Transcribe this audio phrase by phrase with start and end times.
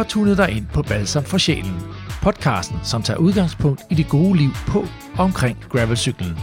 [0.00, 1.80] har tunet dig ind på Balsam for Sjælen.
[2.22, 4.78] Podcasten, som tager udgangspunkt i det gode liv på
[5.18, 6.38] og omkring gravelcyklen.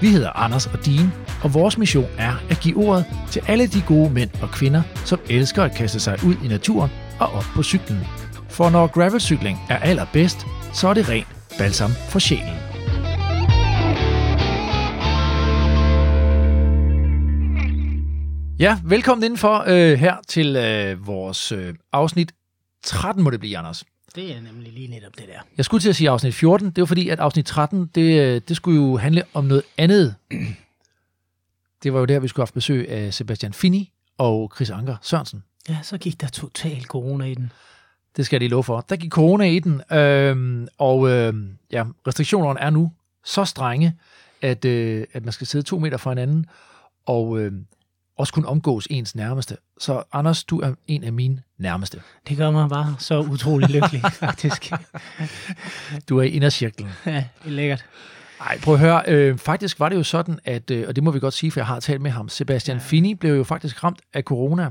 [0.00, 3.82] Vi hedder Anders og Dean, og vores mission er at give ordet til alle de
[3.86, 7.62] gode mænd og kvinder, som elsker at kaste sig ud i naturen og op på
[7.62, 8.00] cyklen.
[8.48, 11.28] For når gravelcykling er allerbedst, så er det rent
[11.58, 12.54] balsam for sjælen.
[18.58, 22.32] Ja, velkommen indenfor øh, her til øh, vores øh, afsnit
[22.86, 23.84] 13 må det blive, Anders.
[24.14, 25.40] Det er nemlig lige netop det der.
[25.56, 26.70] Jeg skulle til at sige afsnit 14.
[26.70, 30.14] Det var fordi, at afsnit 13, det, øh, det skulle jo handle om noget andet.
[31.82, 34.96] Det var jo der, vi skulle have haft besøg af Sebastian Fini og Chris Anker
[35.02, 35.44] Sørensen.
[35.68, 37.52] Ja, så gik der total corona i den.
[38.16, 38.80] Det skal jeg lige love for.
[38.80, 42.92] Der gik corona i den, øhm, og øhm, ja, restriktionerne er nu
[43.24, 43.98] så strenge,
[44.42, 46.46] at, øh, at man skal sidde to meter fra hinanden,
[47.06, 47.52] og øh,
[48.16, 49.56] også kun omgås ens nærmeste.
[49.78, 52.00] Så Anders, du er en af mine nærmeste.
[52.28, 54.72] Det gør mig bare så utrolig lykkelig, faktisk.
[56.08, 56.90] Du er i indercirklen.
[57.06, 57.84] Ja, det er lækkert.
[58.40, 59.02] Nej, prøv at høre.
[59.08, 61.60] Øh, faktisk var det jo sådan, at, øh, og det må vi godt sige, for
[61.60, 62.82] jeg har talt med ham, Sebastian ja.
[62.82, 64.70] Fini blev jo faktisk ramt af corona.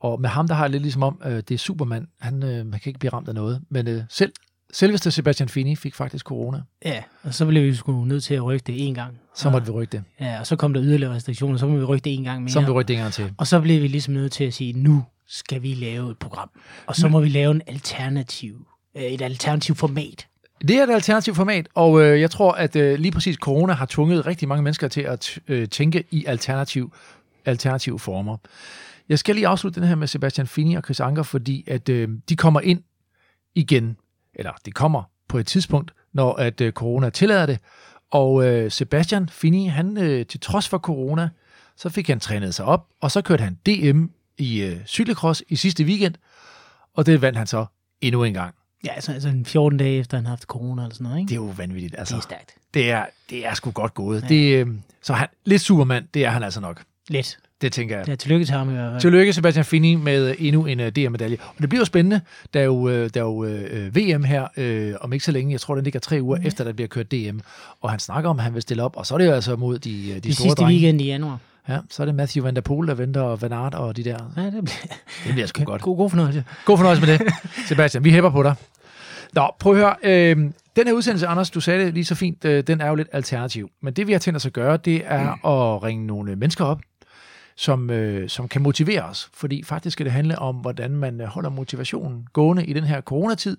[0.00, 2.08] Og med ham, der har jeg lidt ligesom om, øh, det er Superman.
[2.20, 3.62] Han øh, man kan ikke blive ramt af noget.
[3.70, 4.32] Men øh, selv,
[4.76, 6.62] selveste Sebastian Fini fik faktisk corona.
[6.84, 9.18] Ja, og så blev vi sgu nødt til at rykke det en gang.
[9.34, 10.04] Så måtte vi rykke det.
[10.20, 12.50] Ja, og så kom der yderligere restriktioner, så må vi rykke det en gang mere.
[12.50, 13.32] Så må vi rykke det en gang til.
[13.36, 16.50] Og så blev vi ligesom nødt til at sige, nu skal vi lave et program.
[16.86, 18.66] Og så må vi lave en alternativ,
[18.96, 20.26] øh, et alternativ format.
[20.68, 23.86] Det er et alternativt format, og øh, jeg tror, at øh, lige præcis corona har
[23.86, 26.92] tvunget rigtig mange mennesker til at øh, tænke i alternativ,
[27.44, 28.36] alternative former.
[29.08, 32.08] Jeg skal lige afslutte den her med Sebastian Fini og Chris Anker, fordi at øh,
[32.28, 32.80] de kommer ind
[33.54, 33.96] igen,
[34.36, 37.58] eller de kommer på et tidspunkt, når at øh, corona tillader det.
[38.10, 41.28] Og øh, Sebastian Fini, han øh, til trods for corona,
[41.76, 44.04] så fik han trænet sig op, og så kørte han DM
[44.38, 46.14] i øh, cykelcross i sidste weekend,
[46.94, 47.66] og det vandt han så
[48.00, 48.54] endnu en gang.
[48.84, 51.28] Ja, altså, altså en 14 dage efter, han har haft corona eller sådan noget, ikke?
[51.28, 51.94] Det er jo vanvittigt.
[51.98, 52.54] Altså, det er stærkt.
[52.74, 54.22] det er, det er sgu godt gået.
[54.22, 54.28] Ja.
[54.28, 56.84] Det, øh, så han, lidt supermand, det er han altså nok.
[57.08, 57.38] Lidt.
[57.60, 58.08] Det tænker jeg.
[58.08, 59.00] Ja, tillykke til ham i hvert fald.
[59.00, 61.36] Tillykke Sebastian Fini med endnu en uh, DM-medalje.
[61.56, 62.20] Og det bliver jo spændende.
[62.54, 64.46] Der er jo, uh, der er jo uh, VM her
[64.92, 65.52] uh, om ikke så længe.
[65.52, 66.46] Jeg tror, den ligger tre uger ja.
[66.46, 67.38] efter, der bliver kørt DM.
[67.80, 68.96] Og han snakker om, at han vil stille op.
[68.96, 70.72] Og så er det jo altså mod de, de, det store sidste drenge.
[70.72, 71.38] weekend i januar.
[71.68, 74.04] Ja, så er det Matthew Van Der Poel, der venter, og Van Aert og de
[74.04, 74.32] der.
[74.36, 75.82] Ja, det bliver, Det bliver sgu godt.
[75.82, 76.44] god, god fornøjelse.
[76.64, 77.32] God fornøjelse med det.
[77.68, 78.54] Sebastian, vi hæpper på dig.
[79.32, 79.94] Nå, prøv at høre.
[80.02, 80.36] Øh,
[80.76, 83.08] den her udsendelse, Anders, du sagde det lige så fint, øh, den er jo lidt
[83.12, 83.70] alternativ.
[83.82, 85.50] Men det, vi har tænkt os at gøre, det er mm.
[85.50, 86.80] at ringe nogle mennesker op,
[87.56, 89.30] som, øh, som kan motivere os.
[89.34, 93.00] Fordi faktisk skal det handle om, hvordan man øh, holder motivationen gående i den her
[93.00, 93.56] coronatid.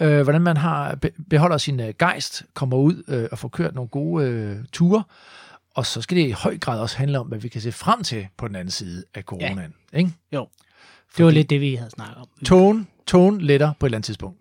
[0.00, 3.74] Øh, hvordan man har be- beholder sin øh, gejst, kommer ud øh, og får kørt
[3.74, 5.02] nogle gode øh, ture.
[5.74, 8.02] Og så skal det i høj grad også handle om, hvad vi kan se frem
[8.02, 9.74] til på den anden side af coronaen.
[9.92, 9.98] Ja.
[9.98, 10.12] Ikke?
[10.32, 10.48] Jo.
[11.16, 12.26] Det var lidt det, vi havde snakket om.
[12.44, 14.38] Tone, tone letter på et eller andet tidspunkt.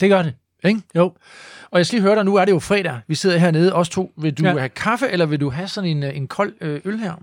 [0.00, 0.34] Det gør det.
[0.64, 0.80] Ikke?
[0.96, 1.12] Jo.
[1.70, 3.00] Og jeg skal lige høre dig, nu er det jo fredag.
[3.06, 4.12] Vi sidder hernede, os to.
[4.16, 4.50] Vil du Ja.
[4.52, 4.58] ja.
[4.58, 7.14] have kaffe, eller vil du have sådan en, øh, en kold øh, øl her?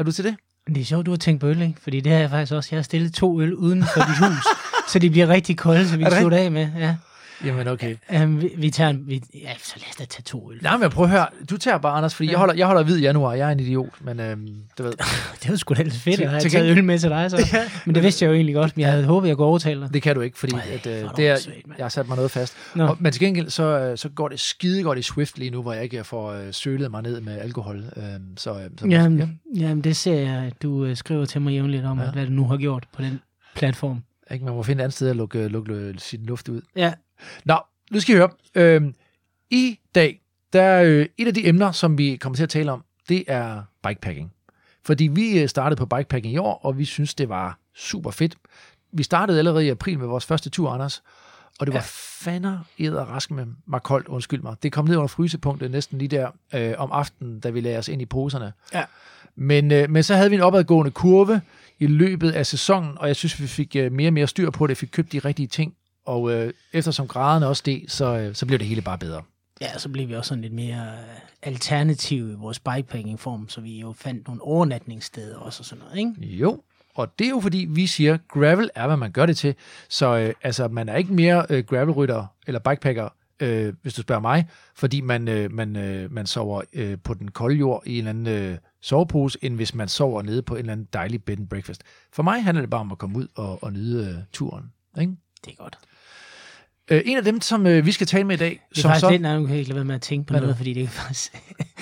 [0.00, 0.36] Er du til det?
[0.66, 1.80] Det er sjovt, du har tænkt på øl, ikke?
[1.82, 2.68] Fordi det har jeg faktisk også.
[2.72, 4.44] Jeg har stillet to øl uden for dit hus,
[4.92, 6.68] så de bliver rigtig kolde, så vi kan slutte af med.
[6.78, 6.96] Ja.
[7.44, 7.96] Jamen okay.
[8.22, 10.58] Um, vi, vi tager en, vi, ja, så lad os da tage to øl.
[10.62, 11.26] Nej, men prøv at høre.
[11.50, 12.30] Du tager bare, Anders, fordi Ja.
[12.32, 13.34] jeg, holder, jeg holder hvid i januar.
[13.34, 14.92] Jeg er en idiot, men øhm, du ved,
[15.42, 17.36] Det var sgu da lidt fedt Til- at have taget øl med til dig, så.
[17.52, 17.70] Ja.
[17.86, 19.94] Men det vidste jeg jo egentlig godt, men jeg havde håbet, jeg kunne overtale dig.
[19.94, 21.36] det kan du ikke, fordi Ej, at, øh, det er,
[21.66, 21.78] mand.
[21.78, 22.54] jeg har sat mig noget fast.
[22.74, 25.62] Og, men til gengæld, så, øh, så går det skide godt i Swift lige nu,
[25.62, 27.76] hvor jeg ikke får øh, sølet mig ned med alkohol.
[27.96, 29.60] Øhm, så, øh, så, Jamen, ja.
[29.60, 32.04] jamen, det ser jeg, at du øh, skriver til mig jævnligt om, Ja.
[32.04, 32.10] ja.
[32.10, 33.20] hvad du nu har gjort på den
[33.56, 34.02] platform.
[34.32, 36.60] Ikke, man må finde et andet sted at lukke, lukke, lukke sin luft ud.
[36.76, 36.92] Ja,
[37.44, 37.58] Nå,
[37.90, 38.30] nu skal I høre.
[38.54, 38.94] Øhm,
[39.50, 40.20] I dag,
[40.52, 43.24] der er øh, et af de emner, som vi kommer til at tale om, det
[43.26, 44.32] er bikepacking.
[44.84, 48.36] Fordi vi øh, startede på bikepacking i år, og vi synes, det var super fedt.
[48.92, 51.02] Vi startede allerede i april med vores første tur, Anders,
[51.60, 51.84] og det var Ja.
[52.20, 54.56] fander edder rask med mig koldt, undskyld mig.
[54.62, 57.88] Det kom ned under frysepunktet næsten lige der øh, om aftenen, da vi lagde os
[57.88, 58.52] ind i poserne.
[58.74, 58.84] Ja.
[59.36, 61.40] Men, øh, men så havde vi en opadgående kurve
[61.78, 64.66] i løbet af sæsonen, og jeg synes, vi fik øh, mere og mere styr på
[64.66, 65.74] det, fik købt de rigtige ting,
[66.06, 69.22] og øh, eftersom graderne også steg, så, øh, så blev det hele bare bedre.
[69.60, 73.80] ja, så blev vi også sådan lidt mere øh, alternativ i vores bikepacking-form, så vi
[73.80, 76.36] jo fandt nogle overnatningssteder også og sådan noget, ikke?
[76.36, 76.62] Jo,
[76.94, 79.54] og det er jo fordi, vi siger, gravel er, hvad man gør det til.
[79.88, 83.08] Så øh, altså, man er ikke mere øh, gravelrytter eller bikepacker,
[83.40, 87.30] øh, hvis du spørger mig, fordi man, øh, man, øh, man sover øh, på den
[87.30, 90.58] kolde jord i en eller anden øh, sovepose, end hvis man sover nede på en
[90.58, 91.82] eller anden dejlig bed and breakfast.
[92.12, 94.72] For mig handler det bare om at komme ud og, og nyde øh, turen.
[95.00, 95.12] Ikke?
[95.44, 95.78] Det er godt.
[96.90, 98.88] Øh, en af dem, som øh, vi skal tale med i dag, Det er som
[98.88, 99.10] faktisk så...
[99.10, 100.74] lidt, nej, nu kan jeg ikke lade være med at tænke på Hvad noget, fordi
[100.74, 101.32] det er faktisk,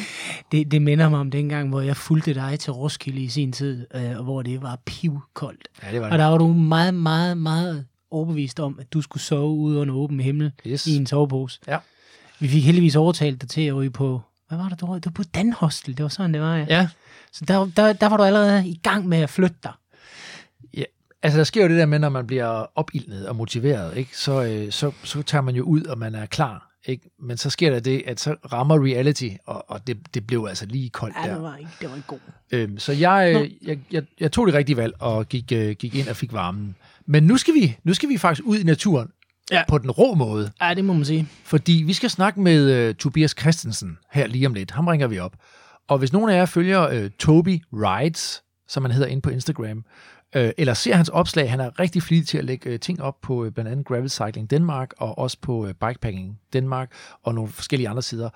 [0.52, 3.86] det, det minder mig om dengang, hvor jeg fulgte dig til Roskilde i sin tid,
[3.94, 5.68] øh, og hvor det var pivkoldt.
[5.82, 6.18] Ja, det var Og det.
[6.18, 10.20] der var du meget, meget, meget overbevist om, at du skulle sove ude under åben
[10.20, 10.86] himmel Yes.
[10.86, 11.60] i en sovepose.
[11.68, 11.78] Ja.
[12.40, 14.96] Vi fik heldigvis overtalt dig til at ryge på, hvad var det, du røg?
[14.96, 16.66] Det var på Dan Hostel, det var sådan, det var, ja.
[16.68, 16.88] Ja,
[17.32, 19.72] Så der, der, der var du allerede i gang med at flytte dig.
[21.22, 24.18] Altså der sker jo det der med, når man bliver opildnet og motiveret, ikke?
[24.18, 26.64] Så, øh, så, så tager man jo ud, og man er klar.
[26.86, 27.10] Ikke?
[27.22, 30.66] Men så sker der det, at så rammer reality, og, og det, det blev altså
[30.66, 31.34] lige koldt Ja, der.
[31.34, 32.18] det var ikke, det var ikke god.
[32.52, 35.94] Øhm, så jeg, øh, jeg, jeg, jeg tog det rigtige valg og gik, øh, gik
[35.94, 36.76] ind og fik varmen.
[37.06, 39.08] Men nu skal vi, nu skal vi faktisk ud i naturen
[39.52, 39.62] Ja.
[39.68, 41.28] på den rå måde, Ja, det må man sige.
[41.44, 44.70] fordi vi skal snakke med øh, Tobias Christensen her lige om lidt.
[44.70, 45.32] Ham ringer vi op.
[45.88, 49.84] Og hvis nogen af jer følger øh, Toby Rides, som han hedder inde på Instagram,
[50.36, 53.20] øh, eller ser hans opslag, han er rigtig flittig til at lægge øh, ting op
[53.20, 56.90] på øh, blandt andet Gravel Cycling Danmark, og også på øh, Bikepacking Danmark,
[57.22, 58.30] og nogle forskellige andre sider,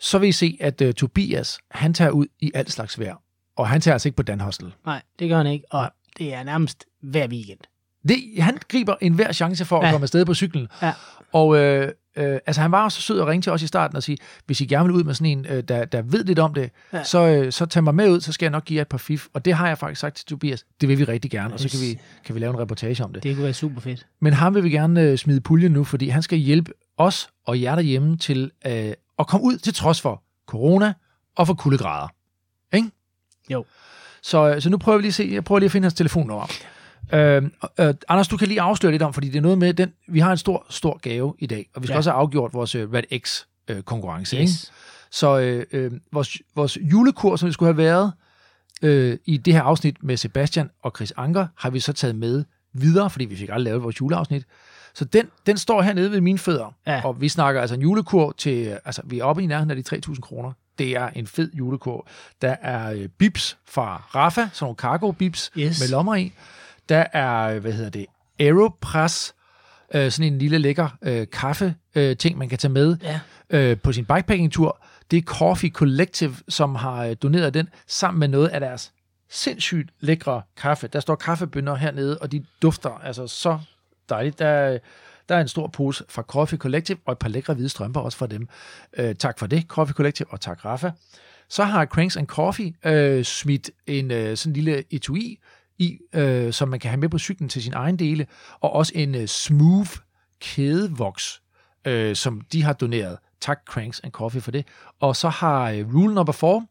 [0.00, 3.16] så vil I se, at øh, Tobias, han tager ud i alt slags vejr.
[3.56, 4.74] Og han tager altså ikke på Dan Hostel.
[4.86, 7.58] Nej, det gør han ikke, og det er nærmest hver weekend.
[8.08, 9.90] Det, han griber enhver chance for at Ja.
[9.92, 10.68] komme afsted på cyklen.
[10.82, 10.92] Ja.
[11.32, 13.96] Og øh, øh, altså, han var også så sød at ringe til os i starten
[13.96, 16.38] og sige, hvis I gerne vil ud med sådan en, øh, der, der ved lidt
[16.38, 17.04] om det, Ja.
[17.04, 18.98] så, øh, så tag mig med ud, så skal jeg nok give jer et par
[18.98, 19.26] fif.
[19.32, 21.68] Og det har jeg faktisk sagt til Tobias, det vil vi rigtig gerne, og så
[21.68, 23.22] kan vi, kan vi lave en reportage om det.
[23.22, 24.06] Det kunne være super fedt.
[24.20, 27.62] Men ham vil vi gerne øh, smide puljen nu, fordi han skal hjælpe os og
[27.62, 30.92] jer derhjemme til øh, at komme ud til trods for corona
[31.36, 32.08] og for kuldegrader.
[32.72, 32.90] Ikke?
[33.50, 33.64] Jo.
[34.22, 35.94] Så, øh, så nu prøver vi lige at se, jeg prøver lige at finde hans
[35.94, 36.46] telefonnummer.
[37.12, 37.42] Øh,
[37.80, 40.18] øh, Anders, du kan lige afsløre lidt om, fordi det er noget med, den, vi
[40.20, 41.98] har en stor, stor gave i dag, og vi skal Ja.
[41.98, 44.36] også have afgjort vores øh, Red X øh, konkurrence.
[44.36, 44.50] Ikke?
[44.50, 44.72] Yes.
[45.10, 48.12] Så øh, øh, vores, vores julekur, som det skulle have været
[48.82, 52.44] øh, i det her afsnit med Sebastian og Chris Anker, har vi så taget med
[52.72, 54.44] videre, fordi vi fik aldrig lavet vores juleafsnit.
[54.94, 57.00] Så den, den står hernede ved mine fødder, Ja.
[57.04, 59.96] og vi snakker altså en julekur til, altså vi er oppe i nærheden af de
[60.08, 60.52] 3.000 kroner.
[60.78, 62.06] Det er en fed julekur.
[62.42, 65.80] Der er øh, bips fra Rafa, sådan nogle cargo bips Yes.
[65.80, 66.32] med lommer i.
[66.88, 68.06] Der er, hvad hedder det,
[68.40, 69.34] Aeropress,
[69.94, 73.20] øh, sådan en lille lækker øh, kaffe øh, ting, man kan tage med Ja.
[73.50, 74.84] øh, på sin bikepacking-tur.
[75.10, 78.92] Det er Coffee Collective, som har øh, doneret den sammen med noget af deres
[79.30, 80.86] sindssygt lækre kaffe.
[80.88, 83.58] Der står kaffebønner hernede, og de dufter altså så
[84.08, 84.38] dejligt.
[84.38, 84.78] Der, er-
[85.28, 88.18] der er en stor pose fra Coffee Collective, og et par lækre hvide strømper også
[88.18, 88.48] fra dem.
[88.98, 90.90] Øh, tak for det, Coffee Collective, og tak Rafa.
[91.48, 95.38] Så har Cranks and Coffee øh, smidt en øh, sådan lille etui
[95.78, 98.26] i, øh, som man kan have med på cyklen til sin egen dele,
[98.60, 99.90] og også en øh, smooth
[100.40, 101.42] kædevoks,
[101.84, 103.18] øh, som de har doneret.
[103.40, 104.66] Tak Cranks and Coffee for det.
[105.00, 106.66] Og så har øh, Rule Number 4,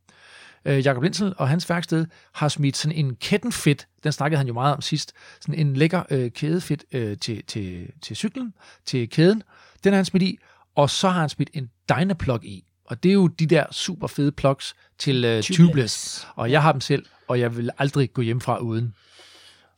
[0.66, 4.54] øh, Jakob Lindsel og hans værksted, har smidt sådan en kettenfit, den snakkede han jo
[4.54, 8.54] meget om sidst, sådan en lækker øh, kædefit øh, til, til, til cyklen,
[8.86, 9.44] til kæden.
[9.84, 10.38] Den har han smidt i,
[10.76, 12.67] og så har han smidt en Dynaplug i.
[12.88, 15.58] Og det er jo de der super fede plugs til øh, tubeless.
[15.58, 16.28] Tubeless.
[16.36, 18.94] Og jeg har dem selv, og jeg vil aldrig gå hjem fra uden.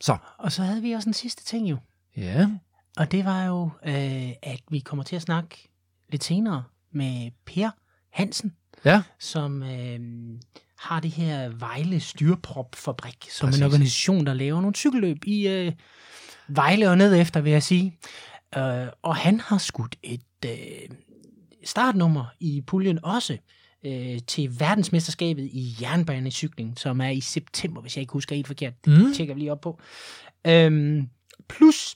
[0.02, 1.78] Så, Og så havde vi også en sidste ting jo.
[2.18, 2.50] ja.
[2.98, 5.70] Og det var jo, øh, at vi kommer til at snakke
[6.10, 7.70] lidt senere med Per
[8.12, 8.54] Hansen,
[8.86, 10.00] Ja, som øh,
[10.80, 13.60] har det her Vejle Styrpropfabrik, som Præcis.
[13.62, 15.72] en organisation, der laver nogle cykelløb i øh,
[16.48, 17.98] Vejle og ned efter, vil jeg sige.
[18.58, 20.52] Øh, og han har skudt et øh,
[21.70, 23.38] startnummer i puljen også
[23.86, 28.86] øh, til verdensmesterskabet i jernbanecykling, som er i september, hvis jeg ikke husker helt forkert.
[28.86, 29.14] Det Mm.
[29.14, 29.80] tjekker vi lige op på.
[30.48, 31.10] Øhm,
[31.50, 31.96] plus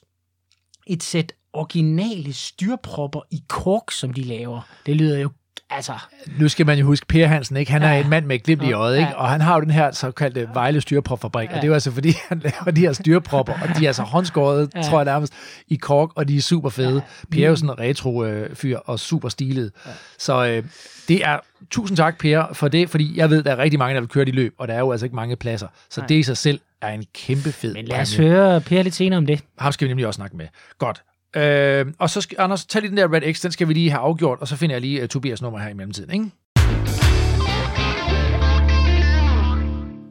[0.86, 4.60] et sæt originale styrpropper i kork, som de laver.
[4.86, 5.30] Det lyder jo,
[5.76, 5.92] altså,
[6.38, 7.72] nu skal man jo huske, Per Hansen, ikke?
[7.72, 8.00] han er Ja.
[8.00, 8.72] en mand med et glimt i Ja.
[8.72, 9.08] øjet, ikke?
[9.08, 9.14] Ja.
[9.16, 11.54] og han har jo den her såkaldte Vejle styrepropfabrik, Ja.
[11.54, 14.02] og det er jo altså fordi, han laver de her styrepropper, og de er altså
[14.02, 14.82] håndskåret, Ja.
[14.82, 15.32] tror jeg nærmest,
[15.68, 16.94] i kork, og de er super fede.
[16.94, 17.26] Ja.
[17.36, 19.72] Per er jo sådan en retro-fyr, og super stilet.
[20.18, 20.64] Så øh,
[21.08, 21.38] det er,
[21.70, 24.24] tusind tak Per for det, fordi jeg ved, der er rigtig mange, der vil køre
[24.24, 25.68] de løb, og der er jo altså ikke mange pladser.
[25.90, 26.06] Så Nej.
[26.08, 28.30] det i sig selv er en kæmpe fed men lad os præmie.
[28.30, 29.40] høre Per lidt senere om det.
[29.58, 30.46] Ham skal vi nemlig også snakke med.
[30.78, 31.02] Godt.
[31.36, 33.90] Øh, og så skal, Anders, tag lige den der Red X, den skal vi lige
[33.90, 36.30] have afgjort, og så finder jeg lige uh, Tobias nummer her i mellemtiden, ikke?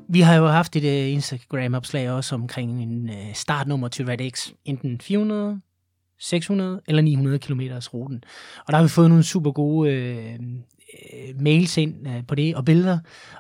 [0.10, 4.50] Vi har jo haft et uh, Instagram-opslag også omkring en uh, startnummer til Red X.
[4.65, 5.62] Enten 400,
[6.20, 7.62] 600 eller 900 km
[7.94, 8.24] ruten.
[8.68, 10.39] Og der har vi fået nogle super gode øh,
[11.39, 13.00] mails ind øh, på det og billeder.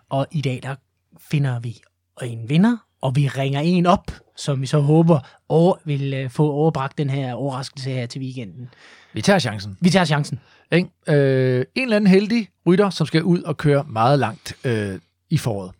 [0.09, 0.75] Og i dag der
[1.19, 1.81] finder vi
[2.21, 6.51] en vinder, og vi ringer en op, som vi så håber over, vil øh, få
[6.51, 8.69] overbragt den her overraskelse her til weekenden.
[9.13, 9.77] Vi tager chancen.
[9.81, 10.39] Vi tager chancen.
[10.71, 10.89] Ikke?
[11.07, 14.99] Øh, en eller anden heldig rytter, som skal ud og køre meget langt øh,
[15.29, 15.71] i foråret.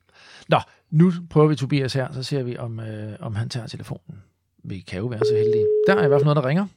[0.49, 4.23] Nå, nu prøver vi Tobias her, så ser vi, om, øh, om han tager telefonen.
[4.63, 5.67] Vi kan jo være så heldige.
[5.87, 6.67] Der er i hvert fald noget, der ringer.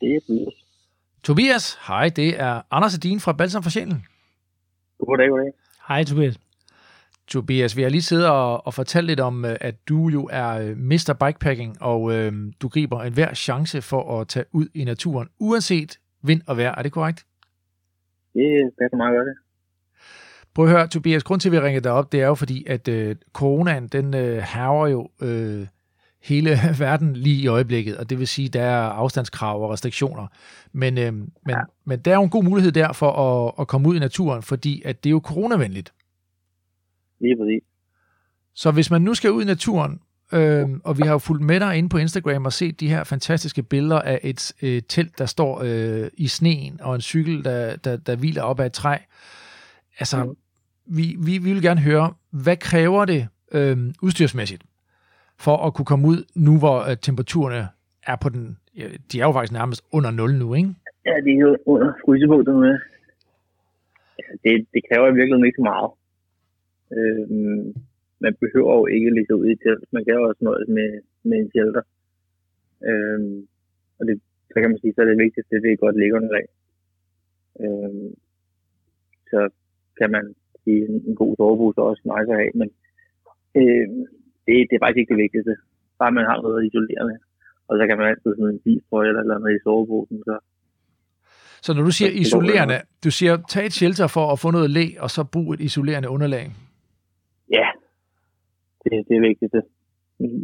[0.00, 0.54] Det er Tobias.
[1.22, 4.06] Tobias, hej, det er Anders Edin fra Balsam for Sjælen.
[4.98, 5.52] Goddag, goddag.
[5.88, 6.38] Hej Tobias.
[7.30, 10.48] Tobias, vi har lige siddet og, og fortalt lidt om, øh, at du jo er
[10.48, 11.16] øh, Mr.
[11.20, 16.42] Bikepacking, og øh, du griber enhver chance for at tage ud i naturen, uanset vind
[16.46, 16.74] og vejr.
[16.74, 17.26] Er det korrekt?
[18.34, 19.26] Det passer meget godt.
[19.26, 19.34] det.
[20.54, 22.64] Prøv at høre, Tobias, grund til, at vi ringede dig op, det er jo fordi,
[22.66, 25.66] at øh, coronaen, den øh, haver jo øh,
[26.22, 30.26] hele verden lige i øjeblikket, og det vil sige, der er afstandskrav og restriktioner.
[30.72, 31.60] Men, øh, men, ja.
[31.84, 34.42] men der er jo en god mulighed der for at, at komme ud i naturen,
[34.42, 35.92] fordi at det er jo coronavenligt.
[37.20, 37.62] Lige præcis.
[38.54, 40.00] Så hvis man nu skal ud i naturen,
[40.32, 43.04] øh, og vi har jo fulgt med dig inde på Instagram og set de her
[43.04, 47.76] fantastiske billeder af et øh, telt, der står øh, i sneen, og en cykel, der,
[47.76, 48.96] der, der hviler op ad et træ.
[49.98, 50.36] Altså, Mm.
[50.96, 54.62] vi, vi, vi vil gerne høre, hvad kræver det øh, udstyrsmæssigt,
[55.38, 57.68] for at kunne komme ud nu, hvor øh, temperaturerne
[58.06, 60.74] er på den, ja, de er jo faktisk nærmest under 0 nu, ikke?
[61.06, 62.78] Ja, det er jo under frysepunktet med.
[64.18, 65.90] Ja, det, det kræver i virkeligheden ikke så meget.
[66.96, 67.74] Øhm,
[68.24, 69.84] man behøver jo ikke ligge ud i telt.
[69.92, 70.90] Man kan jo også nøjes med,
[71.28, 71.82] med en shelter.
[72.88, 73.46] Øhm,
[73.98, 74.20] og det,
[74.52, 76.46] så kan man sige, så er det vigtigste, det er godt liggeunderlag.
[77.62, 78.10] Øhm,
[79.30, 79.40] så
[79.98, 82.68] kan man sige, en, en god sovepose er også nice at have, men
[83.60, 84.00] øhm,
[84.46, 85.54] det, det er faktisk ikke det vigtigste.
[85.98, 87.16] Bare man har noget isolerende.
[87.68, 90.38] Og så kan man altid sådan en bistrøje eller noget i soveposen, så
[91.62, 94.86] Så når du siger isolerende, du siger, tag et shelter for at få noget læ,
[94.98, 96.46] og så brug et isolerende underlag.
[97.50, 97.68] Ja,
[98.84, 99.52] det, det er vigtigt.
[99.52, 99.64] Det.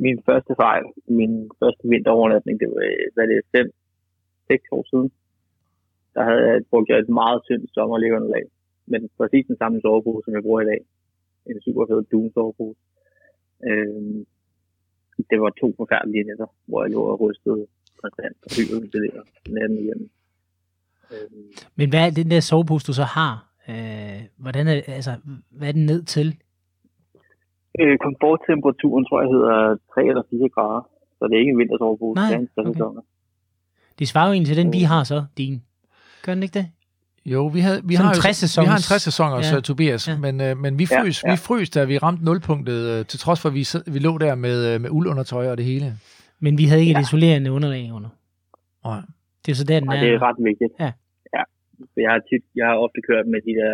[0.05, 0.85] Min, første fejl,
[1.21, 3.69] min første vinterovernatning, det var, øh, hvad det er fem,
[4.51, 5.13] seks år siden.
[6.15, 8.45] Der havde jeg brugt et meget tyndt sommerliggeunderlag.
[8.87, 10.81] Men præcis den samme sovepose, som jeg bruger i dag.
[11.47, 12.81] En super fed Doom sovepose.
[13.69, 14.27] Øhm,
[15.31, 17.67] det var to forfærdelige nætter, hvor jeg lå og rystede
[18.03, 20.11] konstant og hyperventileret natten igennem.
[21.13, 21.47] Øhm,
[21.77, 23.35] Men hvad er den der sovepose, du så har?
[23.69, 25.13] Øh, hvordan er, altså,
[25.51, 26.37] hvad er den ned til?
[27.81, 30.83] Øh, komforttemperaturen tror jeg hedder 3 eller 4 grader.
[31.19, 32.73] Så det er ikke en vintersovepose, Nej, det er en okay.
[32.73, 32.99] sæson.
[33.99, 35.55] Det svarer jo egentlig til den, vi har så, din.
[36.25, 36.67] Gør den ikke det?
[37.35, 39.55] Jo, vi, havde, vi, Sådan har, jo, 60-sæsons- vi har en 60 sæsoner, Ja.
[39.55, 39.61] ja.
[39.61, 40.13] Tobias, Ja.
[40.13, 40.19] ja.
[40.27, 41.31] men, øh, men vi Ja, frøs, ja.
[41.33, 43.63] vi frøs, da vi ramte nulpunktet, øh, til trods for, at vi,
[43.95, 45.87] vi lå der med, øh, med uldundertøj og det hele.
[46.45, 47.07] Men vi havde ikke et Ja.
[47.09, 48.11] isolerende underlag under.
[48.85, 49.01] Nej.
[49.47, 50.01] Det er så der, den Og er.
[50.01, 50.73] det er ret vigtigt.
[50.81, 50.91] Ja.
[51.37, 51.43] ja.
[51.93, 53.73] Så jeg har, tit, jeg har ofte kørt med de der,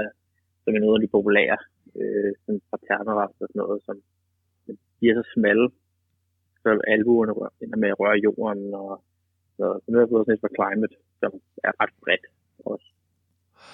[0.64, 1.56] som er nogle af de populære,
[2.00, 3.96] øh, sådan paternerrest og sådan noget, som
[4.98, 5.66] de er så smalle,
[6.62, 7.32] så albuerne
[7.62, 8.92] ender med at røre jorden, og
[9.56, 11.30] så, så nu har jeg fået sådan et for Climate, som
[11.68, 12.26] er ret bredt
[12.72, 12.88] også.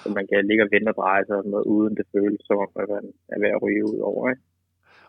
[0.01, 2.41] Så man kan ligge og vente og dreje sig og sådan noget, uden det føles
[2.47, 4.29] som om, at man er ved at ryge ud over.
[4.31, 4.43] Ikke?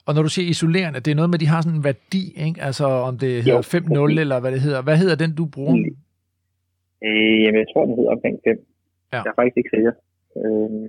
[0.07, 2.25] Og når du siger isolerende, det er noget med, at de har sådan en værdi,
[2.47, 2.59] ikke?
[2.69, 4.21] Altså om det hedder 5-0 præcis.
[4.25, 4.83] eller hvad det hedder.
[4.83, 5.77] Hvad hedder den, du bruger?
[5.77, 5.97] Mm.
[7.07, 8.67] Øh, jamen, jeg tror, den hedder omkring 5.
[9.13, 9.17] Ja.
[9.25, 9.93] Jeg er faktisk ikke sikker.
[10.41, 10.89] Øh,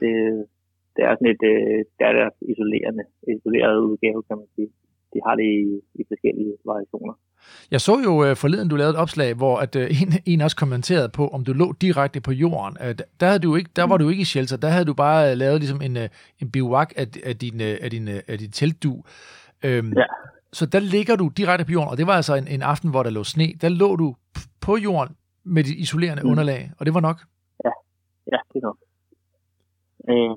[0.00, 0.12] det,
[0.96, 3.04] det er sådan et, øh, det er isolerende,
[3.36, 4.68] isoleret udgave, kan man sige.
[5.12, 5.64] De har det i,
[6.00, 7.14] i forskellige variationer.
[7.70, 10.56] Jeg så jo øh, forleden, du lavede et opslag, hvor at, øh, en, en også
[10.56, 12.76] kommenterede på, om du lå direkte på jorden.
[12.84, 15.30] Øh, der, havde du ikke, der var du ikke i shelter, der havde du bare
[15.30, 16.08] øh, lavet ligesom en, øh,
[16.42, 19.02] en bivak af, af, din, øh, af, din, øh, af dit teltdu.
[19.64, 20.04] Øhm, Ja.
[20.54, 23.02] Så der ligger du direkte på jorden, og det var altså en, en aften, hvor
[23.02, 23.46] der lå sne.
[23.60, 24.14] Der lå du
[24.60, 26.30] på jorden med dit isolerende Mm.
[26.30, 27.18] underlag, og det var nok.
[28.32, 28.76] Ja, det er nok.
[30.10, 30.36] Øh,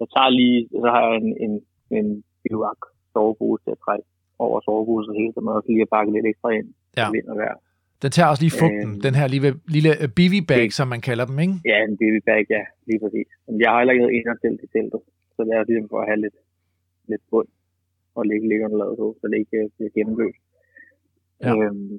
[0.00, 1.52] jeg tager lige, så har jeg en, en,
[1.98, 2.08] en
[2.44, 2.80] bivak
[3.12, 4.06] sovepose til at trække
[4.44, 6.68] over soveposen hele, så man også lige at bakke lidt ekstra ind.
[6.98, 7.06] Ja.
[7.16, 7.56] Vind og vejr.
[8.02, 9.00] Den tager også lige fugten, Øhm.
[9.06, 11.54] den her lille, lille øh, bivy bag, Det- som man kalder dem, ikke?
[11.70, 13.28] Ja, en baby bag, ja, lige præcis.
[13.46, 15.00] Men jeg har heller ikke noget indholdsdelt i teltet,
[15.34, 16.38] så det er ligesom for at have lidt,
[17.10, 17.48] lidt bund
[18.18, 20.42] og ligge liggeunderlaget på, så det ikke øh, bliver gennemløst.
[21.44, 21.52] Ja.
[21.56, 21.94] Øhm,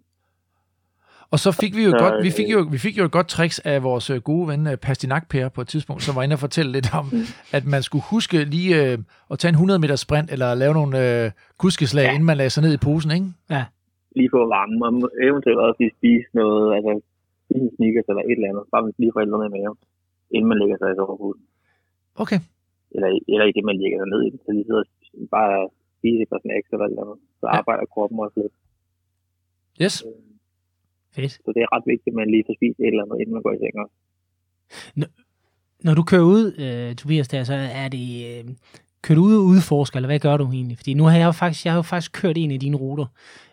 [1.31, 3.11] Og så fik vi jo, Så, godt, vi fik øh, jo, vi fik jo et
[3.11, 6.23] godt tricks af vores øh, gode ven øh, Pastinak Per på et tidspunkt, som var
[6.23, 7.25] inde og fortælle lidt om, Mm.
[7.57, 8.97] at man skulle huske lige øh,
[9.31, 11.31] at tage en 100 meter sprint, eller lave nogle øh,
[11.63, 12.07] kuskeslag, Ja.
[12.09, 12.13] ja.
[12.15, 13.27] inden man lagde sig ned i posen, ikke?
[14.19, 14.91] lige få varme, og
[15.29, 16.91] eventuelt også lige spise noget, altså
[17.45, 19.77] spise en sneakers eller et eller andet, bare lige få et i maven,
[20.35, 21.43] inden man lægger sig i soveposen.
[22.23, 22.39] Okay.
[22.95, 24.83] Eller, eller i det, man lægger sig ned i så lige sidder
[25.37, 25.55] bare
[25.97, 27.19] spise et par snacks eller et eller andet.
[27.39, 27.55] Så Ja.
[27.59, 28.55] arbejder kroppen også lidt.
[29.83, 29.95] Yes.
[31.17, 31.31] Fedt.
[31.45, 33.43] Så det er ret vigtigt, at man lige får spist et eller andet, inden man
[33.45, 33.95] går i seng også.
[35.83, 38.07] Når du kører ud, øh, Tobias, der, så er det...
[38.39, 38.43] Øh,
[39.01, 40.77] kører du ud og udforsker, eller hvad gør du egentlig?
[40.77, 43.05] Fordi nu har jeg jo faktisk, jeg har jo faktisk kørt en af dine ruter.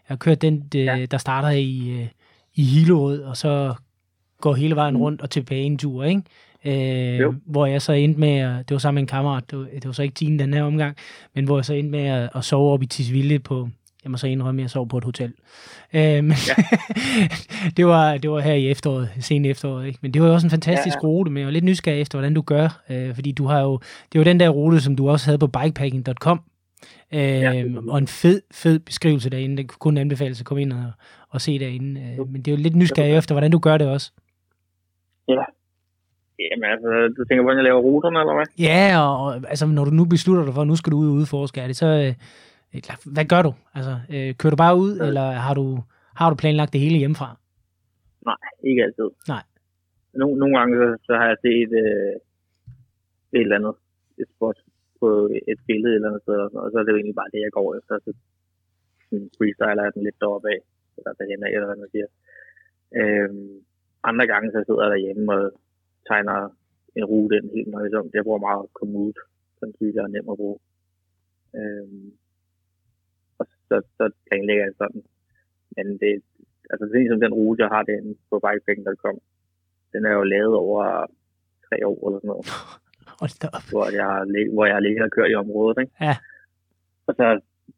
[0.08, 1.06] Jeg har kørt den, øh, Ja.
[1.10, 2.06] der starter i, øh,
[2.54, 3.74] i Hillerød, og så
[4.40, 5.00] går hele vejen Mm.
[5.00, 6.22] rundt og tilbage en tur, ikke?
[6.64, 7.34] Øh, Jo.
[7.46, 9.84] hvor jeg så endte med, at, det var sammen med en kammerat, det var, det
[9.86, 10.96] var så ikke din den her omgang,
[11.34, 13.68] men hvor jeg så endte med at, at sove op i Tisvilde på
[14.04, 15.32] Jeg må så indrømme, at jeg sov på et hotel.
[15.94, 16.54] Øh, men ja.
[17.76, 19.86] det, var, det var her i efteråret, sen efteråret.
[19.86, 19.98] Ikke?
[20.02, 21.08] Men det var jo også en fantastisk ja, ja.
[21.08, 22.82] rute, men jeg var lidt nysgerrig efter, hvordan du gør.
[22.90, 23.78] Øh, fordi du har jo,
[24.12, 26.40] det var den der rute, som du også havde på bikepacking.com.
[27.14, 29.56] Øh, ja, og en fed, fed beskrivelse derinde.
[29.56, 30.92] Den kunne kun anbefales at komme ind og,
[31.30, 32.00] og se derinde.
[32.00, 34.12] Øh, men det er jo lidt nysgerrig efter, hvordan du gør det også.
[35.28, 35.44] Ja.
[36.38, 38.46] Jamen altså, du tænker, hvordan jeg laver ruterne, eller hvad?
[38.58, 41.08] Ja, og, og altså, når du nu beslutter dig for, at nu skal du ud
[41.08, 42.14] og udforske, er det så...
[43.16, 43.52] Hvad gør du?
[43.78, 45.06] Altså, øh, kører du bare ud, ja.
[45.06, 45.66] eller har du,
[46.20, 47.28] har du planlagt det hele hjemmefra?
[48.28, 49.10] Nej, ikke altid.
[49.34, 49.44] Nej.
[50.20, 52.14] No, nogle gange så, så har jeg set øh,
[53.36, 53.74] et eller andet
[54.22, 54.58] et spot
[55.00, 55.08] på
[55.52, 57.68] et billede eller andet sted, og så er det jo egentlig bare det, jeg går
[57.78, 57.94] efter.
[58.04, 58.10] Så
[59.36, 60.60] freestyler jeg den lidt deroppe af,
[60.96, 62.08] eller derhen af, eller hvad man siger.
[63.00, 63.50] Øhm,
[64.10, 65.42] andre gange så sidder jeg derhjemme og
[66.08, 66.38] tegner
[66.98, 68.14] en rute ind helt nøjsomt.
[68.14, 69.18] Jeg bruger meget Komoot,
[69.58, 70.58] som synes jeg er nem at bruge.
[71.58, 72.06] Øhm,
[73.68, 75.02] så, så planlægger jeg sådan.
[75.76, 76.12] Men det,
[76.70, 79.16] altså det er ligesom den rute, jeg har derinde på bikepacking.com.
[79.92, 80.84] Den er jo lavet over
[81.66, 82.46] tre år eller sådan noget.
[83.72, 84.10] hvor, jeg,
[84.54, 85.76] hvor jeg ligget og kørt i området.
[85.82, 85.94] Ikke?
[86.00, 86.14] Ja.
[87.06, 87.24] Og så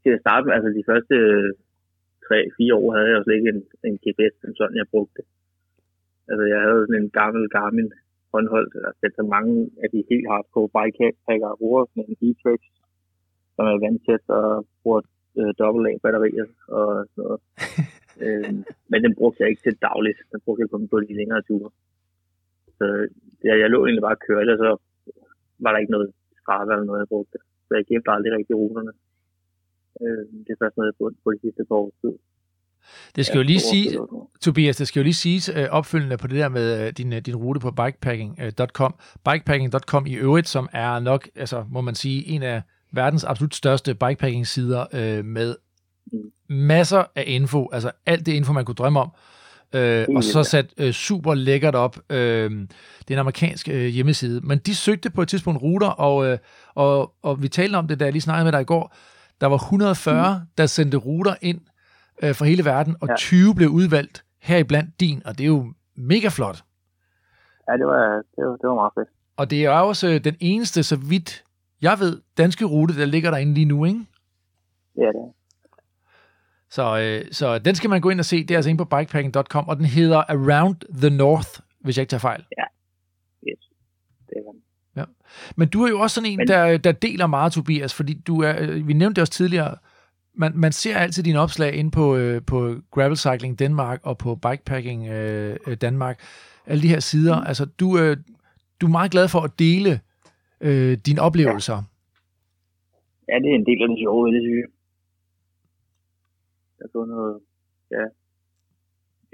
[0.02, 1.16] til at starte med, altså de første
[2.26, 5.23] tre-fire år havde jeg jo slet ikke en, en GPS, som sådan jeg brugte.
[6.31, 7.90] Altså jeg havde sådan en gammel Garmin
[8.33, 12.61] håndholdt, set så mange af de helt hardcore bikepackere bruger sådan en e-trix,
[13.55, 15.00] som er vandtæt og bruger
[15.38, 17.40] øh, dobbelt A batterier og sådan noget.
[18.25, 20.19] øhm, men den brugte jeg ikke til dagligt.
[20.33, 21.71] Den brugte jeg kun på de længere ture.
[22.78, 22.85] Så
[23.40, 24.71] det, jeg lå egentlig bare og kørte, og så
[25.64, 26.09] var der ikke noget
[26.40, 27.38] skrab eller noget, jeg brugte.
[27.66, 28.93] Så jeg gemte aldrig rigtig ruterne.
[30.02, 32.14] Øh, det er først noget, jeg på de sidste par års tid.
[33.16, 33.99] Det skal jo lige sige,
[34.40, 37.21] Tobias, det skal jo lige siges øh, opfølgende på det der med øh, din, øh,
[37.21, 38.95] din rute på bikepacking.com.
[39.31, 42.62] Bikepacking.com i øvrigt, som er nok, altså må man sige, en af
[42.97, 45.57] verdens absolut største bikepacking-sider øh, med
[46.49, 49.11] masser af info, altså alt det info, man kunne drømme om,
[49.75, 51.99] øh, og så sat øh, super lækkert op.
[52.11, 52.50] Øh,
[52.99, 56.38] det er en amerikansk øh, hjemmeside, men de søgte på et tidspunkt ruter, og, øh,
[56.75, 58.94] og, og vi talte om det, da jeg lige snakkede med dig i går,
[59.40, 60.47] der var 140, mm.
[60.59, 61.61] der sendte ruter ind
[62.23, 63.14] øh, fra hele verden, og ja.
[63.16, 66.62] 20 blev udvalgt heriblandt din, og det er jo mega flot.
[67.68, 69.09] Ja, det var, det var, det var meget fedt.
[69.37, 71.44] Og det er også øh, den eneste, så vidt
[71.90, 74.01] jeg ved, danske rute, der ligger derinde lige nu, ikke?
[74.96, 75.33] Ja, det.
[76.70, 78.42] Så, øh, så den skal man gå ind og se.
[78.42, 81.49] Det er altså inde på bikepacking.com, og den hedder Around the North,
[81.81, 82.44] hvis jeg ikke tager fejl.
[82.59, 82.64] Ja,
[83.51, 83.70] yes.
[84.29, 84.61] Det er den.
[84.96, 85.05] Ja.
[85.57, 86.49] Men du er jo også sådan en, Men...
[86.49, 89.77] der, der deler meget, Tobias, fordi du er, øh, vi nævnte det også tidligere,
[90.35, 94.35] man, man ser altid dine opslag ind på, øh, på Gravel Cycling Danmark og på
[94.35, 96.20] Bikepacking øh, øh, Danmark.
[96.66, 97.40] Alle de her sider.
[97.40, 97.46] Mm.
[97.46, 98.16] Altså, du, øh,
[98.81, 100.01] du er meget glad for at dele
[100.61, 101.79] øh, dine oplevelser.
[103.29, 103.35] Ja.
[103.35, 104.71] ja, det er en del af det sjove, det synes jeg.
[106.79, 107.40] Jeg har noget,
[107.90, 108.05] ja,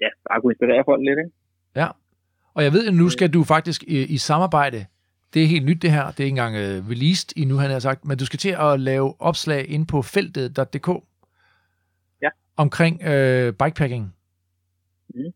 [0.02, 1.32] ja, bare kunne inspirere folk lidt, ikke?
[1.76, 1.88] Ja,
[2.54, 4.86] og jeg ved, at nu skal du faktisk i, i samarbejde
[5.34, 7.78] det er helt nyt det her, det er ikke engang uh, released endnu, han har
[7.78, 10.88] sagt, men du skal til at lave opslag ind på feltet.dk
[12.22, 12.28] ja.
[12.56, 14.14] omkring uh, bikepacking.
[15.14, 15.32] Mm.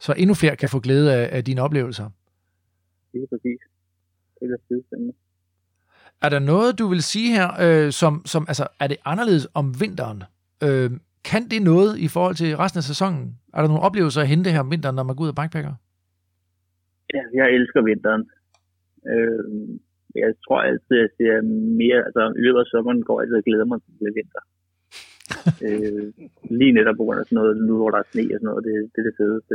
[0.00, 2.10] Så endnu flere kan få glæde af, af dine oplevelser.
[3.12, 3.60] Det er præcis.
[4.40, 5.14] Det er spændende.
[6.22, 9.66] Er der noget, du vil sige her, øh, som, som, altså, er det anderledes om
[9.80, 10.22] vinteren?
[10.66, 10.90] Øh,
[11.30, 13.22] kan det noget i forhold til resten af sæsonen?
[13.54, 15.74] Er der nogle oplevelser at hente her om vinteren, når man går ud og bikepacker?
[17.14, 18.22] Ja, jeg elsker vinteren.
[19.12, 19.44] Øh,
[20.22, 21.34] jeg tror altid, at jeg ser
[21.82, 24.42] mere, altså i løbet af sommeren går jeg altid og glæder mig til vinter.
[25.66, 26.06] øh,
[26.58, 28.64] lige netop på grund af sådan noget, nu hvor der er sne og sådan noget,
[28.68, 29.54] det, det er det fedeste.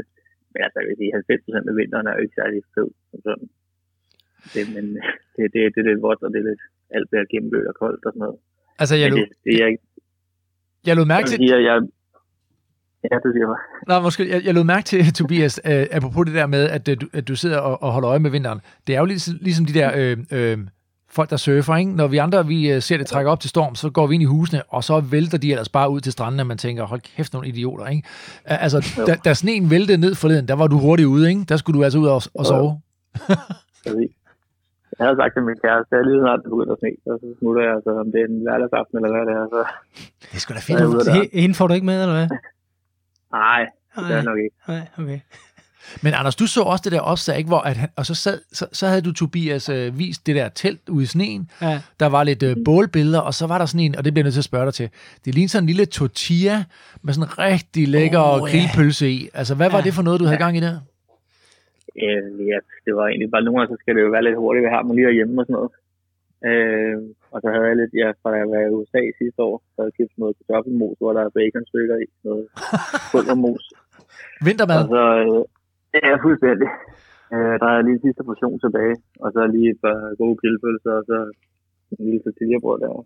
[0.51, 2.89] Men altså, jeg vil sige, 90 procent af vinteren er jo ikke særlig fed.
[3.25, 3.47] Sådan.
[4.53, 5.01] Det, men det,
[5.35, 6.63] det, det, det er lidt vådt, og det er lidt,
[6.95, 8.39] alt bliver gennemblødt og koldt og sådan noget.
[8.81, 9.69] Altså, jeg, men det, det, jeg,
[10.87, 11.37] jeg lå mærke til...
[11.53, 11.77] Jeg, jeg,
[13.03, 13.57] Ja, det siger jeg.
[13.87, 16.97] Nå, måske, jeg, jeg lod mærke til, Tobias, øh, apropos det der med, at, øh,
[17.01, 18.59] du, at du sidder og, og holder øje med vinteren.
[18.87, 20.57] Det er jo ligesom, ligesom de der øh, øh,
[21.09, 21.91] folk, der surfer, ikke?
[21.91, 24.23] Når vi andre vi øh, ser det trække op til storm, så går vi ind
[24.23, 27.01] i husene, og så vælter de ellers bare ud til stranden, og man tænker, hold
[27.01, 28.07] kæft, nogle idioter, ikke?
[28.45, 31.43] Altså, da, da sneen væltede ned forleden, der var du hurtigt ude, ikke?
[31.49, 32.79] Der skulle du altså ud og, og sove.
[34.99, 37.73] Jeg har sagt til min kæreste, at lige snart begynder at sne, så smutter jeg,
[37.77, 39.45] altså, om det er en hverdagsaften eller hvad det er.
[39.55, 39.61] Så
[40.29, 40.79] det er sgu da fint.
[41.43, 42.29] Hende får du ikke med, eller hvad?
[43.41, 43.61] Nej,
[44.07, 44.55] det er nok ikke.
[44.71, 45.19] Nej, okay.
[46.03, 47.47] Men Anders, du så også det der opslag, ikke?
[47.47, 50.49] Hvor at han, og så, sad, så, så havde du Tobias øh, vist det der
[50.49, 51.49] telt ude i sneen.
[51.61, 51.81] Ja.
[51.99, 54.25] Der var lidt øh, bålbilleder, og så var der sådan en, og det bliver jeg
[54.25, 54.89] nødt til at spørge dig til.
[55.25, 56.63] Det lignede sådan en lille tortilla
[57.01, 59.11] med sådan en rigtig lækker oh, grillpølse ja.
[59.11, 59.29] i.
[59.33, 59.75] Altså, hvad ja.
[59.75, 60.79] var det for noget, du havde gang i der?
[62.05, 64.65] Øh, ja, det var egentlig bare nogle gange, så skal det jo være lidt hurtigt,
[64.65, 65.71] vi har man lige hjemme og sådan noget.
[66.49, 66.97] Øh,
[67.33, 69.89] og så havde jeg lidt, ja, fra jeg var i USA sidste år, så havde
[69.89, 72.45] jeg købt noget kartoffelmos, hvor der er baconstykker i, noget
[73.11, 73.65] pulvermos.
[74.45, 74.79] Vintermad?
[74.83, 75.41] Og så, øh,
[76.07, 76.69] ja, fuldstændig.
[77.33, 80.93] Øh, der er lige en sidste portion tilbage, og så lige et par gode grillpølser,
[80.99, 81.17] og så
[81.91, 83.05] en lille tortillabrød der.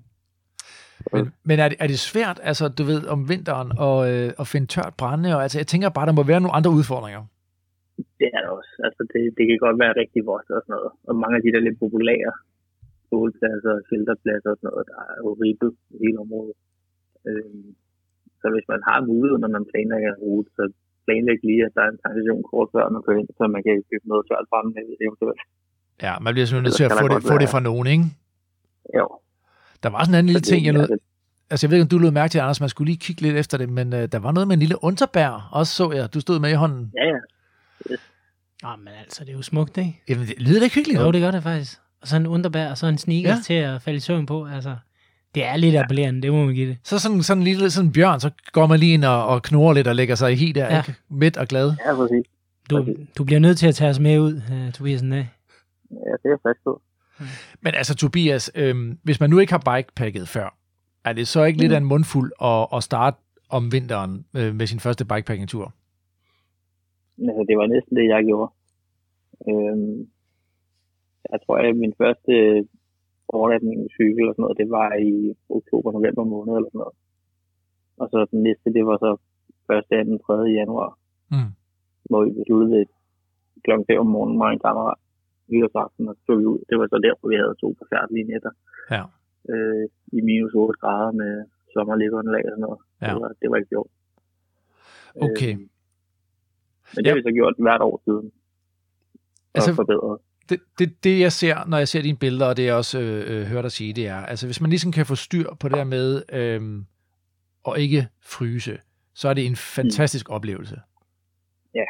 [1.13, 4.48] Men, men er, det, er det svært, altså du ved, om vinteren og, øh, at
[4.48, 5.36] finde tørt brænde?
[5.36, 7.24] Og, altså, jeg tænker bare, der må være nogle andre udfordringer.
[8.19, 8.73] Det er det også.
[8.88, 10.91] Altså, det, det kan godt være rigtig vådt og sådan noget.
[11.10, 12.34] Og mange af de der lidt populære
[13.12, 16.55] bålpladser og shelterpladser og sådan noget, der er jo ribbet i hele området.
[17.29, 17.67] Øhm,
[18.41, 20.63] så hvis man har mulighed, når man planlægger en rute, så
[21.05, 23.73] planlæg lige, at der er en tankation kort før, man kører ind, så man kan
[23.91, 25.41] købe noget tørt brænde med eventuelt.
[26.05, 28.05] Ja, man bliver simpelthen nødt til at få der det, få det fra nogen, ikke?
[28.99, 29.05] Jo.
[29.84, 30.88] Der var sådan en lille Så det- ting, jeg nød,
[31.51, 33.38] altså jeg ved ikke, om du lød mærke til, Anders, man skulle lige kigge lidt
[33.43, 36.19] efter det, men øh, der var noget med en lille unterbær, også så jeg, du
[36.25, 36.84] stod med i hånden.
[36.99, 37.19] Ja, ja.
[38.63, 40.03] Nå, men altså, det er jo smukt, ikke?
[40.09, 40.99] Jamen, det lyder da hyggeligt.
[40.99, 41.77] Jo, det gør det faktisk.
[42.01, 43.41] Og så en underbær, og så en sneakers Ja.
[43.43, 44.45] til at falde i søvn på.
[44.47, 44.75] Altså,
[45.35, 46.77] det er lidt appellerende, det må man give det.
[46.83, 49.43] Så sådan, sådan en lille sådan en bjørn, så går man lige ind og, og
[49.43, 50.77] knurrer lidt og lægger sig i hi der, ja.
[50.77, 50.95] Ikke?
[51.09, 51.73] Midt og glad.
[51.85, 52.25] Ja, præcis.
[52.69, 55.01] Du, du bliver nødt til at tage os med ud, uh, Tobias.
[55.03, 55.17] Nej.
[55.91, 56.81] Ja, det er fast på.
[57.61, 60.57] Men altså, Tobias, øhm, hvis man nu ikke har bikepacket før,
[61.05, 61.61] er det så ikke mm.
[61.61, 63.17] lidt af en mundfuld at, at starte
[63.49, 65.73] om vinteren øh, med sin første bikepacking-tur?
[67.28, 68.51] Altså, det var næsten det, jeg gjorde.
[69.49, 69.99] Øhm,
[71.32, 72.34] jeg tror, at min første
[73.28, 75.13] overnatning i cykel og sådan noget, det var i
[75.58, 76.97] oktober-november måned eller sådan noget.
[78.01, 79.12] Og så den næste, det var så
[79.91, 80.19] 1.
[80.28, 80.34] 2.
[80.34, 80.34] 3.
[80.60, 80.91] januar,
[81.32, 81.51] Mm.
[82.10, 82.86] hvor vi besluttede
[83.63, 84.99] klokken 5 om morgenen, mig og en kammerat,
[85.51, 86.60] nytårsaften, og så vi ud.
[86.69, 88.51] Det var så derfor, vi havde to forfærdelige nætter.
[88.95, 89.04] Ja.
[89.51, 89.86] Øh,
[90.17, 91.32] I minus 8 grader med
[91.73, 92.82] sommerliggeunderlag og sådan noget.
[93.01, 93.06] Ja.
[93.08, 93.91] Det, var, det var ikke sjovt.
[95.28, 95.54] Okay.
[95.54, 95.69] Øhm,
[96.95, 98.26] men det har vi så gjort hvert år siden.
[98.26, 98.32] Og
[99.56, 100.19] Altså- forbedret.
[100.50, 103.41] Det, det, det, jeg ser, når jeg ser dine billeder, og det jeg også øh,
[103.41, 105.78] øh, hører dig sige, det er, altså hvis man ligesom kan få styr på det
[105.78, 106.82] der med øh,
[107.67, 108.78] at ikke fryse,
[109.13, 110.34] så er det en fantastisk mm.
[110.36, 110.82] oplevelse.
[111.76, 111.84] Ja.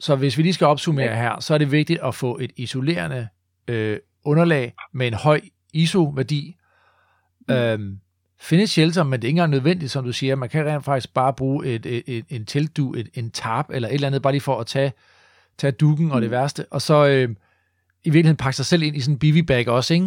[0.00, 1.14] Så hvis vi lige skal opsummere Ja.
[1.16, 3.28] her, så er det vigtigt at få et isolerende
[3.68, 5.40] øh, underlag med en høj
[5.72, 6.56] ISO-værdi.
[7.48, 7.54] Mm.
[7.54, 8.00] Øhm,
[8.40, 10.34] finde et shelter, men det er ikke engang nødvendigt, som du siger.
[10.36, 13.88] Man kan rent faktisk bare bruge et, et, et, en teltdu, et, en tarp eller
[13.88, 14.92] et eller andet, bare lige for at tage,
[15.58, 16.32] tage dukken og det Mm.
[16.32, 16.66] værste.
[16.70, 17.28] Og så øh,
[18.04, 20.06] i virkeligheden pakke sig selv ind i sådan en bivy-bag også, ikke?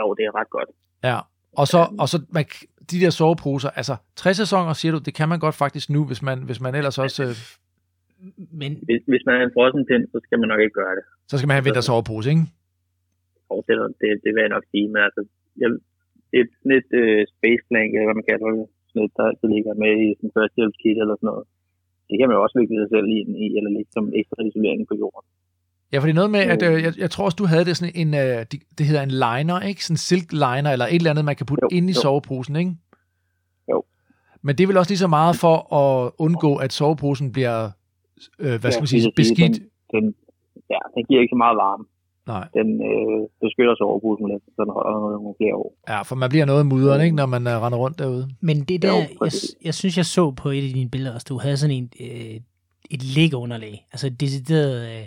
[0.00, 0.68] Jo, det er ret godt.
[1.04, 1.18] Ja.
[1.52, 2.44] Og så, og så man,
[2.90, 6.22] de der soveposer, altså tre sæsoner, siger du, det kan man godt faktisk nu, hvis
[6.22, 7.34] man, hvis man ellers også, øh,
[8.60, 11.04] Men Hvis, hvis man er en frossen pind, så skal man nok ikke gøre det.
[11.28, 12.42] så skal man have en vintersovepose, ikke?
[13.52, 15.22] Og det, det, det vil jeg nok sige, men altså,
[15.62, 15.68] jeg,
[16.40, 19.48] et, sådan et uh, space plank, eller hvad man kalder det, sådan et, der altid
[19.54, 21.46] ligger med i sådan førstehjælpskit eller sådan noget.
[22.08, 24.82] Det kan man jo også vikle sig selv i, i eller ligge som ekstra isolering
[24.90, 25.28] på jorden.
[25.90, 26.68] Ja, for det er noget med, at Jo.
[26.70, 29.14] øh, jeg, jeg tror også, du havde det sådan en, øh, det, det hedder en
[29.24, 29.80] liner, ikke?
[29.84, 32.00] Sådan en silk liner, eller et eller andet, man kan putte Jo, ind i jo.
[32.04, 32.72] soveposen, ikke?
[33.72, 33.78] Jo.
[34.44, 37.58] Men det er vel også lige så meget for at undgå, at soveposen bliver,
[38.44, 39.56] øh, hvad skal man sige, beskidt.
[39.58, 40.04] Den, den,
[40.74, 41.84] ja, den giver ikke så meget varme.
[42.26, 42.48] Nej.
[42.54, 45.74] Den øh, beskytter soveposen lidt, så den holder nogle flere år.
[45.88, 48.28] Ja, for man bliver noget mudret, ikke, når man uh, render rundt derude.
[48.40, 49.32] Men det der, Jo, jeg,
[49.64, 52.34] jeg synes, jeg så på et af dine billeder, at du havde sådan en, øh,
[52.90, 53.86] et liggeunderlag.
[53.92, 55.06] Altså et decideret, øh,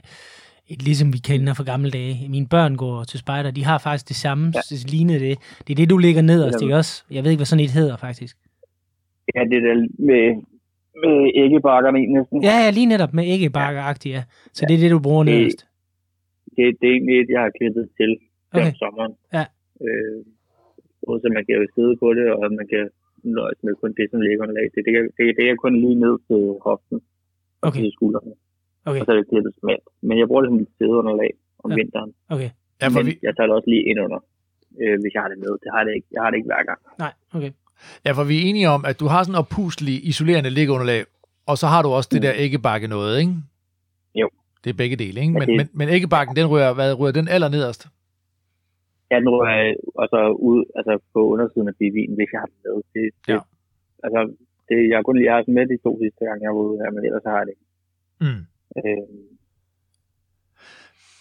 [0.67, 2.29] et, ligesom vi kender fra gamle dage.
[2.29, 4.61] Mine børn går til spejder, de har faktisk det samme, ja.
[4.71, 4.75] Ja.
[4.75, 5.37] det lignede det.
[5.67, 7.03] Det er det, du ligger nederst, Det er ikke også?
[7.11, 8.37] Jeg ved ikke, hvad sådan et hedder, faktisk.
[9.35, 9.75] Ja, det der
[10.09, 10.23] med,
[11.03, 12.43] med æggebakkerne i næsten.
[12.43, 14.23] Ja, ja, lige netop med æggebakker-agtigt, ja.
[14.53, 15.65] Så det er det, du bruger Det- nederst.
[16.57, 18.11] Det, det er egentlig et, jeg har klippet til
[18.53, 18.67] okay.
[18.69, 19.13] Om sommeren.
[19.37, 19.43] Ja.
[19.85, 20.17] Øh,
[21.07, 22.83] både så man kan jo sidde på det, og man kan
[23.37, 24.67] nøjes med kun det, som ligger under lag.
[24.75, 26.97] Det, det, kan- det, det er kun lige ned til hoften
[27.61, 28.33] og Okay, til skuldrene.
[28.89, 29.85] okay, Og så er det klippet smalt.
[30.07, 31.31] Men jeg bruger det som et sædeunderlag
[31.63, 31.75] om Ja.
[31.81, 32.11] vinteren.
[32.35, 32.49] okay.
[32.81, 34.19] Ja, for Men vi, jeg tager det også lige ind under,
[34.81, 35.51] øh, hvis jeg har det med.
[35.63, 36.07] Det har det ikke.
[36.15, 36.79] Jeg har det ikke hver gang.
[37.03, 37.51] Nej, okay.
[38.05, 41.01] ja, for vi er enige om, at du har sådan en oppuslig, isolerende liggeunderlag,
[41.51, 42.25] og så har du også det Mm.
[42.27, 43.33] der æggebakke noget, ikke?
[44.21, 44.27] Jo.
[44.67, 45.33] Det er begge dele, ikke?
[45.33, 47.81] Men, det- men, men æggebakken, den rører, hvad rører den aller nederst?
[49.11, 52.55] Ja, nu er jeg også ud, altså på undersiden af bivinen, hvis jeg har det
[52.65, 52.75] med.
[52.93, 53.39] Det, det, Ja.
[54.03, 54.19] Altså,
[54.69, 56.89] det, jeg har kun lige haft med de to sidste gange, jeg var ude her,
[56.95, 57.65] men ellers har jeg det ikke.
[58.25, 58.41] Mm.
[58.77, 59.07] Øh,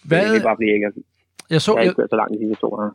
[0.09, 0.93] Hvad, Det er bare jeg ikke
[1.51, 2.93] jeg så, jeg har jeg, så langt i sidste to gange.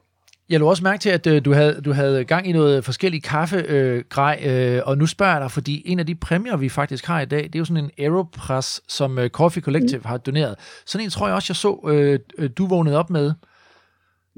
[0.52, 3.24] Jeg lå også mærke til, at øh, du, havde, du havde gang i noget forskellige
[3.34, 7.04] kaffegrej, øh, øh, og nu spørger jeg dig, fordi en af de præmier, vi faktisk
[7.12, 10.10] har i dag, det er jo sådan en Aeropress, som øh, Coffee Collective mm.
[10.12, 10.54] har doneret.
[10.90, 13.28] Sådan en tror jeg også, jeg så, øh, øh, du vågnede op med.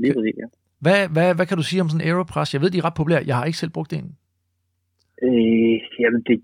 [0.01, 0.47] Lige præcis, ja.
[0.85, 2.53] Hvad, hvad, hvad kan du sige om sådan en Aeropress?
[2.53, 3.29] Jeg ved, de er ret populære.
[3.29, 4.07] Jeg har ikke selv brugt en.
[5.25, 6.37] Øh, jamen, det,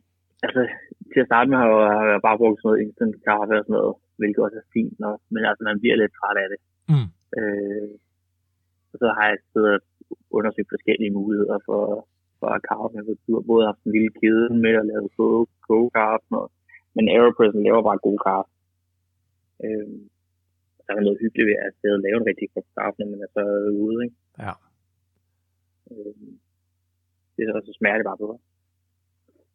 [0.45, 0.61] altså,
[1.11, 1.69] til at starte med har
[2.11, 5.19] jeg, bare brugt sådan noget instant kaffe og sådan noget, hvilket også er fint nok,
[5.33, 6.59] men altså, man bliver lidt træt af det.
[6.91, 7.07] Mm.
[7.37, 7.89] Øh,
[8.91, 9.81] Og så har jeg siddet og
[10.37, 11.81] undersøgt forskellige muligheder for,
[12.39, 13.39] for at carve med på tur.
[13.51, 15.07] Både haft en lille kæde med at lave
[15.67, 16.23] go-kart,
[16.95, 18.47] men Aeropress laver bare gode kart.
[19.65, 19.99] Øhm,
[20.85, 23.19] der er noget hyggeligt ved at sidde og lave en rigtig god kart, når man
[23.25, 23.43] er så
[23.83, 24.15] ude, ikke?
[24.45, 24.53] Ja.
[25.91, 26.31] Øhm,
[27.33, 28.37] det er så, så smager det bare bedre.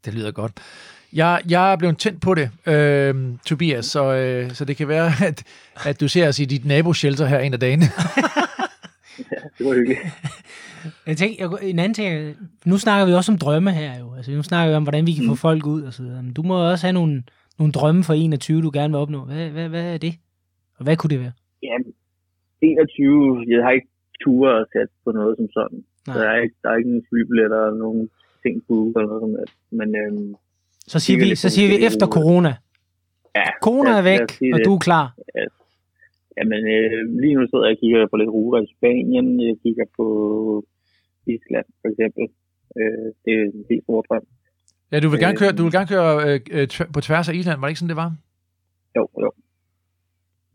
[0.04, 0.52] Det lyder godt.
[1.12, 3.14] Jeg, jeg er blevet tændt på det, øh,
[3.46, 5.38] Tobias, så, øh, så det kan være, at,
[5.86, 7.86] at du ser os i dit naboshelter her en af dagene.
[9.18, 10.00] ja, det var hyggeligt.
[11.07, 14.14] Jeg tænker, jeg, en anden ting, nu snakker vi også om drømme her jo.
[14.16, 16.22] Altså, nu snakker vi om, hvordan vi kan få folk ud og så videre.
[16.22, 17.22] Men du må også have nogle,
[17.59, 19.24] nogle drømme for 21, du gerne vil opnå.
[19.24, 20.14] Hvad, hvad, hvad er det?
[20.79, 21.33] Og hvad kunne det være?
[21.62, 21.77] Ja,
[22.61, 23.88] 21, jeg har ikke
[24.24, 25.85] ture at sætte på noget som sådan.
[26.07, 26.16] Nej.
[26.18, 28.09] Der er ikke, der er ikke nogen flybilletter eller nogen
[28.42, 29.79] ting på eller noget som.
[29.79, 30.35] Men øhm,
[30.87, 32.53] Så siger er vi, så siger vi efter er corona.
[33.37, 34.20] ja, Corona er væk,
[34.55, 34.64] og det.
[34.66, 35.07] du er klar.
[36.38, 39.26] Jamen, øh, lige nu sidder jeg og kigger på lidt ruter i Spanien.
[39.48, 40.06] Jeg kigger på
[41.34, 42.24] Island, for eksempel.
[42.78, 44.24] Øh, det er en helt stor drøm.
[44.92, 45.40] Ja, du vil gerne Øh.
[45.42, 47.94] køre, du vil gerne køre øh, øh, på tværs af Island, var det ikke sådan,
[47.94, 48.10] det var?
[48.96, 49.30] Jo, jo.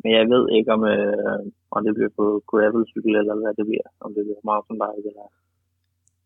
[0.03, 1.39] Men jeg ved ikke, om, øh,
[1.75, 3.87] om det bliver på gravelcykel, eller hvad det bliver.
[4.05, 5.27] Om det bliver mountainbike, eller...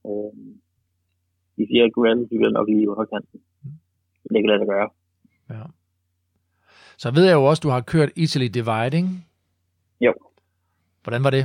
[0.07, 0.33] Øh,
[1.57, 3.39] de siger, at gravelcykel er nok lige i underkanten.
[4.33, 4.89] Det kan lade sig gøre.
[5.49, 5.63] Ja.
[6.97, 9.09] Så ved jeg jo også, at du har kørt Italy Divide, ikke?
[10.05, 10.13] Jo.
[11.03, 11.43] Hvordan var det?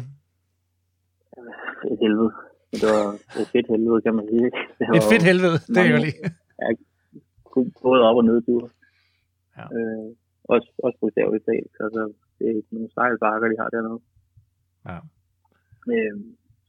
[1.93, 2.31] Et helvede.
[2.73, 3.05] Det var
[3.41, 4.49] et fedt helvede, kan man sige.
[4.79, 6.19] Det var Et fedt helvede, det er jo lige.
[7.55, 8.69] kun både op- og nedture.
[9.59, 9.65] Ja.
[9.77, 10.09] Øh,
[10.55, 11.73] også, også bogstaveligt talt.
[11.85, 12.01] Altså,
[12.39, 14.01] det er nogle stejle bakker, de har dernede.
[14.89, 14.99] Ja.
[15.95, 16.15] Øh,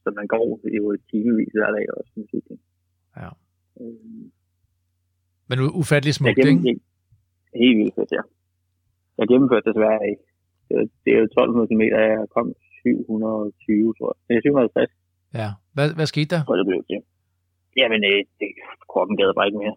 [0.02, 0.44] så man går
[0.78, 2.60] jo et timevis hver dag også med cykling.
[3.16, 3.28] Ja.
[3.80, 4.24] Øh,
[5.48, 6.80] Men ufattelig smukt, ikke?
[7.62, 8.22] helt vildt fedt, ja.
[9.18, 10.22] Jeg gennemførte desværre ikke.
[10.70, 12.46] Det, er- det jo 1200 km, jeg kom
[12.82, 14.18] 720, tror jeg.
[14.28, 14.90] Nej, 750,
[15.40, 15.48] Ja.
[15.76, 16.40] Hvad, hvad skete der?
[16.48, 17.00] jeg, det blev til.
[17.80, 18.48] Jamen, øh, det,
[18.92, 19.76] kroppen gad bare ikke mere.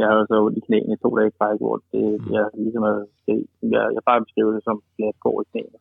[0.00, 2.32] Jeg havde så ondt i knæene i to dage i træk, hvor det, Mm.
[2.36, 3.36] jeg ligesom havde, det,
[3.74, 5.78] jeg, jeg bare beskrev det som glat går i knæene.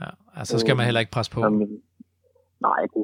[0.00, 0.10] Ja.
[0.38, 1.38] Altså, så skal man heller ikke presse på.
[1.60, 1.72] Min,
[2.68, 3.02] nej, det,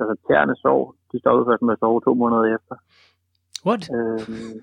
[0.00, 0.80] altså tæerne sov.
[1.12, 2.74] De stoppede først med at sove to måneder efter.
[3.66, 3.82] What?
[3.96, 4.54] Øhm,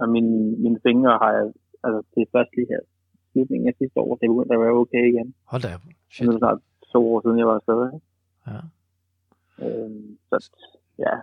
[0.00, 0.32] og mine,
[0.64, 1.46] mine fingre har jeg,
[1.84, 2.82] altså det er først lige her,
[3.36, 5.28] slutningen af sidste år, det begyndte at være okay igen.
[5.52, 5.84] Hold da op.
[6.12, 6.26] Shit.
[6.26, 6.58] er det snart
[6.92, 7.78] to år siden, jeg var afsted.
[7.88, 8.06] ikke?
[8.50, 8.60] Ja.
[9.64, 10.36] Øhm, så
[11.04, 11.14] ja,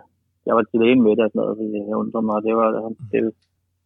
[0.46, 2.68] jeg var til lægen med det og sådan noget, fordi jeg undrede mig, det var
[3.12, 3.30] det er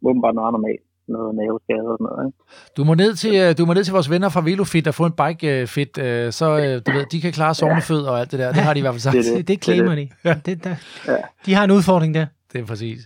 [0.09, 0.85] åbenbart noget normalt.
[1.17, 2.27] Noget nerveskade og sådan noget.
[2.29, 2.39] Ikke?
[2.77, 5.05] Du må, ned til, øh, du må ned til vores venner fra Velofit og få
[5.07, 5.93] en bike øh, fit,
[6.39, 8.49] så øh, du ved, de kan klare sovnefød og alt det der.
[8.53, 9.15] Det har de i hvert fald sagt.
[9.17, 10.09] Det er Det, det claimer de.
[10.47, 10.75] Det, der,
[11.09, 11.17] Ja.
[11.47, 12.27] de har en udfordring der.
[12.53, 12.99] Det er præcis.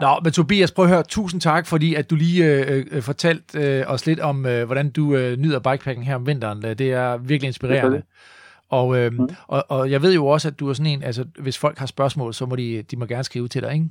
[0.00, 1.02] Nå, men Tobias, prøv at høre.
[1.02, 4.90] Tusind tak, fordi at du lige øh, øh, fortalte øh, os lidt om, øh, hvordan
[4.90, 6.66] du øh, nyder bikepacking her om vinteren.
[6.66, 8.02] Øh, Det er virkelig inspirerende.
[8.68, 9.28] Og, øh, Mm.
[9.46, 11.86] og, og jeg ved jo også, at du er sådan en, altså hvis folk har
[11.86, 13.86] spørgsmål, så må de, de må gerne skrive til dig, ikke?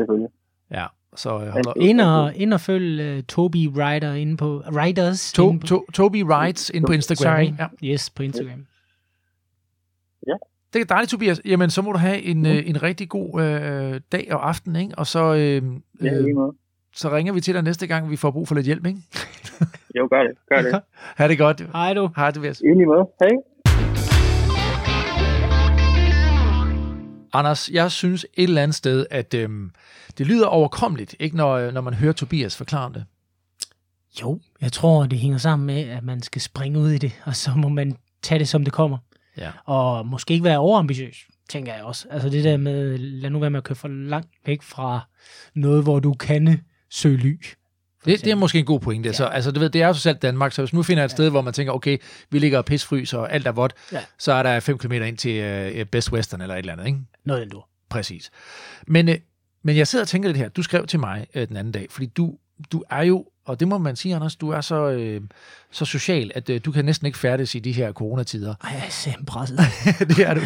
[0.00, 0.28] Selvfølgelig.
[0.70, 1.76] Ja, så øh, hold op.
[1.80, 5.32] Ind og, ind og følg uh, Toby Rider inde på Riders.
[5.32, 7.46] To, inde på, to, Toby Rides ind på Instagram.
[7.46, 7.52] Sorry.
[7.82, 7.92] Ja.
[7.92, 8.66] Yes, på Instagram.
[10.72, 11.40] Det er dejligt, Tobias.
[11.44, 14.94] Jamen, så må du have en, øh, en rigtig god øh, dag og aften, ikke?
[14.98, 15.58] Og så, øh, Ja,
[16.14, 16.52] øh, måde.
[16.96, 18.98] så ringer vi til dig næste gang, vi får brug for lidt hjælp, ikke?
[19.98, 20.32] Jo, gør det.
[20.48, 20.80] Gør det.
[21.18, 21.60] Ha' det godt.
[21.72, 22.10] Hej du.
[22.16, 22.60] Hej, Tobias.
[22.60, 23.06] I lige måde.
[23.20, 23.30] Hej.
[27.32, 29.70] Anders, jeg synes et eller andet sted, at øhm,
[30.18, 33.04] det lyder overkommeligt, ikke når, når man hører Tobias forklare om det.
[34.22, 37.36] Jo, jeg tror, det hænger sammen med, at man skal springe ud i det, og
[37.36, 38.98] så må man tage det, som det kommer.
[39.36, 39.50] Ja.
[39.64, 41.16] Og måske ikke være overambitiøs,
[41.48, 42.06] tænker jeg også.
[42.10, 45.00] Altså det der med, lad nu være med at køre for langt væk fra
[45.54, 47.40] noget, hvor du kan søge ly.
[48.04, 49.08] Det, det er måske en god pointe.
[49.08, 49.12] Ja.
[49.12, 51.30] Så, altså, du ved, det er jo selv Danmark, så hvis nu finder et sted,
[51.30, 51.98] hvor man tænker, okay,
[52.30, 54.00] vi ligger og pisfrys, og alt er vådt, Ja.
[54.18, 56.98] så er der 5 km ind til øh, Best Western eller et eller andet, ikke?
[57.24, 57.62] Noget den du.
[57.88, 58.30] Præcis.
[58.86, 59.16] Men, øh,
[59.62, 60.48] men jeg sidder og tænker lidt her.
[60.48, 62.38] Du skrev til mig øh, den anden dag, fordi du,
[62.72, 65.20] du er jo, og det må man sige, Anders, du er så, øh,
[65.70, 68.54] så social, at øh, du kan næsten ikke færdes i de her coronatider.
[68.64, 69.58] Ej, jeg er simpelthen presset.
[70.16, 70.40] det er du.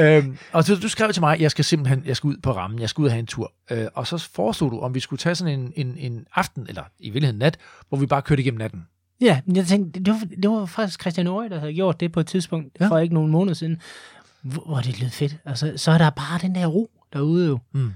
[0.00, 2.52] øhm, og så, du skrev til mig, at jeg skal simpelthen jeg skal ud på
[2.52, 3.52] rammen, jeg skal ud og have en tur.
[3.70, 6.82] Øh, og så foreslog du, om vi skulle tage sådan en, en, en aften, eller
[6.98, 8.86] i virkeligheden nat, hvor vi bare kørte igennem natten.
[9.20, 12.20] ja, jeg tænkte, det var, det var faktisk Christian Aarhus, der havde gjort det på
[12.20, 12.88] et tidspunkt, Ja.
[12.88, 13.80] for ikke nogle måneder siden,
[14.42, 15.36] hvor, hvor det lød fedt.
[15.44, 17.58] Altså, så er der bare den der ro derude jo.
[17.72, 17.92] Mm.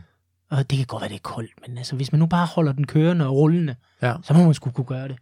[0.50, 2.72] Og det kan godt være, det er koldt, men altså, hvis man nu bare holder
[2.72, 4.14] den kørende og rullende, Ja.
[4.22, 5.16] så må man sgu kunne gøre det.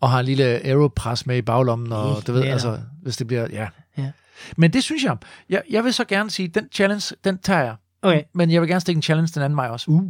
[0.00, 3.26] Og har en lille aeropress med i baglommen, og Helt du ved, altså, hvis det
[3.26, 3.68] bliver, ja.
[3.98, 4.12] Ja.
[4.56, 5.16] Men det synes jeg,
[5.48, 7.76] jeg, jeg vil så gerne sige, den challenge, den tager jeg.
[8.02, 8.22] Okay.
[8.32, 9.90] Men jeg vil gerne stikke en challenge den anden vej også.
[9.90, 10.02] Uh.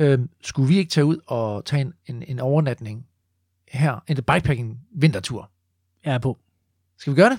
[0.00, 3.06] Øhm, skulle vi ikke tage ud og tage en, en, en overnatning
[3.72, 5.50] her, en bikepacking vintertur?
[6.04, 6.38] Jeg er på.
[6.98, 7.38] Skal vi gøre det?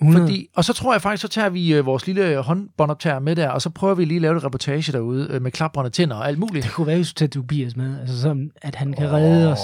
[0.00, 0.04] Ja.
[0.04, 0.26] 100.
[0.26, 3.48] Fordi, og så tror jeg faktisk, så tager vi øh, vores lille håndbåndoptager med der,
[3.48, 6.28] og så prøver vi lige at lave et reportage derude øh, med klaprende tænder og
[6.28, 6.64] alt muligt.
[6.64, 9.58] Det kunne være, hvis du tager Tobias med, altså som, at han kan redde os.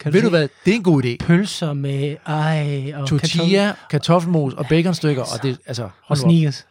[0.00, 0.48] Kan Ved du hvad?
[0.64, 1.16] Det er en god idé.
[1.26, 6.66] Pølser med ej og Tortilla, kartoffelmos og baconstykker, og det, altså, og sneakers.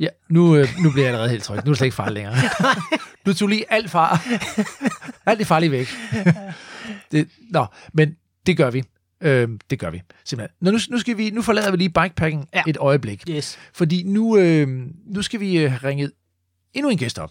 [0.00, 1.56] Ja, nu, øh, nu bliver jeg allerede helt tryg.
[1.56, 2.34] Nu er det slet ikke farligt længere.
[3.26, 4.26] du tog lige alt far.
[5.26, 5.88] alt det farlige væk.
[7.12, 8.82] det, nå, men det gør vi.
[9.24, 10.56] Øh, det gør vi, simpelthen.
[10.60, 12.62] Nå, nu, nu, skal vi, nu forlader vi lige bikepacking ja.
[12.66, 13.24] Et øjeblik.
[13.30, 13.58] Yes.
[13.72, 14.68] Fordi nu, øh,
[15.06, 16.12] nu skal vi øh, have ringet
[16.74, 17.30] endnu en gæst op.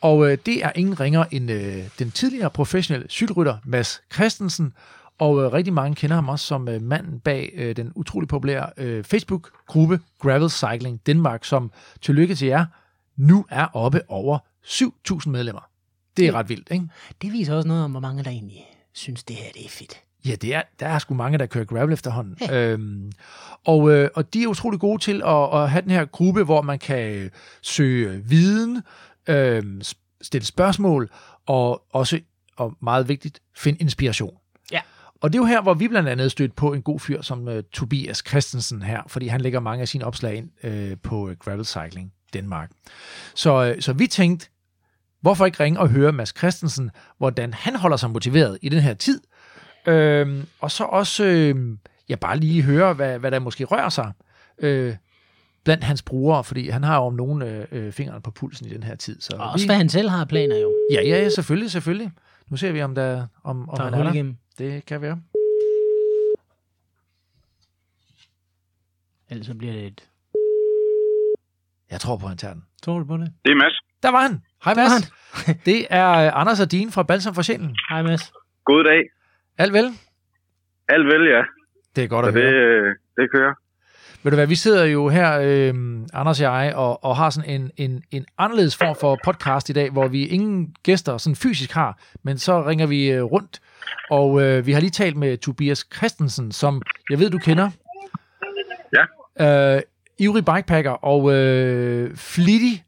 [0.00, 4.72] Og øh, det er ingen ringer end øh, den tidligere professionelle cykelrytter Mads Christensen.
[5.18, 8.70] Og øh, rigtig mange kender ham også som øh, manden bag øh, den utrolig populære
[8.76, 11.72] øh, Facebook-gruppe Gravel Cycling Danmark, som
[12.02, 12.66] tillykke til jer,
[13.16, 15.68] nu er oppe over 7.000 medlemmer.
[16.16, 16.84] Det er ret vildt, ikke?
[17.22, 20.00] Det viser også noget om, hvor mange der egentlig synes, det her det er fedt.
[20.24, 22.36] Ja, det er, der er sgu mange, der kører gravel efterhånden.
[22.40, 22.66] Ja.
[22.66, 23.12] Øhm,
[23.64, 26.62] og, øh, og de er utrolig gode til at, at have den her gruppe, hvor
[26.62, 27.30] man kan øh,
[27.62, 28.82] søge viden,
[29.28, 29.62] øh,
[30.22, 31.10] stille spørgsmål,
[31.46, 32.20] og også,
[32.56, 34.34] og meget vigtigt, finde inspiration.
[34.72, 34.80] Ja.
[35.20, 37.48] Og det er jo her, hvor vi blandt andet stødt på en god fyr som
[37.48, 41.32] uh, Tobias Christensen her, fordi han lægger mange af sine opslag ind uh, på uh,
[41.32, 42.70] Gravel Cycling Danmark.
[43.34, 44.48] Så, uh, så vi tænkte,
[45.20, 48.94] hvorfor ikke ringe og høre Mads Christensen, hvordan han holder sig motiveret i den her
[48.94, 49.20] tid,
[49.90, 54.12] Øhm, og så også øhm, ja, bare lige høre, hvad, hvad der måske rører sig
[54.58, 54.96] øh,
[55.64, 58.70] blandt hans brugere, fordi han har jo om nogen øh, øh, fingrene på pulsen i
[58.70, 59.20] den her tid.
[59.20, 60.74] Så Og også hvad han selv har planer jo.
[60.92, 62.10] Ja, ja, ja, selvfølgelig, selvfølgelig.
[62.48, 64.12] Nu ser vi, om, der, om, om Der han er er der.
[64.12, 64.36] igennem.
[64.58, 65.20] Det kan være.
[69.30, 70.08] Ellers så bliver det et...
[71.90, 72.64] Jeg tror på, han tager den.
[72.82, 73.32] Tror du på det?
[73.44, 73.80] Det er Mads.
[74.02, 74.42] Der var han.
[74.64, 75.12] Hej, Mads.
[75.66, 77.76] Det er øh, Anders og Dine fra Balsam for Sjælen.
[77.88, 78.32] Hej Mads.
[78.64, 79.00] God dag.
[79.58, 79.84] Alt vel?
[80.88, 81.42] Alt vel, ja.
[81.96, 82.52] Det er godt Så at det, høre.
[82.88, 83.54] øh, det kører.
[84.22, 85.74] Ved du hvad, vi sidder jo her, øh,
[86.12, 89.72] Anders og jeg, og, og har sådan en, en, en anderledes form for podcast i
[89.72, 93.60] dag, hvor vi ingen gæster sådan fysisk har, men så ringer vi øh, rundt,
[94.10, 97.70] og øh, vi har lige talt med Tobias Christensen, som jeg ved, du kender.
[99.38, 99.76] Ja.
[99.76, 99.82] Øh,
[100.18, 102.84] ivrig bikepacker og øh, flittig,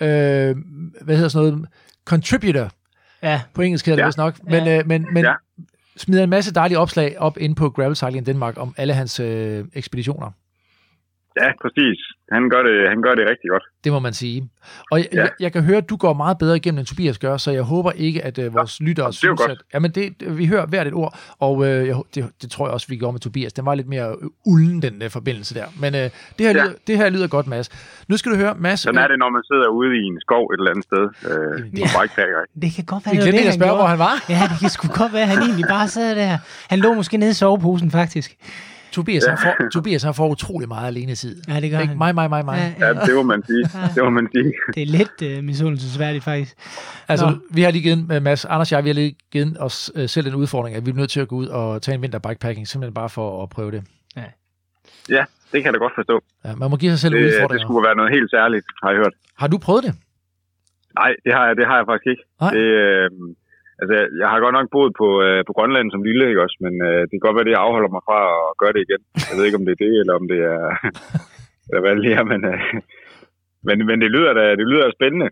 [0.00, 0.56] øh,
[1.02, 1.68] hvad hedder sådan noget,
[2.04, 2.70] contributor,
[3.22, 4.06] Ja, på engelsk hedder det Ja.
[4.06, 5.34] vist nok, men, øh, men, men Ja
[5.96, 9.64] smider en masse dejlige opslag op ind på Gravel Cycling Danmark om alle hans øh,
[9.72, 10.30] ekspeditioner.
[11.42, 11.98] Ja, præcis.
[12.32, 13.62] Han gør det, han gør det rigtig godt.
[13.84, 14.48] Det må man sige.
[14.90, 15.16] Og jeg, ja.
[15.18, 15.22] Ja.
[15.22, 17.62] jeg, jeg kan høre, at du går meget bedre igennem, end Tobias gør, så jeg
[17.62, 19.50] håber ikke, at uh, vores lyttere er jo synes, godt.
[19.50, 19.58] at...
[19.74, 22.72] Jamen, det, det- vi hører hvert et ord, og uh, jeg, det, det tror jeg
[22.74, 23.52] også, vi gjorde med Tobias.
[23.52, 25.64] Den var lidt mere øh, ulden, den uh, forbindelse der.
[25.80, 26.52] Men uh, det, her Ja.
[26.52, 27.68] lyder, det her lyder godt, Mads.
[28.08, 28.80] Nu skal du høre, Mads...
[28.80, 31.64] Sådan er det, når man sidder ude i en skov et eller andet sted øh,
[31.64, 32.38] på bikepacker.
[32.42, 32.60] ikke?
[32.62, 34.14] det kan godt være, det det, han spørge, hvor han var.
[34.28, 36.38] Ja, det kan sgu godt være, at han egentlig bare sad der.
[36.70, 38.30] Han lå måske nede i soveposen, faktisk.
[38.96, 41.42] Tobias, han får, Tobias han får utrolig meget alene tid.
[41.48, 41.88] Ja, det gør Ikke?
[41.88, 41.98] han.
[41.98, 42.76] Mig, mig, mig, mig.
[42.80, 43.62] Ja, Ja, det må man sige.
[43.94, 44.52] Det må man sige.
[44.74, 46.54] Det er lidt uh, misundelsesværdigt, faktisk.
[47.08, 47.36] Altså, Nå.
[47.50, 50.08] vi har lige givet, øh, Mads, Anders og jeg, vi har lige givet os øh,
[50.08, 52.18] selv en udfordring, at vi er nødt til at gå ud og tage en vinter
[52.18, 53.82] bikepacking, simpelthen bare for at prøve det.
[55.08, 56.20] Ja, det kan jeg da godt forstå.
[56.44, 57.66] Ja, man må give sig selv Det, det udfordringer.
[57.66, 59.12] skulle være noget helt særligt, har jeg hørt.
[59.38, 59.94] Har du prøvet det?
[61.00, 62.22] Nej, det har jeg, det har jeg faktisk ikke.
[62.40, 62.50] Nej.
[62.56, 63.10] Det, øh,
[63.80, 66.58] altså, jeg har godt nok boet på, øh, på Grønland som lille, ikke også?
[66.64, 68.18] Men øh, det kan godt være, det afholder mig fra
[68.50, 69.02] at gøre det igen.
[69.28, 70.60] Jeg ved ikke, om det er det, eller om det er...
[71.66, 72.60] eller hvad det lige er, men, øh,
[73.66, 75.28] men, men det lyder da det lyder spændende.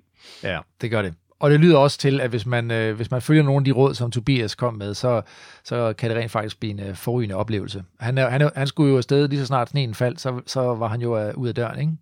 [0.51, 1.15] Ja, det gør det.
[1.43, 3.73] Og det lyder også til, at hvis man, øh, hvis man følger nogle af de
[3.73, 5.23] råd, som Tobias kom med, så,
[5.65, 7.85] så kan det rent faktisk blive en øh, forrygende oplevelse.
[8.01, 10.61] Han, er, han, er, han skulle jo afsted lige så snart sneen faldt, så, så
[10.61, 11.93] var han jo øh, ud af døren, ikke?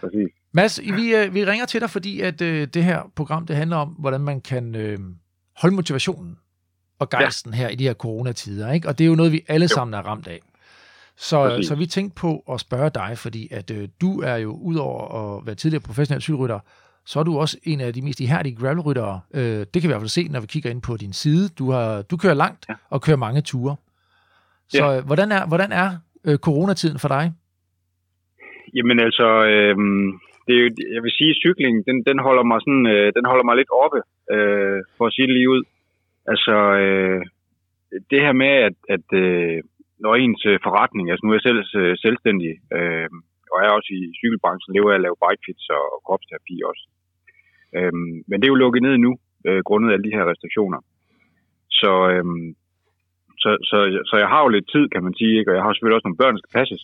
[0.00, 0.41] Præcis.
[0.52, 3.76] Mads, vi, øh, vi ringer til dig, fordi at øh, det her program, det handler
[3.76, 4.98] om, hvordan man kan øh,
[5.56, 6.38] holde motivationen
[6.98, 7.56] og gejsten ja.
[7.56, 8.88] her i de her coronatider, ikke?
[8.88, 10.40] Og det er jo noget, vi alle sammen er ramt af.
[11.16, 11.68] Så, Præcis.
[11.68, 15.46] så vi tænkte på at spørge dig, fordi at øh, du er jo, udover at
[15.46, 16.58] være tidligere professionel cykelrytter,
[17.06, 19.20] så er du også en af de mest ihærdige gravelryttere.
[19.34, 21.48] Øh, det kan vi i hvert fald se, når vi kigger ind på din side.
[21.48, 22.74] Du, har, du kører langt Ja.
[22.90, 23.76] og kører mange ture.
[24.68, 24.96] Så Ja.
[24.98, 27.32] øh, hvordan er, hvordan er øh, coronatiden for dig?
[28.74, 29.76] Jamen altså, øh,
[30.46, 33.24] det er jo, jeg vil sige, at cykling, den, den, holder mig sådan, øh, den
[33.30, 34.00] holder mig lidt oppe,
[34.34, 35.62] øh, for at sige det lige ud.
[36.32, 37.20] Altså, øh,
[38.10, 39.58] det her med, at, at øh,
[40.04, 43.08] når ens øh, forretning, altså nu er jeg selv øh, selvstændig, øh,
[43.52, 46.84] og jeg er også i cykelbranchen, lever jeg at lave bikefits og, og kropsterapi også.
[47.76, 47.92] Øh,
[48.28, 49.12] men det er jo lukket ned nu,
[49.48, 50.80] øh, grundet af alle de her restriktioner.
[51.80, 52.24] Så, øh,
[53.42, 53.78] så, så,
[54.10, 55.50] så jeg har jo lidt tid, kan man sige, ikke?
[55.50, 56.82] og jeg har selvfølgelig også nogle børn, der skal passes.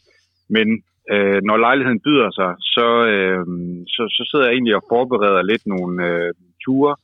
[0.56, 0.66] Men
[1.12, 3.44] øh, når lejligheden byder sig, så, øh,
[3.94, 6.30] så, så sidder jeg egentlig og forbereder lidt nogle øh,
[6.64, 6.94] ture,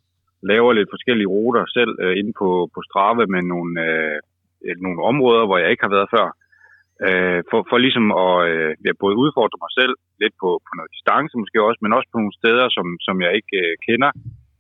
[0.50, 4.18] laver lidt forskellige ruter selv øh, inde på, på Strava med nogle, øh,
[4.84, 6.28] nogle områder, hvor jeg ikke har været før.
[7.06, 10.94] Øh, for, for ligesom at øh, jeg både udfordre mig selv lidt på, på noget
[10.96, 14.10] distance måske også, men også på nogle steder, som, som jeg ikke øh, kender,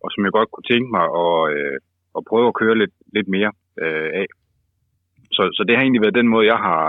[0.02, 1.76] og som jeg godt kunne tænke mig at, øh,
[2.18, 4.26] at prøve at køre lidt, lidt mere øh, af.
[5.36, 6.84] Så, så det har egentlig været den måde, jeg har,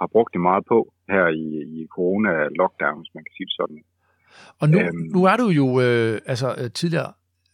[0.00, 0.78] har brugt det meget på
[1.16, 1.46] her i,
[1.76, 3.80] i corona-lockdown, hvis man kan sige det sådan.
[4.60, 7.10] Og nu, øhm, nu er du jo øh, altså, øh, tidligere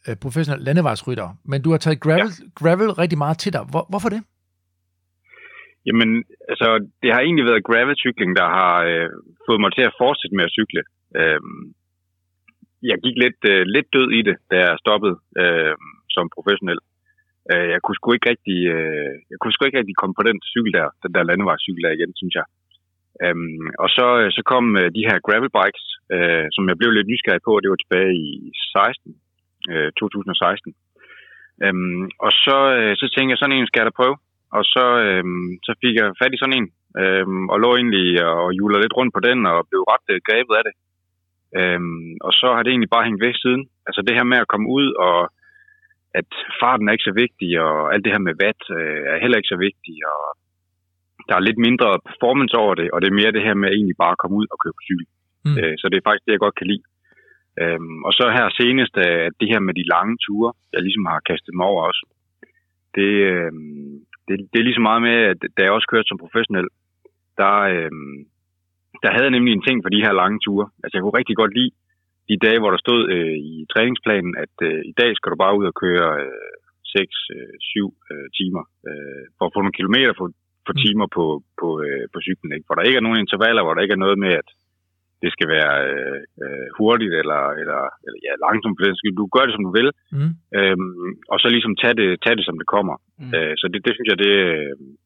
[0.06, 2.46] øh, professionel landevejsrytter, men du har taget gravel, ja.
[2.61, 3.62] gravel rigtig meget til dig.
[3.72, 4.22] Hvor, hvorfor det?
[5.86, 6.11] Jamen,
[6.52, 6.68] altså,
[7.02, 9.09] det har egentlig været gravel-cykling, der har øh,
[9.46, 10.82] fået mig til at fortsætte med at cykle.
[11.20, 11.62] Øhm,
[12.90, 15.74] jeg gik lidt, øh, lidt død i det, da jeg stoppede øh,
[16.14, 16.80] som professionel.
[17.52, 20.38] Øh, jeg kunne sgu ikke rigtig, øh, jeg kunne sgu ikke rigtig komme på den
[20.52, 22.46] cykel der, den der landevejscykel der igen, synes jeg.
[23.24, 26.90] Øhm, og så, øh, så kom øh, de her gravel bikes, øh, som jeg blev
[26.94, 28.28] lidt nysgerrig på, og det var tilbage i
[28.76, 29.14] 16,
[29.72, 30.74] øh, 2016.
[31.64, 34.16] Øhm, og så, øh, så tænkte jeg, sådan en skal jeg da prøve.
[34.58, 35.24] Og så, øh,
[35.66, 36.68] så fik jeg fat i sådan en,
[37.00, 38.08] øh, og lå egentlig
[38.42, 40.74] og julede lidt rundt på den, og blev ret øh, grebet af det.
[41.58, 43.62] Øhm, og så har det egentlig bare hængt væk siden.
[43.86, 45.18] Altså det her med at komme ud, og
[46.20, 49.38] at farten er ikke så vigtig, og alt det her med vat øh, er heller
[49.38, 50.22] ikke så vigtigt, og
[51.29, 53.99] der er lidt mindre performance over det, og det er mere det her med egentlig
[54.03, 55.07] bare at komme ud og køre på cykel.
[55.47, 55.57] Mm.
[55.61, 56.85] Øh, så det er faktisk det, jeg godt kan lide.
[57.62, 61.20] Øhm, og så her senest, at det her med de lange ture, jeg ligesom har
[61.31, 62.03] kastet mig over også,
[62.97, 63.93] det, øhm,
[64.26, 66.68] det, det er lige så meget med, at da jeg også kørte som professionel,
[67.41, 68.18] der, øhm,
[69.03, 70.66] der havde jeg nemlig en ting for de her lange ture.
[70.83, 71.72] Altså jeg kunne rigtig godt lide
[72.29, 75.57] de dage, hvor der stod øh, i træningsplanen, at øh, i dag skal du bare
[75.59, 76.53] ud og køre øh,
[76.95, 80.26] 6-7 øh, øh, timer øh, for at få nogle kilometer for,
[80.68, 80.82] for mm.
[80.84, 81.24] timer på,
[81.60, 82.50] på, øh, på cyklen.
[82.54, 82.66] Ikke?
[82.66, 84.48] Hvor der ikke er nogen intervaller, hvor der ikke er noget med, at
[85.22, 89.16] det skal være øh, øh, hurtigt eller, eller, eller ja, langsomt for den skyld.
[89.22, 90.32] Du gør det, som du vil, mm.
[90.58, 92.96] øhm, og så ligesom tage det, tage det som det kommer.
[93.20, 93.30] Mm.
[93.36, 94.32] Øh, så det, det synes jeg, det,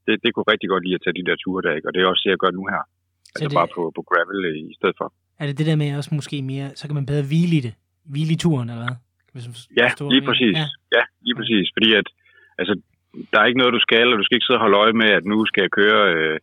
[0.06, 1.88] det, det kunne rigtig godt lide at tage de der ture der, ikke?
[1.88, 2.82] og det er også det, jeg gør nu her.
[2.84, 4.40] Så altså det, bare på, på gravel
[4.70, 5.08] i stedet for.
[5.40, 7.74] Er det det der med også måske mere, så kan man bedre hvile i det?
[8.12, 8.96] Hvile i turen, eller hvad?
[9.32, 9.44] Hvis
[9.80, 10.56] ja, lige præcis.
[10.60, 10.66] Ja.
[10.96, 11.66] ja, lige præcis.
[11.76, 12.08] Fordi at,
[12.60, 12.72] altså,
[13.30, 15.10] der er ikke noget, du skal, og du skal ikke sidde og holde øje med,
[15.18, 16.38] at nu skal jeg køre øh,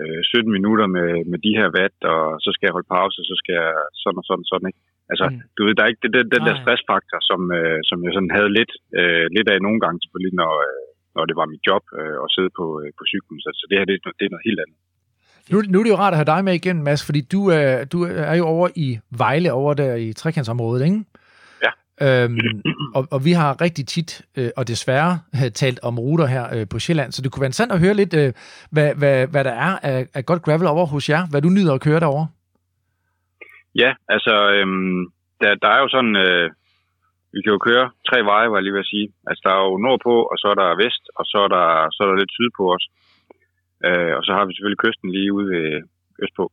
[0.00, 3.26] øh, 17 minutter med, med de her watt, og så skal jeg holde pause, og
[3.30, 3.72] så skal jeg
[4.02, 4.82] sådan og sådan og sådan, ikke?
[5.12, 5.40] Altså, mm.
[5.56, 8.50] du ved, der er ikke den, den der stressfaktor, som, øh, som jeg sådan havde
[8.58, 10.84] lidt, øh, lidt af nogle gange selvfølgelig, når, øh,
[11.16, 13.38] når det var mit job øh, at sidde på, øh, på cyklen.
[13.44, 14.78] Så, så det her, det, det er noget helt andet.
[15.50, 17.84] Nu, nu er det jo rart at have dig med igen, Mads, fordi du er,
[17.92, 17.98] du
[18.32, 18.88] er jo over i
[19.22, 21.00] Vejle, over der i trekantsområdet, ikke?
[22.06, 22.38] Øhm,
[22.96, 26.66] og, og vi har rigtig tit, øh, og desværre, øh, talt om ruter her øh,
[26.72, 28.32] på Sjælland, så det kunne være interessant at høre lidt, øh,
[28.74, 31.74] hvad, hvad, hvad der er af, af godt gravel over hos jer, hvad du nyder
[31.74, 32.28] at køre derovre.
[33.82, 35.00] Ja, altså, øhm,
[35.40, 36.46] der, der er jo sådan, øh,
[37.34, 39.08] vi kan jo køre tre veje, var jeg lige ved at sige.
[39.28, 41.98] Altså, der er jo nordpå, og så er der vest, og så er der, så
[42.02, 42.88] er der lidt sydpå også.
[43.86, 45.66] Øh, og så har vi selvfølgelig kysten lige ude ved
[46.24, 46.44] østpå.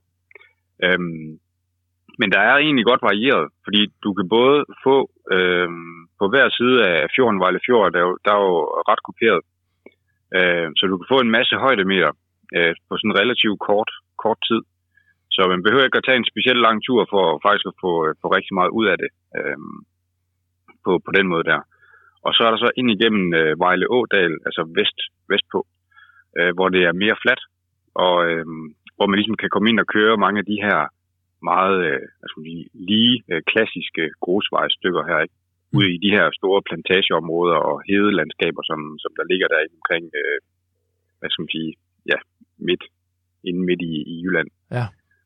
[0.86, 1.30] Øhm,
[2.20, 4.97] men der er egentlig godt varieret, fordi du kan både få
[5.36, 5.70] øh,
[6.20, 8.57] på hver side af fjorden, Vejle Fjord, der, er jo, der er jo
[8.89, 9.41] ret kuperet.
[10.38, 12.11] Øh, så du kan få en masse højdemeter
[12.57, 13.91] øh, på sådan en relativt kort,
[14.24, 14.61] kort tid.
[15.36, 18.11] Så man behøver ikke at tage en specielt lang tur for faktisk at få, øh,
[18.22, 19.59] få rigtig meget ud af det øh,
[20.86, 21.61] på, på den måde der.
[22.26, 24.99] Og så er der så ind igennem øh, Vejle Ådal, altså vest,
[25.32, 25.59] vestpå,
[26.38, 27.43] øh, hvor det er mere fladt,
[28.05, 28.45] og øh,
[28.95, 30.80] hvor man ligesom kan komme ind og køre mange af de her
[31.52, 32.38] meget øh, altså,
[32.90, 35.36] lige øh, klassiske grusvejstykker her, ikke?
[35.78, 40.38] Ude i de her store plantageområder og hedelandskaber, som, som der ligger der omkring, øh,
[41.20, 41.72] hvad skal man sige,
[42.12, 42.18] ja,
[42.68, 42.84] midt,
[43.48, 44.50] inden midt i, i Jylland.
[44.78, 44.86] Ja.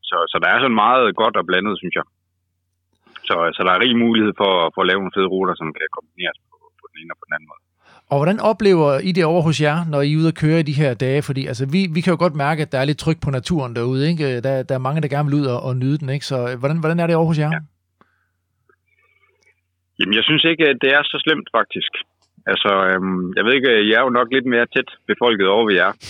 [0.10, 2.06] Så, så der er sådan meget godt og blandet, synes jeg.
[3.28, 5.88] Så, så der er rig mulighed for, for at lave nogle fede ruter, som kan
[5.98, 7.64] kombineres på, på den ene og på den anden måde.
[8.12, 10.64] Og hvordan oplever I det over hos jer, når I er ude at køre i
[10.70, 11.22] de her dage?
[11.22, 13.76] Fordi altså, vi, vi kan jo godt mærke, at der er lidt tryk på naturen
[13.76, 14.10] derude.
[14.12, 14.42] Ikke?
[14.42, 16.10] Der, der er mange, der gerne vil ud og, og nyde den.
[16.10, 16.26] Ikke?
[16.26, 17.52] Så øh, hvordan, hvordan er det over hos jer?
[17.56, 17.60] Ja.
[20.00, 21.94] Jamen, jeg synes ikke, at det er så slemt, faktisk.
[22.52, 25.76] Altså, øhm, jeg ved ikke, jeg er jo nok lidt mere tæt befolket over ved
[25.82, 25.92] jer.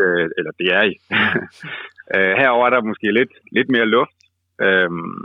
[0.00, 0.94] Øh, eller det er I.
[2.14, 4.18] øh, herover er der måske lidt, lidt mere luft.
[4.66, 5.22] Øhm,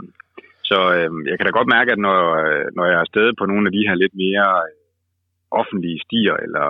[0.70, 3.44] så øhm, jeg kan da godt mærke, at når, øh, når jeg er afsted på
[3.46, 4.48] nogle af de her lidt mere
[5.60, 6.66] offentlige stier, eller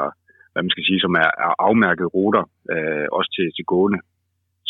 [0.52, 4.00] hvad man skal sige, som er, er afmærkede ruter, øh, også til, til gående,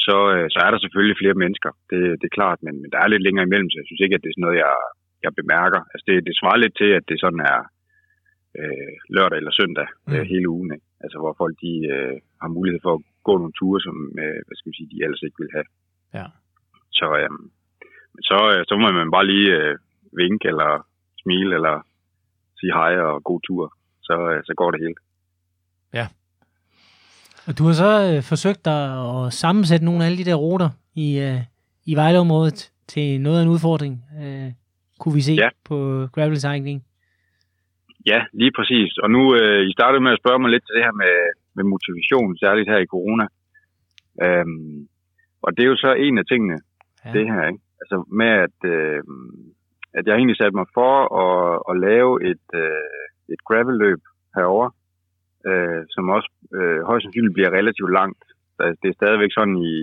[0.06, 1.70] så, øh, så er der selvfølgelig flere mennesker.
[1.90, 4.16] Det, det er klart, men, men der er lidt længere imellem, så jeg synes ikke,
[4.16, 4.74] at det er sådan noget, jeg,
[5.24, 5.80] jeg bemærker.
[5.92, 7.60] Altså det, det svarer lidt til, at det sådan er
[8.60, 10.12] øh, lørdag eller søndag mm.
[10.14, 10.70] øh, hele ugen.
[10.76, 10.86] Ikke?
[11.04, 14.56] Altså hvor folk de, øh, har mulighed for at gå nogle ture, som øh, hvad
[14.56, 15.68] skal vi sige, de ellers ikke vil have.
[16.18, 16.26] Ja.
[16.98, 17.32] Så, øh,
[18.28, 19.74] så, øh, så må man bare lige øh,
[20.20, 20.70] vinke eller
[21.22, 21.76] smile eller
[22.60, 23.64] sige hej og god tur
[24.08, 24.94] så, øh, så går det hele.
[25.98, 26.06] Ja.
[27.46, 30.70] Og du har så øh, forsøgt dig at sammensætte nogle af alle de der ruter
[30.94, 31.40] i, øh,
[31.90, 32.58] i Vejleområdet
[32.92, 34.48] til noget af en udfordring, øh,
[35.00, 35.48] kunne vi se Ja.
[35.64, 35.76] på
[36.14, 36.84] gravel cycling.
[38.06, 38.90] Ja, lige præcis.
[39.02, 41.14] Og nu, øh, I startede med at spørge mig lidt til det her med,
[41.56, 43.26] med motivation, særligt her i corona.
[44.24, 44.88] Øhm,
[45.42, 46.58] og det er jo så en af tingene,
[47.04, 47.12] Ja.
[47.16, 47.62] det her, ikke?
[47.80, 49.00] Altså med, at, øh,
[49.98, 50.92] at jeg egentlig sat mig for
[51.24, 54.00] at, at lave et, øh, et gravelløb
[54.36, 54.68] herover,
[55.48, 58.24] øh, som også øh, højst sandsynligt bliver relativt langt.
[58.58, 59.74] Altså, det er stadigvæk sådan i,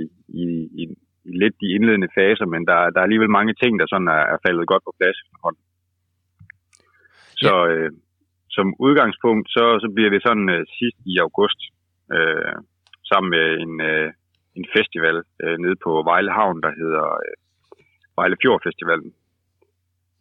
[0.43, 0.45] i,
[0.81, 0.83] i,
[1.29, 4.23] i lidt de indledende faser, men der, der er alligevel mange ting, der sådan er,
[4.33, 5.63] er faldet godt på plads efterhånden.
[7.43, 7.91] Så øh,
[8.49, 11.59] som udgangspunkt, så, så bliver det sådan øh, sidst i august,
[12.15, 12.55] øh,
[13.11, 14.09] sammen med en, øh,
[14.57, 17.35] en festival øh, nede på Vejle Havn, der hedder øh,
[18.17, 19.11] Vejle Fjord Festivalen.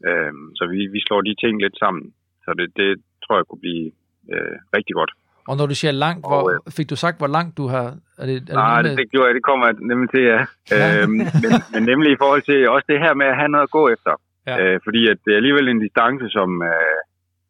[0.09, 2.15] Øh, så vi, vi slår de ting lidt sammen.
[2.45, 2.91] Så det, det
[3.25, 3.85] tror jeg kunne blive
[4.33, 5.13] øh, rigtig godt.
[5.49, 7.87] Og når du siger langt, hvor, Og, øh, fik du sagt, hvor langt du har...
[8.21, 9.35] Er det, er Nej, det, det, det gjorde jeg.
[9.39, 10.41] Det kommer jeg nemlig til, ja.
[10.77, 11.11] øhm,
[11.43, 13.83] men, men nemlig i forhold til også det her med at have noget at gå
[13.95, 14.13] efter.
[14.49, 14.55] Ja.
[14.61, 16.99] Øh, fordi at det er alligevel en distance, som, øh,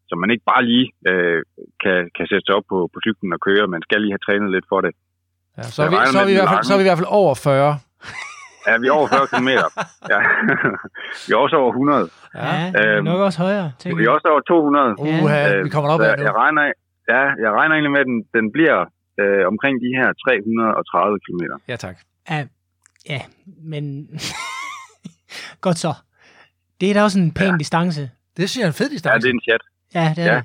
[0.09, 1.41] som man ikke bare lige øh,
[1.83, 3.73] kan, kan sætte sig op på, på cyklen og køre.
[3.75, 4.91] Man skal lige have trænet lidt for det.
[5.57, 7.01] ja, så, er vi, så, er vi i hvert fald, så er vi i hvert
[7.01, 7.79] fald over 40.
[8.67, 9.49] Ja, vi er over 40 km.
[10.13, 10.19] Ja.
[11.25, 12.09] vi er også over 100.
[12.35, 12.45] Ja,
[12.77, 14.95] ja Øhm, nok også højere, tænker Vi er også over 200.
[14.99, 16.23] Uha, Øh, vi kommer op af nu.
[16.27, 16.63] jeg regner,
[17.13, 18.77] ja, jeg regner egentlig med, at den, den bliver
[19.21, 21.43] øh, omkring de her 330 km.
[21.71, 21.97] Ja, tak.
[22.29, 22.39] Ja,
[23.13, 23.21] ja
[23.73, 23.83] men
[25.65, 25.91] godt så.
[26.81, 27.57] Det er da også en pæn ja.
[27.63, 28.01] distance.
[28.37, 29.21] Det synes jeg er en fed Ja, distance.
[29.23, 29.63] det er en chat.
[29.99, 30.37] Ja, det er Ja.
[30.37, 30.43] det.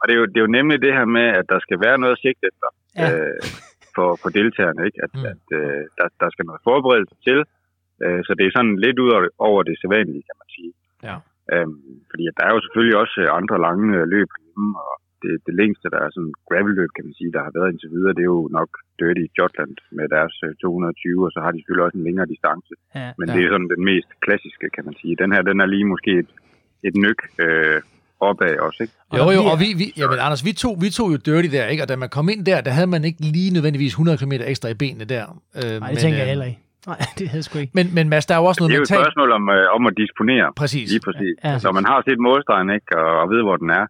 [0.00, 1.98] Og det er, jo, det er jo nemlig det her med, at der skal være
[2.04, 2.68] noget sigt efter
[3.00, 3.06] Ja.
[3.12, 3.40] øh,
[3.94, 4.80] for, for deltagerne.
[4.88, 4.98] Ikke?
[5.06, 5.24] At, mm.
[5.32, 7.38] at øh, der, der skal noget forberedelse til.
[8.04, 10.72] Øh, så det er sådan lidt ud over- over det sædvanlige, kan man sige.
[11.08, 11.16] Ja.
[11.54, 11.78] Øhm,
[12.10, 14.92] fordi der er jo selvfølgelig også øh, andre lange øh, løb hjemme, og
[15.22, 18.12] det, det længste, der er sådan gravel-løb, kan man sige, der har været indtil videre,
[18.18, 21.86] det er jo nok Dirty Jotland med deres øh, 220, og så har de selvfølgelig
[21.86, 22.72] også en længere distance.
[22.98, 23.08] Ja.
[23.18, 23.32] Men Ja.
[23.34, 25.12] det er sådan den mest klassiske, kan man sige.
[25.22, 26.30] Den her, den er lige måske et,
[26.88, 27.78] et nyk øh,
[28.28, 28.94] opad også, ikke?
[29.18, 31.82] Jo, jo, og vi, vi, jamen, Anders, vi tog, vi tog jo dirty der, ikke?
[31.84, 34.68] Og da man kom ind der, der havde man ikke lige nødvendigvis 100 km ekstra
[34.74, 35.24] i benene der.
[35.60, 36.60] Øh, Nej, det tænker jeg heller ikke.
[36.86, 37.72] Nej, det havde sgu ikke.
[37.78, 39.04] Men, men Mads, der er jo også Det noget er jo et mentalt.
[39.06, 40.46] spørgsmål om, øh, om at disponere.
[40.62, 40.86] Præcis.
[40.92, 41.34] Lige præcis.
[41.44, 41.50] Ja.
[41.50, 41.58] Ja.
[41.66, 43.86] Når man har set målstregen ikke, og, og ved, hvor den er,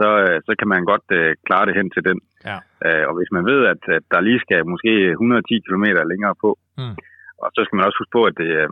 [0.00, 2.18] så, øh, så kan man godt øh, klare det hen til den.
[2.50, 2.58] Ja.
[2.86, 6.50] Øh, og hvis man ved, at, at der lige skal måske 110 km længere på,
[6.80, 6.94] Mm.
[7.42, 8.70] og så skal man også huske på, at det, øh,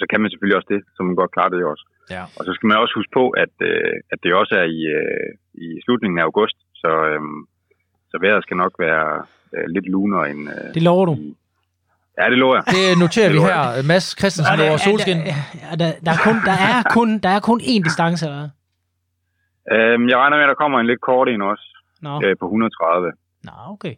[0.00, 1.84] så kan man selvfølgelig også det, så man godt klare det også.
[2.16, 2.22] Ja.
[2.38, 5.28] Og så skal man også huske på, at, øh, at det også er i, øh,
[5.66, 7.20] i slutningen af august, så, øh,
[8.10, 9.04] så vejret skal nok være
[9.56, 10.42] øh, lidt lunere end...
[10.54, 11.14] Øh, Det lover du.
[12.18, 12.64] Ja, det lover jeg.
[12.74, 13.82] Det noterer vi Det her.
[13.82, 15.16] Mads Christensen over solskin.
[15.16, 15.24] Der,
[15.70, 18.50] der, der, der, er kun, der, er kun, der er kun én distance, eller hvad?
[19.76, 21.64] Øh, jeg regner med, at der kommer en lidt kort en også,
[22.02, 23.12] Nå, øh, på 130.
[23.44, 23.94] Nå okay.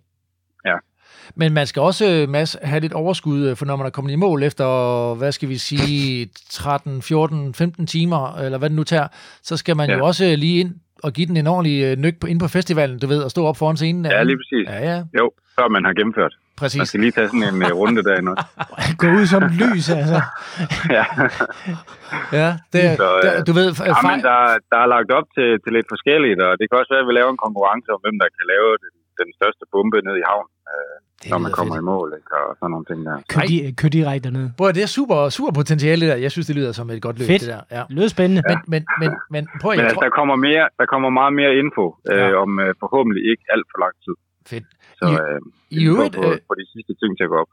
[1.35, 4.13] Men man skal også, øh, Mads, have lidt overskud, øh, for når man er kommet
[4.13, 4.65] i mål efter,
[5.15, 9.09] hvad skal vi sige, 13, 14, 15 timer, eller hvad det nu tager,
[9.43, 9.95] så skal man ja.
[9.95, 10.05] jo Ja.
[10.07, 13.07] også lige ind og give den en ordentlig øh, nyk på, ind på festivalen, du
[13.07, 14.05] ved, og stå op foran scenen.
[14.05, 14.69] Ja, lige præcis.
[14.69, 16.35] Ja, ja, Jo, før man har gennemført.
[16.61, 16.89] Man præcis.
[16.89, 18.47] skal lige tage sådan en uh, runde derinde også.
[19.03, 20.19] Gå ud som lys, altså.
[20.97, 21.05] ja.
[22.41, 24.39] Ja, det, Så, øh, der, du ved, ja, fejl, men der,
[24.73, 27.15] der er lagt op til, til lidt forskelligt, og det kan også være, at vi
[27.19, 30.55] laver en konkurrence om, hvem der kan lave den, den største bombe ned i havnen,
[30.73, 31.85] øh, det når man kommer fedt.
[31.85, 32.31] i mål, ikke?
[32.49, 33.17] og sådan nogle ting der.
[33.33, 34.47] Kør, di, kør direkte derned.
[34.59, 36.17] Prøv, det er super, super potentiale, der.
[36.27, 37.43] Jeg synes, det lyder som et godt løb, Fedt.
[37.45, 37.63] det der.
[37.77, 37.83] Ja.
[37.97, 38.43] Lyder spændende.
[38.51, 41.33] Men, men, men, men prøv at, Men altså, tror, der kommer, mere, der kommer meget
[41.41, 42.27] mere info øh, Ja.
[42.29, 42.35] ja.
[42.45, 44.15] om øh, forhåbentlig ikke alt for lang tid.
[44.51, 44.67] fedt.
[45.01, 45.41] Så I- øh,
[45.83, 47.51] I øvrigt, få, øh, få de sidste ting til at gå op.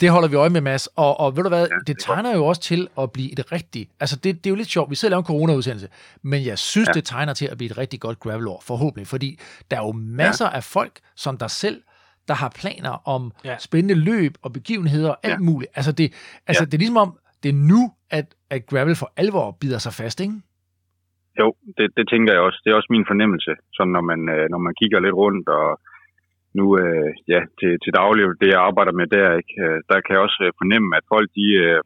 [0.00, 0.86] Det holder vi øje med, Mads.
[0.86, 3.32] Og, og ved du hvad, Ja, det det er tegner jo også til at blive
[3.32, 3.90] et rigtigt...
[4.00, 4.90] Altså, det, det er jo lidt sjovt.
[4.90, 5.88] Vi sidder og laver en corona-udsendelse,
[6.22, 6.92] men jeg synes, ja.
[6.92, 9.06] Det tegner til at blive et rigtig godt gravelår, forhåbentlig.
[9.06, 9.38] Fordi
[9.70, 10.56] der er jo masser ja.
[10.56, 11.82] af folk, som der selv,
[12.28, 13.56] der har planer om ja.
[13.58, 15.36] Spændende løb og begivenheder og alt ja.
[15.36, 15.50] Ja.
[15.50, 15.70] muligt.
[15.74, 16.12] Altså, det,
[16.46, 16.66] altså Ja.
[16.66, 20.20] det er ligesom om, det er nu, at, at gravel for alvor bider sig fast,
[20.20, 20.34] ikke?
[21.40, 22.58] Jo, det, det tænker jeg også.
[22.64, 25.80] Det er også min fornemmelse, sådan når man, øh, når man kigger lidt rundt og
[26.58, 30.12] nu øh, ja, til, til daglig, det jeg arbejder med der, ikke, øh, der kan
[30.14, 31.82] jeg også øh, fornemme, at folk de, øh,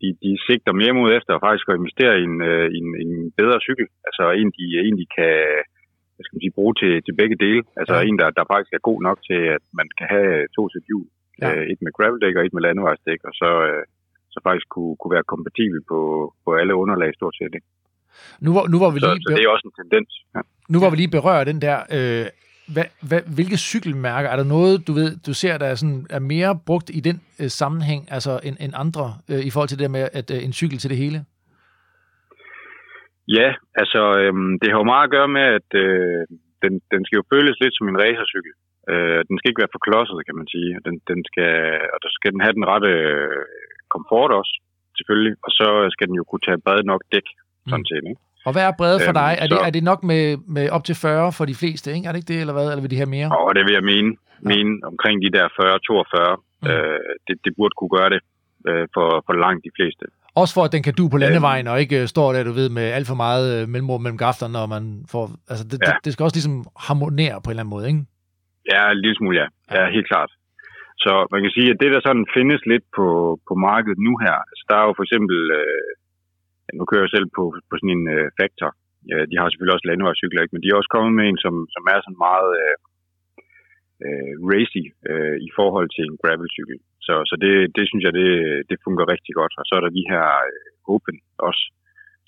[0.00, 3.58] de, de sigter mere mod efter faktisk at investere i en, øh, en, en bedre
[3.66, 3.86] cykel.
[4.08, 5.34] Altså en, de egentlig kan
[6.14, 7.62] hvad skal man sige, bruge til, til begge dele.
[7.80, 8.06] Altså Ja.
[8.08, 11.06] en, der, der faktisk er god nok til, at man kan have to sæt hjul.
[11.42, 11.48] Ja.
[11.72, 13.82] Et med graveldæk og et med landevejsdæk, og så, øh,
[14.34, 15.98] så faktisk kunne, kunne være kompatibel på,
[16.44, 17.52] på alle underlag stort set.
[17.58, 17.68] Ikke?
[18.44, 19.22] Nu hvor, nu hvor vi Så, lige...
[19.24, 20.10] så det er også en tendens.
[20.34, 20.40] Ja.
[20.72, 22.26] Nu var vi lige berørt den der, øh,
[22.74, 26.18] hvad, hvad, hvilke cykelmærker, er der noget, du ved, du ser, der er, sådan, er
[26.18, 29.86] mere brugt i den øh, sammenhæng, altså end, end andre, øh, i forhold til det
[29.86, 31.18] der med, at øh, en cykel til det hele?
[33.38, 33.48] Ja,
[33.82, 36.22] altså øhm, det har jo meget at gøre med, at øh,
[36.64, 38.52] den, den skal jo føles lidt som en racercykel.
[38.90, 40.70] Øh, den skal ikke være for klodset, kan man sige.
[40.86, 41.52] Den, den skal,
[41.94, 43.44] og der skal den have den rette øh,
[43.94, 44.54] komfort også,
[44.96, 45.34] selvfølgelig.
[45.46, 47.28] Og så skal den jo kunne tage bred nok dæk,
[47.70, 48.04] sådan set.
[48.10, 48.22] Ikke?
[48.46, 49.32] Og hvad er bredet for dig?
[49.42, 50.24] Er det, er det nok med,
[50.56, 52.06] med op til 40 for de fleste, ikke?
[52.06, 52.66] Er det ikke det, eller hvad?
[52.70, 53.28] Eller vil de have mere?
[53.48, 54.10] Og det vil jeg mene,
[54.52, 56.40] mene omkring de der 40-42.
[56.62, 56.68] Mm.
[56.70, 58.20] Øh, det, det burde kunne gøre det
[58.68, 60.04] øh, for, for langt de fleste.
[60.40, 62.68] Også for, at den kan du på landevejen, og ikke øh, står der, du ved,
[62.78, 65.24] med alt for meget øh, mellemrum mellem gafterne, når man får...
[65.50, 65.78] Altså, det.
[65.82, 65.86] Ja.
[65.86, 68.02] det, det, skal også ligesom harmonere på en eller anden måde, ikke?
[68.72, 69.46] Ja, en lille smule, ja.
[69.76, 70.30] Ja, helt klart.
[71.04, 73.06] Så man kan sige, at det, der sådan findes lidt på,
[73.48, 75.88] på markedet nu her, altså der er jo for eksempel, øh,
[76.78, 78.70] nu kører jeg selv på, på sådan en øh, Factor.
[79.10, 80.54] Ja, de har selvfølgelig også landevejscykler, ikke?
[80.54, 82.76] men de er også kommet med en, som, som er sådan meget øh,
[84.06, 86.78] øh, racy øh, i forhold til en gravelcykel.
[87.06, 88.30] Så, så det, det synes jeg, det,
[88.68, 89.54] det fungerer rigtig godt.
[89.60, 91.64] Og så er der de her øh, Open også,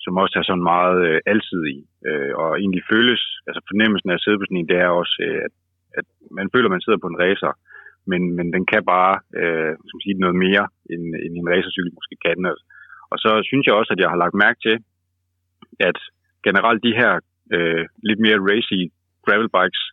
[0.03, 4.23] som også er sådan meget øh, alsidige, øh, og egentlig føles, altså fornemmelsen af at
[4.23, 5.53] sidde på sådan en, det er også, øh, at,
[5.99, 6.07] at
[6.39, 7.51] man føler, at man sidder på en racer,
[8.11, 11.97] men, men den kan bare øh, skal man sige, noget mere, end, end en racercykel
[11.97, 12.39] måske kan.
[12.51, 12.65] Altså,
[13.11, 14.75] og så synes jeg også, at jeg har lagt mærke til,
[15.89, 15.97] at
[16.47, 17.11] generelt de her
[17.55, 18.81] øh, lidt mere racy
[19.25, 19.83] gravel bikes,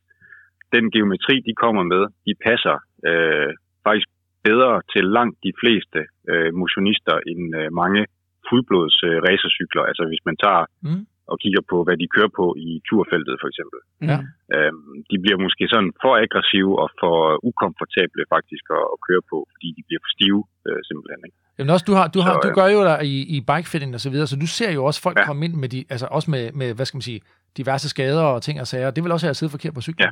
[0.74, 2.76] den geometri, de kommer med, de passer
[3.08, 3.50] øh,
[3.86, 4.08] faktisk
[4.48, 6.00] bedre til langt de fleste
[6.30, 8.02] øh, motionister end øh, mange
[8.48, 9.82] fuldblods øh, racercykler.
[9.90, 11.02] Altså hvis man tager Mm.
[11.32, 13.78] og kigger på, hvad de kører på i turfeltet for eksempel.
[14.10, 14.18] Ja.
[14.54, 17.16] Øhm, de bliver måske sådan for aggressive og for
[17.50, 21.20] ukomfortable faktisk at, at køre på, fordi de bliver for stive øh, simpelthen.
[21.28, 21.38] Ikke?
[21.58, 22.56] Jamen også, du, har, du, har, Så, du ja.
[22.58, 25.16] gør jo der i, i bikefitting og så videre, så du ser jo også folk
[25.16, 25.20] ja.
[25.20, 25.26] Ja.
[25.26, 27.20] komme ind med, de, altså også med, med, hvad skal man sige,
[27.58, 28.90] diverse skader og ting og sager.
[28.90, 30.04] Det vil også have at sidde forkert på cyklen.
[30.06, 30.10] Ja.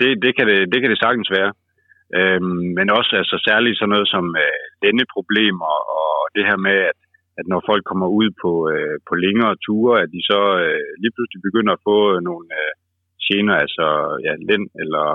[0.00, 1.52] Det, det, kan det, det kan det sagtens være.
[2.18, 6.98] Øhm, men også altså, særligt sådan noget som øh, lændeproblemer og det her med, at,
[7.38, 11.14] at når folk kommer ud på, øh, på længere ture, at de så øh, lige
[11.14, 12.72] pludselig begynder at få øh, nogle øh,
[13.26, 13.86] gener, altså
[14.26, 15.06] ja, lænd eller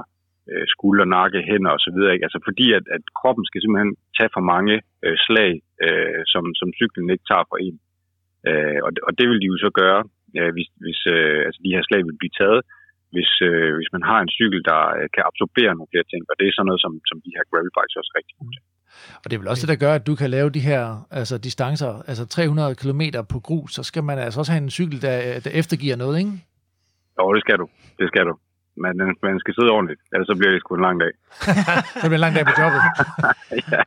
[0.50, 2.00] øh, skulder, nakke, hænder osv.
[2.14, 2.26] Ikke?
[2.28, 4.76] Altså fordi, at, at kroppen skal simpelthen tage for mange
[5.06, 5.52] øh, slag,
[5.86, 7.76] øh, som, som cyklen ikke tager for en.
[8.50, 10.02] Øh, og, og det vil de jo så gøre,
[10.40, 12.62] øh, hvis, hvis øh, altså de her slag vil blive taget,
[13.14, 16.22] hvis, øh, hvis man har en cykel, der øh, kan absorbere nogle flere ting.
[16.30, 18.64] Og det er sådan noget, som, som de her gravel bikes også rigtig gode til.
[19.22, 20.82] Og det er vel også det, der gør, at du kan lave de her
[21.20, 23.02] altså distancer, altså 300 km
[23.34, 25.16] på grus, så skal man altså også have en cykel, der,
[25.46, 26.34] der eftergiver noget, ikke?
[27.20, 27.68] Jo, det skal du.
[28.00, 28.34] Det skal du.
[28.84, 31.14] Men den- man skal sidde ordentligt, ellers så bliver det sgu en lang dag.
[32.02, 32.82] Så bliver en lang dag på jobbet.
[33.72, 33.82] ja.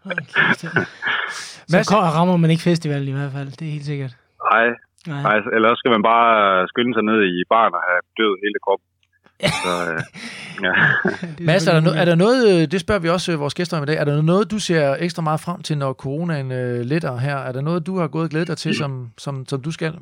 [1.72, 4.12] Mads- Så kommer, rammer man ikke festivalen i hvert fald, det er helt sikkert.
[4.53, 4.66] Nej,
[5.07, 5.22] Nej.
[5.22, 8.59] nej, eller også skal man bare skynde sig ned i baren og have død hele
[8.66, 8.86] kroppen.
[9.64, 10.01] Så, øh,
[10.66, 10.72] ja.
[11.38, 13.55] Det Mads, er der, no, er der noget, øh, det spørger vi også øh, vores
[13.55, 16.53] gæster om i dag, er der noget, du ser ekstra meget frem til, når coronaen
[16.53, 17.36] øh, letter her?
[17.36, 19.95] Er der noget, du har gået og glædet dig til, som, som, som du skal?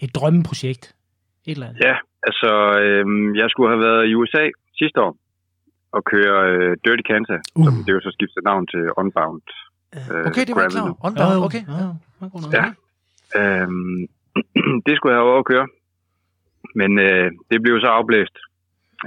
[0.00, 0.94] Et drømmeprojekt.
[1.46, 1.80] Et eller andet.
[1.84, 1.94] ja,
[2.28, 2.50] altså,
[2.84, 3.04] øh,
[3.40, 4.44] jeg skulle have været i USA
[4.80, 5.12] sidste år
[5.96, 7.64] og køre øh, Dirty Kansas, uh.
[7.64, 9.42] som det er jo så skiftet navn til Unbound.
[9.96, 11.06] Øh, Okay, det var jeg Gravel klar.
[11.08, 11.62] Unbound, okay.
[12.56, 12.66] Ja, ja.
[13.38, 13.98] Øhm,
[14.86, 15.66] det skulle jeg have over at køre.
[16.80, 18.36] Men øh, det blev så afblæst.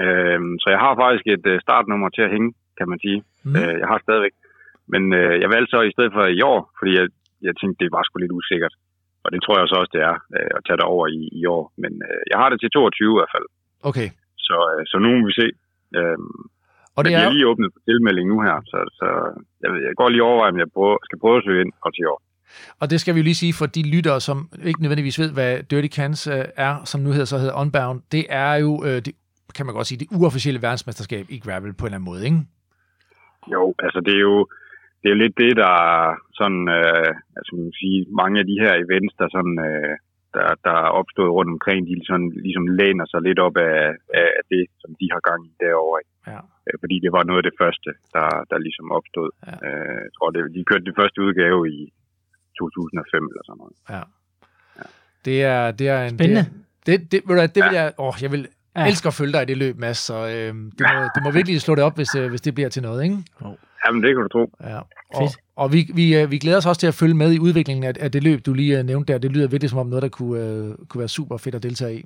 [0.03, 3.19] Øhm, så jeg har faktisk et øh, startnummer til at hænge, kan man sige.
[3.43, 3.55] Mm.
[3.59, 4.35] Øh, jeg har stadigvæk.
[4.93, 7.07] Men øh, jeg valgte så i stedet for i år, fordi jeg,
[7.47, 8.73] jeg tænkte, det var sgu lidt usikkert.
[9.23, 11.41] Og det tror jeg så også, det er øh, at tage det over i, i
[11.55, 11.63] år.
[11.83, 13.47] Men øh, jeg har det til 22 i hvert fald.
[13.89, 14.07] Okay.
[14.47, 15.47] Så, øh, så nu må vi se.
[15.99, 16.39] Øhm,
[16.97, 18.57] Og det er lige åbnet for tilmelding nu her.
[18.71, 19.07] Så, så
[19.63, 22.07] jeg, jeg går lige overveje, om jeg prøver, skal prøve at søge ind og til
[22.13, 22.19] år.
[22.81, 24.37] og det skal vi jo lige sige for de lyttere, som
[24.69, 28.01] ikke nødvendigvis ved, hvad Dirty Cans øh, er, som nu hedder så hedder Unbound.
[28.11, 29.13] Det er jo, øh, det,
[29.57, 32.39] kan man godt sige, det uofficielle verdensmesterskab i gravel på en eller anden måde, ikke?
[33.53, 34.47] Jo, altså det er jo,
[35.01, 36.03] det er jo lidt det, der er
[36.39, 39.93] sådan, øh, altså man kan sige, mange af de her events, der sådan, øh,
[40.35, 43.81] der, der er opstået rundt omkring, de sådan, ligesom læner sig lidt op af,
[44.21, 45.99] af det, som de har gang i derovre.
[46.31, 46.39] Ja.
[46.67, 49.29] Øh, Fordi det var noget af det første, der, der ligesom opstod.
[49.47, 49.55] Ja.
[49.67, 51.79] Øh, jeg tror, det, de kørte det første udgave i
[52.59, 53.75] 2005 eller sådan noget.
[53.95, 54.01] Ja.
[55.27, 56.17] Det er, det er en...
[56.17, 56.45] Spændende.
[56.85, 57.87] Det, det, det, ved du det vil jeg...
[58.05, 58.43] Åh, jeg vil
[58.75, 58.81] Ja.
[58.81, 58.87] ja.
[58.87, 61.61] elske at følge dig i det løb, Mads, så øh, du, må, du må virkelig
[61.61, 63.17] slå det op, hvis, øh, hvis det bliver til noget, ikke?
[63.83, 64.43] Jamen, det kan du tro.
[64.71, 64.79] Ja.
[65.17, 65.35] Og, Fedt.
[65.61, 67.93] og vi, vi, øh, vi glæder os også til at følge med i udviklingen af,
[68.05, 69.19] af det løb, du lige øh, nævnte der.
[69.19, 71.95] Det lyder virkelig som om noget, der kunne, øh, kunne være super fedt at deltage
[71.99, 72.03] i.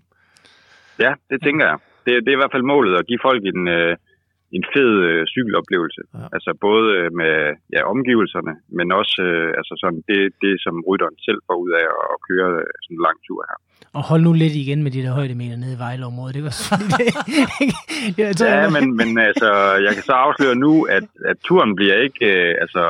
[0.99, 1.77] Ja, det tænker jeg.
[2.05, 3.93] Det, det er i hvert fald målet at give folk en, øh,
[4.57, 6.01] en fed øh, cykeloplevelse.
[6.19, 6.25] Ja.
[6.35, 7.33] Altså både øh, med
[7.75, 11.85] ja, omgivelserne, men også øh, altså sådan det, det, som rytteren selv får ud af
[12.13, 13.59] at køre øh, sådan en lang tur her.
[13.93, 16.35] Og hold nu lidt igen med de der højdemeter nede i Vejleområdet.
[16.39, 16.51] Det var
[18.17, 19.49] det, jeg tror, Ja, jeg- men, men altså,
[19.85, 22.83] jeg kan så afsløre nu, at, at turen bliver ikke øh, altså,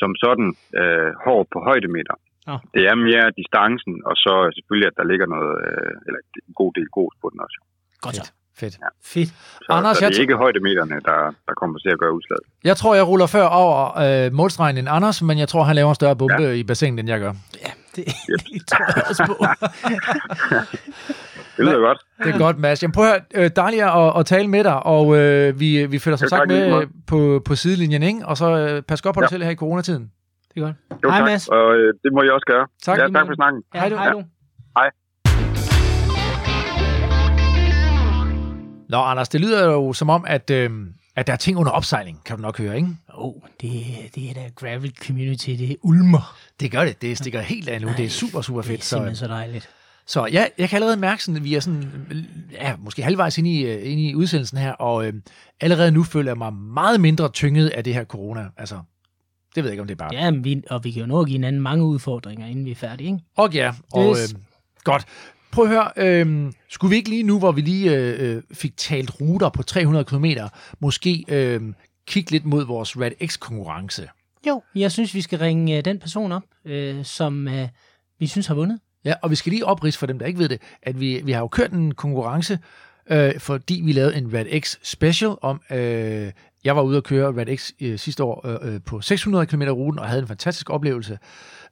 [0.00, 0.48] som sådan
[0.80, 2.14] øh, hård på højdemeter.
[2.46, 2.54] Nå.
[2.74, 6.70] Det er mere distancen, og så selvfølgelig, at der ligger noget, øh, eller en god
[6.78, 7.58] del god på den også.
[8.04, 8.32] Godt så.
[8.60, 8.76] Fedt.
[9.12, 9.28] Fedt.
[9.66, 11.18] Så, Anders, så jeg det er ikke højdemeterne, der,
[11.48, 12.44] der kommer til at gøre udslaget.
[12.64, 15.88] Jeg tror, jeg ruller før over øh, målstregen end Anders, men jeg tror, han laver
[15.88, 16.50] en større bombe ja.
[16.60, 17.32] i bassinet, end jeg gør.
[17.66, 18.04] Ja, det,
[18.52, 19.36] det tror jeg også på.
[21.56, 21.98] Det lyder godt.
[22.24, 22.82] Det er godt, Mads.
[22.82, 26.16] Jamen, prøv at høre, dejligt at, at tale med dig, og øh, vi, vi følger
[26.16, 28.26] som Jo, sagt med øh, på, på sidelinjen, ikke?
[28.26, 29.28] Og så øh, pas godt på dig Ja.
[29.28, 30.10] selv her i coronatiden.
[30.54, 30.76] Det er godt.
[31.04, 31.28] Jo, Hej, tak.
[31.28, 31.48] Mads.
[31.48, 32.66] Og øh, det må jeg også gøre.
[32.82, 32.98] Tak.
[32.98, 33.62] Ja, tak for snakken.
[33.74, 34.22] Ja, Hej hej, du.
[34.76, 34.90] hej du.
[38.88, 40.70] Nå, Anders, det lyder jo som om, at, øh,
[41.18, 42.88] at der er ting under opsejling, kan du nok høre, ikke?
[43.14, 43.70] Åh, oh, det,
[44.14, 46.36] det er da gravel community, det er ulmer.
[46.60, 47.02] Det gør det.
[47.02, 47.88] Det stikker helt af nu.
[47.96, 48.84] Det er super, super Det er fedt.
[48.84, 49.68] Så, simpelthen så dejligt.
[50.06, 51.84] så ja, jeg kan allerede mærke, sådan, at vi er sådan,
[52.52, 55.12] ja, måske halvvejs ind i, øh, ind i udsendelsen her, og øh,
[55.60, 58.48] allerede nu føler jeg mig meget mindre tynget af det her corona.
[58.56, 58.74] Altså,
[59.54, 60.14] det ved jeg ikke, om det er bare...
[60.14, 62.70] Ja, men vi, og vi kan jo nå at give hinanden mange udfordringer, inden vi
[62.70, 63.24] er færdige, ikke?
[63.36, 64.40] Og ja, og øh,
[64.84, 65.04] godt.
[65.52, 68.76] Prøv at høre, øh, skulle vi ikke lige nu, hvor vi lige øh, øh, fik
[68.76, 70.24] talt ruter på 300 km,
[70.80, 71.60] måske øh,
[72.06, 74.08] kigge lidt mod vores Red X-konkurrence?
[74.46, 74.62] Jo.
[74.74, 77.68] Jeg synes, vi skal ringe øh, den person op, øh, som øh,
[78.18, 78.80] vi synes har vundet.
[79.04, 81.32] Ja, og vi skal lige oprids for dem, der ikke ved det, at vi, vi
[81.32, 82.58] har jo kørt en konkurrence,
[83.10, 86.32] øh, fordi vi lavede en Red X special om, øh,
[86.64, 89.62] jeg var ude at køre Red X øh, sidste år øh, øh, på 600 km
[89.62, 91.18] ruten, og havde en fantastisk oplevelse.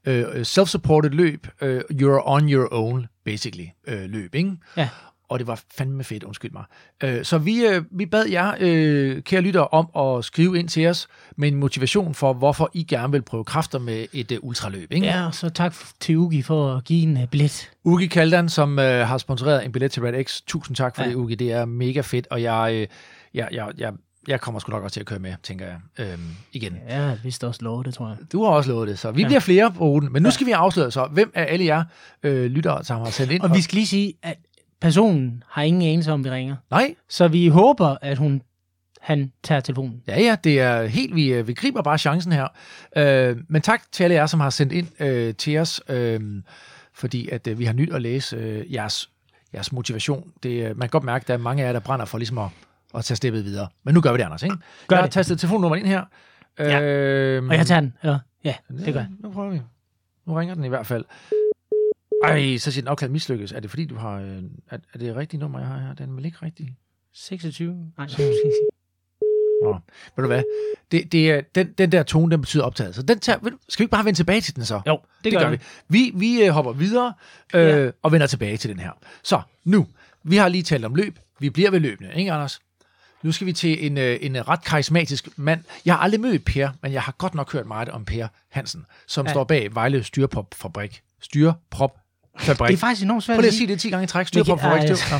[0.06, 4.52] Øh, øh, self-supported løb, øh, you're on your own, basically, øh, løb, ikke?
[4.76, 4.88] Ja.
[5.28, 6.64] Og det var fandme fedt, undskyld mig.
[7.04, 10.86] Øh, så vi, øh, vi bad jer, øh, kære lyttere, om at skrive ind til
[10.86, 14.92] os med en motivation for, hvorfor I gerne vil prøve kræfter med et øh, ultraløb,
[14.92, 15.06] ikke?
[15.06, 17.70] Ja, så tak til Ugi for at give en uh, billet.
[17.84, 20.40] Ugi Kaldan, som øh, har sponsoreret en billet til Red X.
[20.46, 21.08] Tusind tak for ja.
[21.08, 21.34] det, Ugi.
[21.34, 22.86] Det er mega fedt, og jeg, øh,
[23.34, 23.92] jeg, jeg, jeg,
[24.28, 26.20] jeg kommer sgu nok også til at køre med, tænker jeg, øhm,
[26.52, 26.76] igen.
[26.88, 28.16] Ja, jeg har vist også lovet det, tror jeg.
[28.32, 29.26] Du har også lovet det, så vi Ja.
[29.28, 30.12] bliver flere på ruten.
[30.12, 31.84] Men nu skal vi afsløre så, hvem er alle jer
[32.22, 33.42] øh, lyttere, som har sendt ind?
[33.42, 34.36] Og vi skal lige sige, at
[34.80, 36.56] personen har ingen anelse om, vi ringer.
[36.70, 38.42] Nej, Så vi håber, at hun
[39.00, 40.02] han tager telefonen.
[40.06, 42.48] ja ja, det er helt, vi, øh, vi griber bare chancen her.
[42.96, 46.20] Øh, men tak til alle jer, som har sendt ind øh, til os, øh,
[46.94, 49.10] fordi at øh, vi har nyt at læse øh, jeres,
[49.54, 50.30] jeres motivation.
[50.42, 52.18] Det, øh, man kan godt mærke, at der er mange af jer, der brænder for
[52.18, 52.48] ligesom at,
[52.96, 53.68] at tage steppet videre.
[53.84, 54.56] Men nu gør vi det, Anders, ikke?
[54.86, 55.12] Gør jeg har det.
[55.12, 56.04] tastet telefonnummeret ind her.
[56.58, 56.82] Ja.
[56.82, 57.94] Øhm, Og jeg tager den.
[58.04, 59.08] Ja, ja det gør jeg.
[59.20, 59.60] Nu prøver vi.
[60.26, 61.04] Nu ringer den i hvert fald.
[62.24, 63.52] Ej, så siger den opkaldt mislykkes.
[63.52, 64.12] Er det fordi, du har...
[64.20, 65.94] Øh, er, er det rigtigt nummer, jeg har her?
[65.94, 66.76] Den er vel ikke rigtig?
[67.14, 67.74] 26?
[67.98, 68.06] Nej,
[69.62, 69.72] Nå,
[70.16, 70.42] ved du hvad?
[70.90, 72.94] Det, det er, den, den der tone, den betyder optaget.
[72.94, 73.38] Så den tager,
[73.68, 74.80] skal vi ikke bare vende tilbage til den så?
[74.86, 75.58] jo, det, gør, vi.
[75.88, 77.14] Vi, vi øh, hopper videre
[77.54, 77.90] øh, Ja.
[78.02, 78.90] og vender tilbage til den her.
[79.22, 79.86] Så, nu.
[80.22, 81.18] Vi har lige talt om løb.
[81.40, 82.60] Vi bliver ved løbende, ikke Anders?
[83.22, 85.60] Nu skal vi til en, øh, en ret karismatisk mand.
[85.84, 88.84] Jeg har aldrig mødt Per, men jeg har godt nok hørt meget om Per Hansen,
[89.06, 89.32] som Ja.
[89.32, 91.00] står bag Vejle Styrepop Fabrik.
[91.20, 91.90] Styrepop
[92.38, 92.68] Fabrik.
[92.68, 94.26] Det er faktisk enormt svært Prøv lige at sige det 10 gange i træk.
[94.26, 94.96] Styrepop jeg- Fabrik.
[94.96, 95.16] Styr.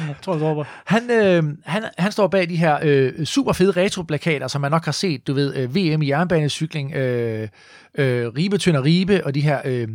[0.06, 3.70] Jeg tror, det går Han, øh, han, han står bag de her øh, super fede
[3.70, 7.48] retroplakater, som man nok har set, du ved, øh, VM i jernbanecykling, øh,
[7.94, 9.88] øh, Ribe, Tønder Ribe, og de her øh,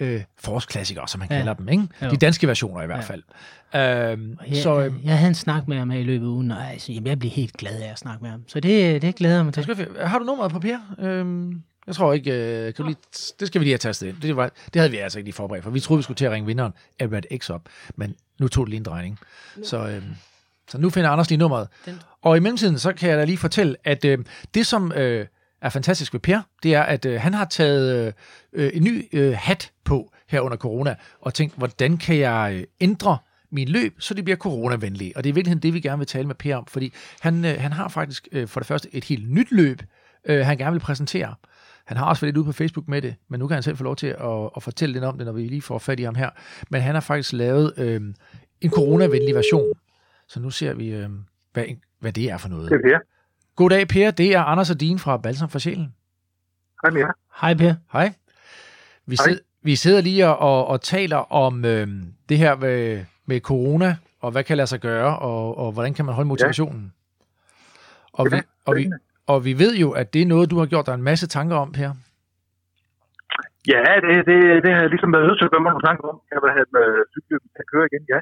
[0.00, 1.34] øh, forårsklassikere, som man Ja.
[1.34, 1.40] ja.
[1.40, 1.84] kalder dem, ikke?
[2.02, 2.10] Jo.
[2.10, 3.04] De danske versioner i hvert Ja.
[3.04, 3.22] fald.
[3.74, 6.50] Øh, Jeg, så øh, jeg havde en snak med ham her i løbet af ugen,
[6.50, 8.44] og altså, jamen, jeg blev helt glad af at snakke med ham.
[8.48, 9.62] Så det, det glæder jeg mig til.
[9.62, 10.78] skal vi- har du nummeret på Per?
[10.98, 11.52] Øh,
[11.86, 12.96] jeg tror ikke, øh, kan du lige,
[13.40, 14.16] det skal vi lige have tastet ind.
[14.22, 16.24] Det, var, det havde vi altså ikke lige forberedt, for vi troede, vi skulle til
[16.24, 17.62] at ringe vinderen af Red X op,
[17.96, 19.18] men nu tog det lige en drejning.
[19.64, 20.02] Så, øh,
[20.70, 21.68] så nu finder Anders lige nummeret.
[21.86, 24.18] Den- Og i mellemtiden, så kan jeg da lige fortælle, at øh,
[24.54, 25.26] det, som øh,
[25.62, 28.12] er fantastisk ved Per, det er, at øh, han har taget øh,
[28.52, 32.64] øh, en ny øh, hat på her under corona, og tænkt, hvordan kan jeg øh,
[32.80, 33.18] ændre
[33.52, 35.16] min løb, så det bliver coronavenlige.
[35.16, 37.44] Og det er i virkeligheden det, vi gerne vil tale med Per om, fordi han,
[37.44, 39.82] øh, han har faktisk øh, for det første et helt nyt løb,
[40.24, 41.34] øh, han gerne vil præsentere.
[41.84, 43.76] Han har også været lidt ude på Facebook med det, men nu kan han selv
[43.76, 46.02] få lov til at, at fortælle lidt om det, når vi lige får fat i
[46.02, 46.30] ham her.
[46.70, 48.00] Men han har faktisk lavet øh,
[48.60, 49.72] en coronavenlig version.
[50.28, 51.08] Så nu ser vi, øh,
[51.52, 51.64] hvad,
[52.00, 52.70] hvad det er for noget.
[52.70, 52.98] Det er Per.
[53.56, 55.94] Goddag Per, det er Anders og Dine fra Balsam for Sjælen.
[56.82, 57.12] Hej jer.
[57.40, 57.74] Hej Per.
[57.92, 58.12] Hej.
[59.06, 59.28] Vi, Hej.
[59.28, 61.88] sid, vi sidder lige og, og, og taler om øh,
[62.28, 66.04] det her med, med corona, og hvad kan lade sig gøre, og, og hvordan kan
[66.04, 66.92] man holde motivationen.
[68.12, 68.90] Og, vi, Ja, og, vi,
[69.26, 71.56] og vi ved jo, at det er noget, du har gjort dig en masse tanker
[71.56, 71.90] om, Per.
[73.68, 76.08] Ja, det, det, det har jeg ligesom været nødt til at gøre mig nogle tanker
[76.08, 76.20] om.
[76.32, 78.18] Jeg vil have med cyklen at køre igen, ja.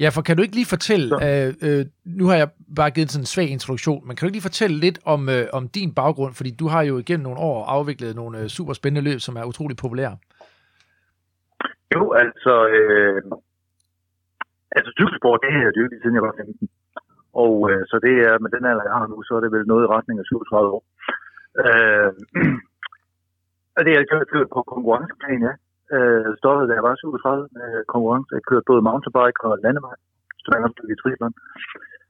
[0.00, 3.22] Ja, for kan du ikke lige fortælle, øh, øh, nu har jeg bare givet sådan
[3.22, 6.34] en svag introduktion, men kan du ikke lige fortælle lidt om, øh, om din baggrund,
[6.34, 9.44] fordi du har jo igennem nogle år afviklet nogle øh, super spændende løb, som er
[9.44, 10.16] utrolig populære.
[11.94, 13.22] Jo, altså, øh,
[14.76, 16.68] altså cykelsport, det har jeg dyrket siden jeg var 15.
[17.42, 19.66] Og øh, så det er med den alder, jeg har nu, så er det vel
[19.70, 20.84] noget i retning af 37 år.
[21.62, 22.10] Øh,
[23.76, 25.54] og det har jeg kørt, kørt på konkurrenceplan, ja.
[25.94, 28.34] Øh, stoppede, da jeg var 37 med konkurrence.
[28.36, 29.96] Jeg kørte både mountainbike og landevej.
[30.92, 31.34] i triathlon.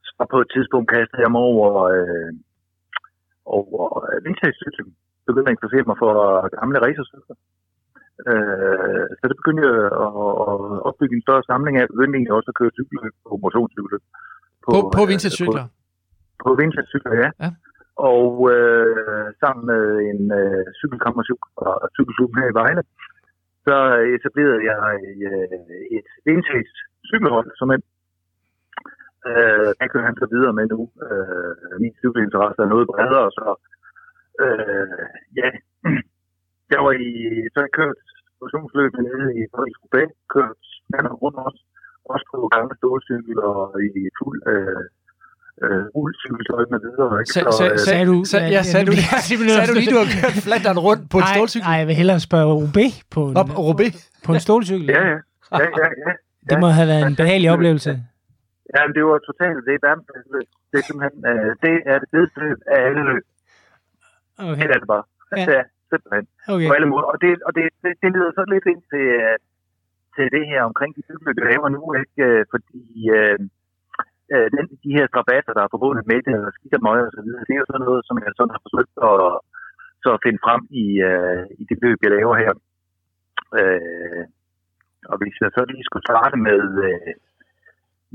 [0.07, 2.33] Så på et tidspunkt kastede jeg mig over, øh,
[3.59, 4.91] over øh, vintage-cykling.
[5.27, 6.13] Begyndte at interessere mig for
[6.59, 7.37] gamle racercykler.
[8.31, 10.11] Øh, så det begyndte jeg at,
[10.51, 10.57] at
[10.89, 11.81] opbygge en større samling af.
[11.85, 14.05] Jeg begyndte egentlig også at køre cykelløb på motionscykelløb.
[14.65, 15.65] På, på øh, vintage-cykler?
[16.41, 17.31] På, på vintage-cykler, ja.
[17.45, 17.51] Ja.
[18.13, 22.83] Og øh, sammen med en øh, cykelkammercykel og cykelklubben her i Vejle,
[23.67, 23.77] så
[24.17, 24.83] etablerede jeg
[25.29, 26.73] øh, et vintage
[27.11, 27.83] cykelhold, som en
[29.29, 30.81] øh, der kører han så videre med nu.
[31.07, 33.47] Øh, min cykelinteresse er noget bredere, så
[34.45, 35.03] øh,
[35.41, 35.49] ja,
[36.77, 37.11] jeg var i,
[37.53, 37.97] så jeg kørt
[38.41, 40.61] motionsløb nede i Paris Roubaix, kørt
[40.93, 41.61] land og rundt også,
[42.13, 43.61] også på gamle stålcykel og
[44.01, 44.83] i fuld øh,
[45.65, 47.13] øh, rullcykeltøj med videre.
[47.21, 47.33] Ikke?
[47.37, 49.75] Sag, Så, sag, øh, sag, Sagde du- sag, ja, sagde du, Ja, er sagde du
[49.81, 51.65] lige, du har kørt Flandern rundt på en Nej, stålcykel?
[51.69, 52.79] nej, jeg vil hellere spørge OB
[53.15, 53.87] på en, Nå, Robé.
[54.27, 54.87] på en stålcykel.
[54.97, 55.19] ja, ja,
[55.63, 56.13] ja, ja, ja.
[56.51, 57.91] Det må have været en behagelig oplevelse.
[58.75, 59.95] Ja, men det var totalt, det er.
[60.71, 62.41] Det er simpelthen, øh, det er det bedste
[62.75, 63.25] af alle løb.
[64.39, 65.05] Okay, Det er det bare.
[65.37, 65.63] Ja.
[65.93, 66.27] Simpelthen.
[66.53, 66.69] okay.
[66.69, 67.09] på alle måder.
[67.13, 69.37] Og, det, og det, det, det leder så lidt ind til, øh,
[70.17, 72.21] til det her omkring de cykler, vi laver nu, ikke?
[72.29, 72.85] Øh, fordi
[73.17, 73.39] øh,
[74.35, 77.15] øh, den, de her strabater, der er forbundet med det, og skidt og møg og
[77.17, 79.17] så videre, det er jo sådan noget, som jeg sådan har forsøgt at,
[80.03, 82.53] så at finde frem i, øh, i det løb, jeg laver her.
[83.61, 84.25] Øh,
[85.11, 87.13] og hvis jeg så lige skulle starte med, øh,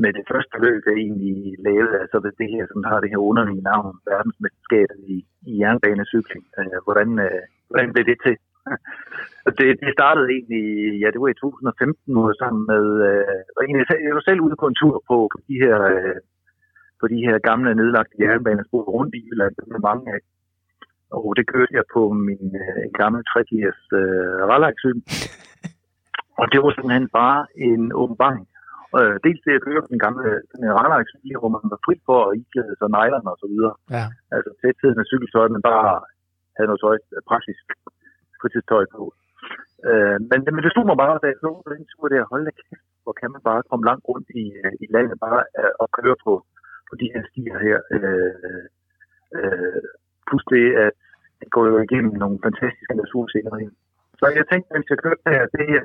[0.04, 3.68] med det første løb, jeg egentlig lavede, altså det her, som har det her underlige
[3.72, 5.18] navn, verdensmesterskabet i,
[5.50, 6.44] i jernbanecykling.
[6.60, 8.36] Øh, hvordan, øh, hvordan blev det til?
[9.60, 10.66] Det, det startede egentlig,
[11.02, 13.38] ja, det var i 2015, hvor sammen med, øh,
[13.68, 16.18] egentlig, jeg var selv ude på en tur på, på de her, øh,
[17.00, 20.22] på de her gamle nedlagte jernbanespor rundt i Jylland, det var mange af.
[21.18, 25.04] Og det kørte jeg på min øh, gamle 3-gears øh, rallarcykel.
[26.40, 28.46] Og det var simpelthen bare en åbenbaring.
[29.00, 30.24] Øh, dels det at køre på den gamle
[30.80, 33.76] rallarcykel, hvor man var fri for at iklæde sig nejlerne og så videre.
[33.98, 34.06] Ja.
[34.36, 35.92] Altså tætheden af cykeltøj, men bare
[36.58, 37.64] havde noget tøj, øh, praktisk
[38.40, 39.04] fritidstøj på.
[39.90, 42.44] Øh, men, men det stod mig bare, da jeg så på den tur der, hold
[42.46, 45.74] da kæft, hvor kan man bare komme langt rundt i, øh, i landet bare øh,
[45.82, 46.34] og køre på,
[46.90, 47.78] på de her stier her.
[47.96, 48.64] Øh,
[49.38, 49.82] øh,
[50.28, 50.94] plus det, at
[51.40, 53.74] det går jo igennem nogle fantastiske naturscenerier.
[54.20, 55.84] Så jeg tænkte, mens jeg kørte her, det her,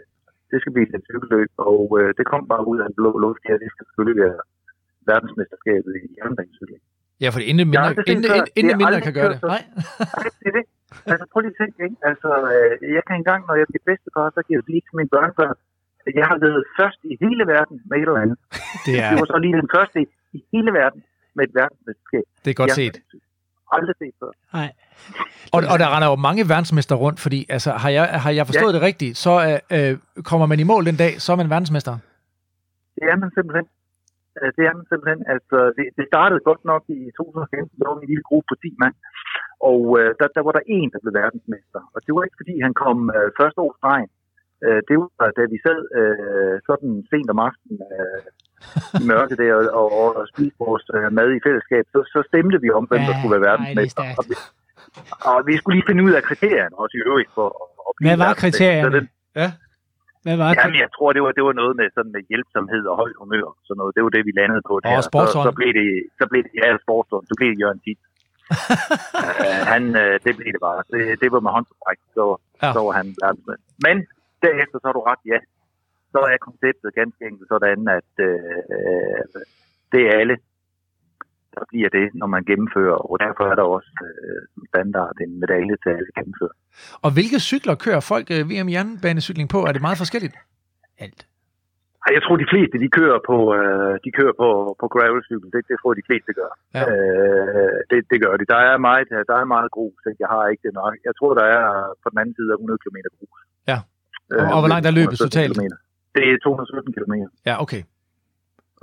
[0.50, 3.42] det skal blive et cykelløb, og øh, det kom bare ud af den blå luft
[3.48, 4.40] her, det skal selvfølgelig være
[5.10, 6.82] verdensmesterskabet i jernbanecykling.
[7.22, 8.24] Ja, for inden mindre, inden,
[8.58, 9.38] inden Det er mindre kan gøre det.
[9.54, 9.62] Nej.
[10.16, 10.64] Nej, det er det.
[11.12, 11.98] Altså, prøv lige at tænke, ikke?
[12.10, 15.10] Altså, øh, jeg kan engang, når jeg bliver bedstefar, så giver jeg lige til mine
[15.14, 15.56] børnebørn,
[16.06, 18.38] at jeg har været først i hele verden med et eller andet.
[18.86, 20.06] Det er, var så lige den første i,
[20.36, 21.00] i hele verden
[21.36, 22.24] med et verdensmesterskab.
[22.44, 22.96] det er godt Jeg set.
[23.76, 24.32] Aldrig set før.
[24.58, 24.68] Nej.
[25.54, 28.72] Og, og der render jo mange verdensmester rundt, fordi altså, har, jeg, har jeg forstået
[28.72, 28.76] ja.
[28.76, 29.98] det rigtigt, så øh, øh,
[30.30, 31.94] kommer man i mål den dag, så er man verdensmester.
[32.96, 33.66] Det er man simpelthen.
[34.40, 35.20] Øh, Det er man simpelthen.
[35.34, 38.82] Altså, det, det startede godt nok i 2015, der var en lille gruppe på 10
[38.82, 38.96] mand.
[39.70, 41.80] Og øh, der, der var der en, der blev verdensmester.
[41.94, 44.10] Og det var ikke, fordi han kom øh, første år stregen.
[44.66, 48.20] Øh, det var, da vi sad øh, sådan sent om aftenen øh,
[49.02, 52.56] i mørke der og, og, og spiste vores øh, mad i fællesskab, så, så stemte
[52.64, 54.02] vi om, hvem der Ja, skulle være er verdensmester.
[54.18, 54.34] og, vi,
[55.30, 58.08] og vi skulle lige finde ud af kriterierne også i øvrigt for at, at blive
[58.08, 58.84] Hvad var kriterierne?
[58.86, 59.02] Så det,
[60.26, 60.56] Hvad var det?
[60.58, 63.46] Jamen, jeg tror, det var, det var noget med sådan med hjælpsomhed og højt humør.
[63.52, 63.92] og Sådan noget.
[63.96, 64.74] Det var det, vi landede på.
[64.78, 65.00] Og der.
[65.00, 65.44] så, sportsånd.
[65.48, 67.24] så, blev det, så blev det, ja, sportsånd.
[67.30, 68.00] Så blev det Jørgen Dit.
[68.52, 70.80] uh, han, uh, det blev det bare.
[70.92, 72.24] Det, det var med håndtræk, så,
[72.62, 72.70] Ja.
[72.74, 73.60] så var han verdensmand.
[73.86, 73.96] Men
[74.44, 75.38] derefter, så har du ret, ja.
[76.12, 79.40] Så er konceptet ganske enkelt sådan, at uh,
[79.92, 80.36] det er alle,
[81.56, 82.98] der bliver det, når man gennemfører.
[83.10, 83.90] Og derfor er der også
[84.54, 86.56] som standard en medalje til alle gennemfører.
[87.04, 89.58] Og hvilke cykler kører folk øh, VM jernbanecykling på?
[89.68, 90.36] Er det meget forskelligt?
[91.04, 91.20] Alt.
[92.16, 94.48] Jeg tror, de fleste, de kører på, øh, de kører på,
[94.82, 95.48] på gravelcykel.
[95.54, 96.52] Det, det tror jeg, de fleste gør.
[96.76, 96.82] Ja.
[96.92, 98.44] Øh, det, det gør de.
[98.54, 99.98] Der er meget, der er meget grus.
[100.24, 100.92] Jeg har ikke det nok.
[101.08, 101.64] Jeg tror, der er
[102.02, 103.40] på den anden side af 100 km grus.
[103.70, 103.78] Ja.
[104.40, 105.54] Og- og hvor langt er løbet 217 totalt?
[106.16, 107.14] Det er 217 km.
[107.48, 107.82] Ja, okay.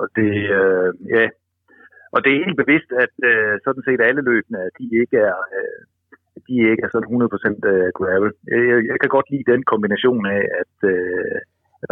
[0.01, 1.25] Og det, øh, ja.
[2.13, 5.79] Og det er helt bevidst, at øh, sådan set alle løbene, de ikke er, øh,
[6.47, 8.31] de ikke er sådan 100% øh, gravel.
[8.51, 8.59] Jeg,
[8.91, 11.37] jeg, kan godt lide den kombination af, at øh,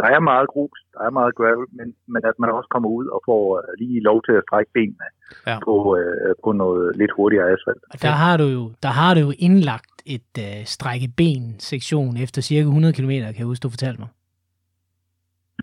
[0.00, 3.06] der er meget grus, der er meget gravel, men, men at man også kommer ud
[3.14, 5.08] og får øh, lige lov til at strække benene
[5.46, 5.56] ja.
[5.66, 7.82] på, øh, på noget lidt hurtigere asfalt.
[7.92, 12.40] Og der har du jo, der har du jo indlagt et øh, strække ben-sektion efter
[12.42, 14.10] cirka 100 km, kan jeg huske, du fortalte mig.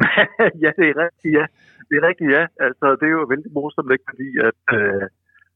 [0.64, 1.46] ja, det er rigtigt, ja.
[1.90, 2.44] Det er rigtigt, ja.
[2.68, 4.08] Altså, det er jo vældig morsomt, ikke?
[4.12, 5.06] fordi at, øh,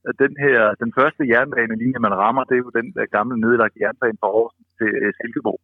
[0.10, 3.82] at den her, den første jernbanelinje, man rammer, det er jo den der gamle nedlagte
[3.84, 5.60] jernbane fra Aarhus til øh, Silkeborg.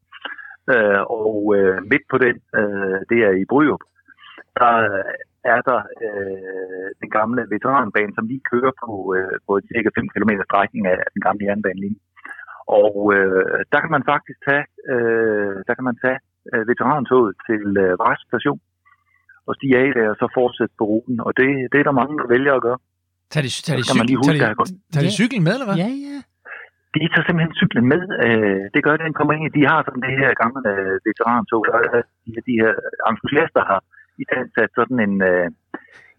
[0.73, 3.83] Øh, og øh, midt på den, øh, det er i Bryrup,
[4.59, 5.13] der øh,
[5.53, 10.31] er der øh, den gamle veteranbane, som lige kører på, øh, på cirka 5 km
[10.47, 12.01] strækning af den gamle jernbanelinje.
[12.83, 16.19] Og øh, der kan man faktisk tage, øh, der kan man tage
[16.53, 18.59] øh, veterantoget til øh, Vejs station
[19.47, 21.17] og stige af der og så fortsætte på ruten.
[21.27, 22.79] Og det, det er der mange, der vælger at gøre.
[23.33, 25.11] Tag de, tag de, Så man cykel, lige tag huske, at have de, tag de
[25.19, 25.77] cyklen med, eller hvad?
[25.83, 26.17] Ja, ja.
[26.95, 28.01] De tager simpelthen cyklen med.
[28.25, 29.43] Øh, det gør den kommer ind.
[29.59, 31.63] De har sådan det her gamle øh, veterantog.
[31.75, 32.73] Og, øh, de, de her
[33.09, 33.79] entusiaster har
[34.21, 34.23] i
[34.55, 35.47] sat sådan en, øh,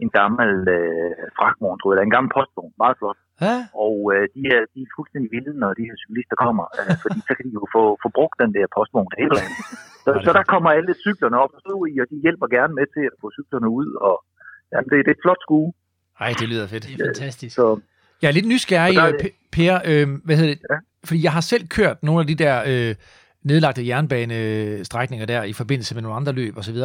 [0.02, 2.72] en gammel øh, fragtvogn, tror jeg, eller en gammel postvogn.
[2.82, 3.18] Meget flot.
[3.44, 3.56] Ja.
[3.84, 7.18] Og øh, de, er, de er fuldstændig vilde, når de her cyklister kommer, øh, fordi
[7.28, 9.60] så kan de jo få, få brugt den der postvogn til et eller andet.
[10.04, 12.86] Så, så der kommer alle cyklerne op og stå i, og de hjælper gerne med
[12.94, 13.88] til at få cyklerne ud.
[14.08, 14.16] Og,
[14.72, 15.68] jamen, det, det er et flot skue.
[16.24, 16.84] Ej, det lyder fedt.
[16.86, 17.54] Det er fantastisk.
[17.60, 17.66] Så
[18.22, 19.74] Jeg er lidt nysgerrig, der er øh, P- Per.
[19.90, 20.62] Øh, hvad hedder det?
[20.70, 20.76] Ja.
[21.08, 22.94] Fordi jeg har selv kørt nogle af de der øh,
[23.42, 26.76] nedlagte jernbanestrækninger der i forbindelse med nogle andre løb osv.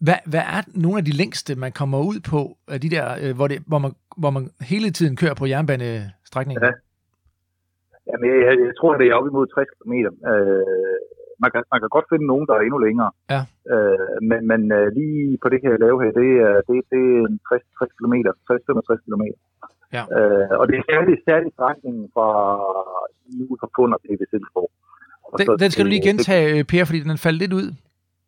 [0.00, 3.34] Hvad, hvad er nogle af de længste, man kommer ud på, af de der, øh,
[3.34, 3.92] hvor, det, hvor, man,
[4.22, 4.42] hvor man
[4.72, 6.64] hele tiden kører på jernbanestrækningen?
[6.66, 6.72] Ja.
[8.08, 9.94] Jamen, jeg, jeg, jeg tror, det er op imod 60 km.
[10.32, 10.96] Øh,
[11.42, 13.10] man, kan, man kan godt finde nogen, der er endnu længere.
[13.34, 13.40] Ja.
[13.72, 17.20] Øh, men men øh, lige på det her lave her, det er, det, det er
[17.30, 18.14] en 60, 60 km,
[18.50, 19.24] 60-65 km.
[19.96, 20.02] Ja.
[20.16, 22.28] Øh, og det er særligt, særligt strækningen fra
[23.36, 24.70] lige fra Funder til Silkeborg.
[25.30, 27.68] Så Den, den skal du lige gentage, øh, Per, fordi den faldt lidt ud.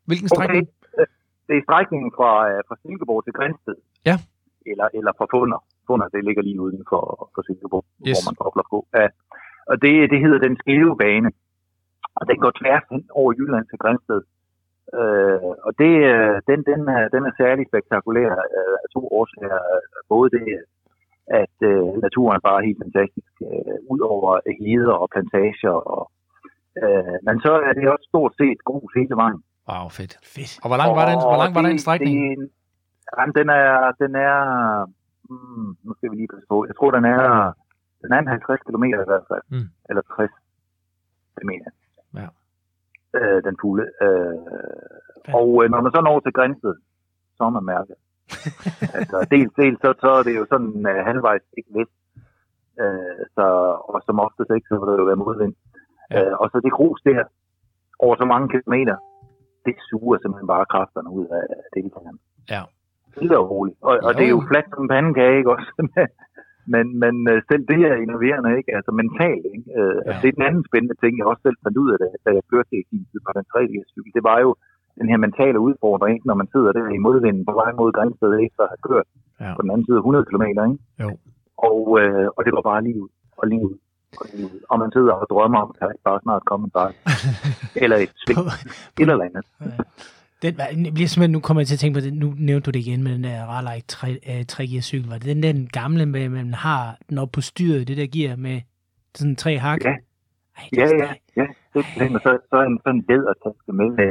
[0.08, 0.64] Hvilken strækning?
[0.68, 1.06] Okay.
[1.48, 3.76] Det er strækningen fra, øh, fra Silkeborg til Grænsted.
[4.10, 4.16] Ja.
[4.70, 5.60] Eller, eller fra Funder.
[5.86, 7.02] Funder, det ligger lige uden for,
[7.34, 8.16] for Silkeborg, Yes.
[8.16, 8.78] hvor man kobler på.
[9.00, 9.06] Ja.
[9.70, 11.30] Og det, det hedder den skæve bane.
[12.18, 14.20] Og den går tværs hen over Jylland til Grænsted.
[14.98, 19.60] Øh, og det, øh, den, den, er, den er særlig spektakulær øh, af to årsager.
[20.14, 20.46] Både det,
[21.42, 24.30] at øh, naturen bare er helt fantastisk, øh, ud over
[24.66, 25.76] heder og plantager.
[25.94, 26.02] Og,
[26.82, 29.40] øh, men så er det også stort set grus hele vejen.
[29.68, 30.14] Wow, fedt.
[30.34, 30.52] Fedt.
[30.62, 32.14] Og hvor lang var den, hvor lang var den strækning?
[32.40, 32.50] Det,
[33.18, 34.36] jamen, den er, den er,
[35.28, 37.52] hmm, nu skal vi lige passe på, jeg tror, den er,
[38.02, 39.68] den er en 50 km i hvert fald, Mm.
[39.88, 40.30] eller 60
[41.36, 41.50] km.
[42.20, 42.28] Ja.
[43.18, 43.84] Øh, den fugle.
[44.04, 44.38] Øh,
[45.40, 46.74] og øh, når man så når til Grænsted,
[47.36, 47.96] så er man mærket.
[48.98, 51.96] altså, dels, dels så, så er det jo sådan uh, halvvejs ikke vest.
[52.82, 53.46] Øh, så,
[53.92, 55.54] og som oftest ikke, så vil det jo være modvind.
[56.10, 56.24] Ja.
[56.24, 57.24] Øh, og så det grus der,
[57.98, 58.96] over så mange kilometer,
[59.66, 61.44] det suger simpelthen bare kræfterne ud af
[61.76, 62.18] deltagerne.
[62.54, 62.62] Ja.
[63.16, 63.76] Stille og roligt.
[63.88, 65.70] Og, og det er jo fladt som pandekage, ikke også?
[66.74, 68.70] men, men øh, selv det er innoverende, ikke?
[68.78, 69.68] Altså mentalt, ikke?
[69.80, 70.12] Øh, Ja.
[70.12, 70.18] ja.
[70.22, 72.44] Det er den anden spændende ting, jeg også selv fandt ud af, det, da jeg
[72.52, 74.12] kørte i sin tid på den tredje cykel.
[74.18, 74.50] Det var jo
[75.00, 76.28] den her mentale udfordring, ikke?
[76.30, 79.08] når man sidder der i modvinden på vej mod Grænsted efter at have kørt
[79.40, 79.50] Ja.
[79.56, 80.78] på den anden side af 100 km, ikke?
[81.02, 81.08] Jo.
[81.68, 83.08] Og, øh, og det går bare lige ud,
[83.40, 83.76] og lige ud,
[84.70, 86.98] og man sidder og drømmer om, at der bare snart komme en bakke.
[87.82, 88.38] eller et sving,
[89.00, 89.44] et eller andet.
[90.42, 92.66] Den, var- jeg bliver simpelthen, nu kommer jeg til at tænke på det, nu nævnte
[92.66, 93.86] du det igen med den der Rarlike
[94.44, 95.08] 3 gear cykel.
[95.08, 98.36] Var det den, den gamle, med, man har den op på styret, det der gear
[98.36, 98.60] med
[99.14, 99.84] sådan tre hak?
[99.84, 99.94] Ja.
[100.58, 101.46] Ej, det Ja, er ja, ja.
[101.74, 104.10] Det er og så, så en sådan lædertaske med, med,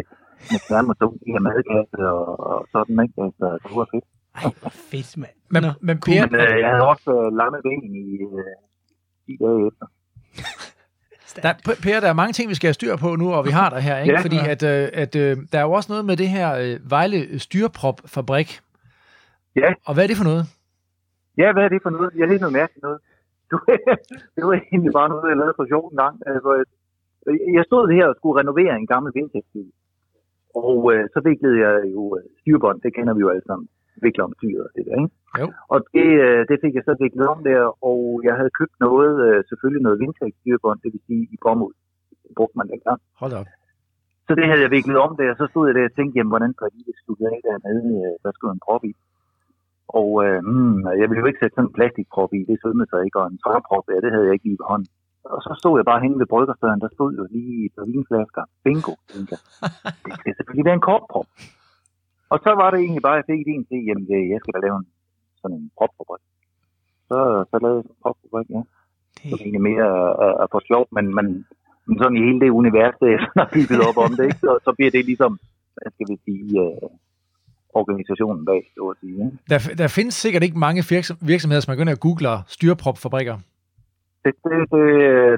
[0.52, 3.22] med thermosol i her madkasse og, og sådan, ikke?
[3.26, 4.06] Altså, det var fedt.
[4.36, 5.36] Ej, hvor fedt, mand.
[5.54, 8.56] Men, Nå, men Per, Men øh, jeg havde også øh, lamme ben i øh,
[9.26, 9.86] 10 dage efter.
[11.44, 13.70] Der, per, der er mange ting, vi skal have styr på nu, og vi har
[13.70, 14.14] der her, ikke?
[14.14, 14.22] Ja.
[14.22, 17.40] Fordi at, øh, at øh, der er jo også noget med det her øh, Vejle
[17.40, 18.50] Styrprop-fabrik.
[19.56, 19.70] Ja.
[19.88, 20.44] Og hvad er det for noget?
[21.38, 22.10] Ja, hvad er det for noget?
[22.16, 23.00] Jeg er helt noget mærkeligt noget.
[23.52, 23.56] Du,
[24.36, 26.16] det var egentlig bare noget, jeg lavede for sjov en gang.
[26.32, 26.52] Altså,
[27.58, 29.72] jeg stod her og skulle renovere en gammel vindtægtsbil.
[30.64, 33.68] Og øh, så viklede jeg jo styrbånd, det kender vi jo alle sammen.
[34.06, 35.16] Vikler om styret, det der, ikke?
[35.42, 35.46] Jo.
[35.74, 39.14] Og det, øh, det fik jeg så viklet om der, og jeg havde købt noget,
[39.28, 41.76] øh, selvfølgelig noget vindtægtsstyrbånd, det vil sige i bomuld.
[42.24, 43.00] Det brugte man dengang.
[43.22, 43.48] Hold op.
[44.28, 46.34] Så det havde jeg viklet om der, og så stod jeg der og tænkte, jamen,
[46.34, 47.90] hvordan skal jeg lige slutte af dernede?
[48.06, 48.94] Øh, Der skulle en prop i.
[50.00, 53.00] Og øh, hmm, jeg ville jo ikke sætte sådan en plastikprop i, det sødmede sig
[53.06, 54.90] ikke, og en træprop, ja, det havde jeg ikke lige ved hånden.
[55.34, 58.44] Og så stod jeg bare henne ved bryggerstøren, der stod jo lige på vinflasker.
[58.64, 59.42] Bingo, tænkte jeg.
[60.06, 61.28] Det skal selvfølgelig være en kortprop.
[62.32, 64.54] Og så var det egentlig bare, at jeg fik idéen til, jamen øh, jeg skal
[64.56, 64.88] da lave en,
[65.42, 66.24] sådan en propfabrik.
[67.10, 67.18] Så,
[67.50, 68.62] så lavede jeg en propfabrik, ja.
[69.30, 69.88] Det er egentlig mere
[70.26, 71.26] at, at få sjov, men, men,
[71.88, 74.42] men sådan i hele det univers, det jeg har bygget op om det, ikke?
[74.46, 75.32] Så, så bliver det ligesom,
[75.76, 76.90] hvad skal vi sige, øh,
[77.82, 79.18] organisationen bag, så at sige.
[79.26, 79.38] Ikke?
[79.52, 83.36] Der, der findes sikkert ikke mange virksom- virksomheder, som er begyndt at google styrprop-fabrikker.
[84.24, 84.86] Det, det, det,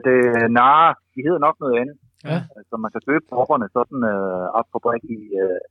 [0.06, 0.16] det
[0.62, 1.98] nej, de hedder nok noget andet.
[2.32, 2.40] Ja.
[2.58, 5.62] Altså, man kan købe propperne sådan øh, op på brik i, øh,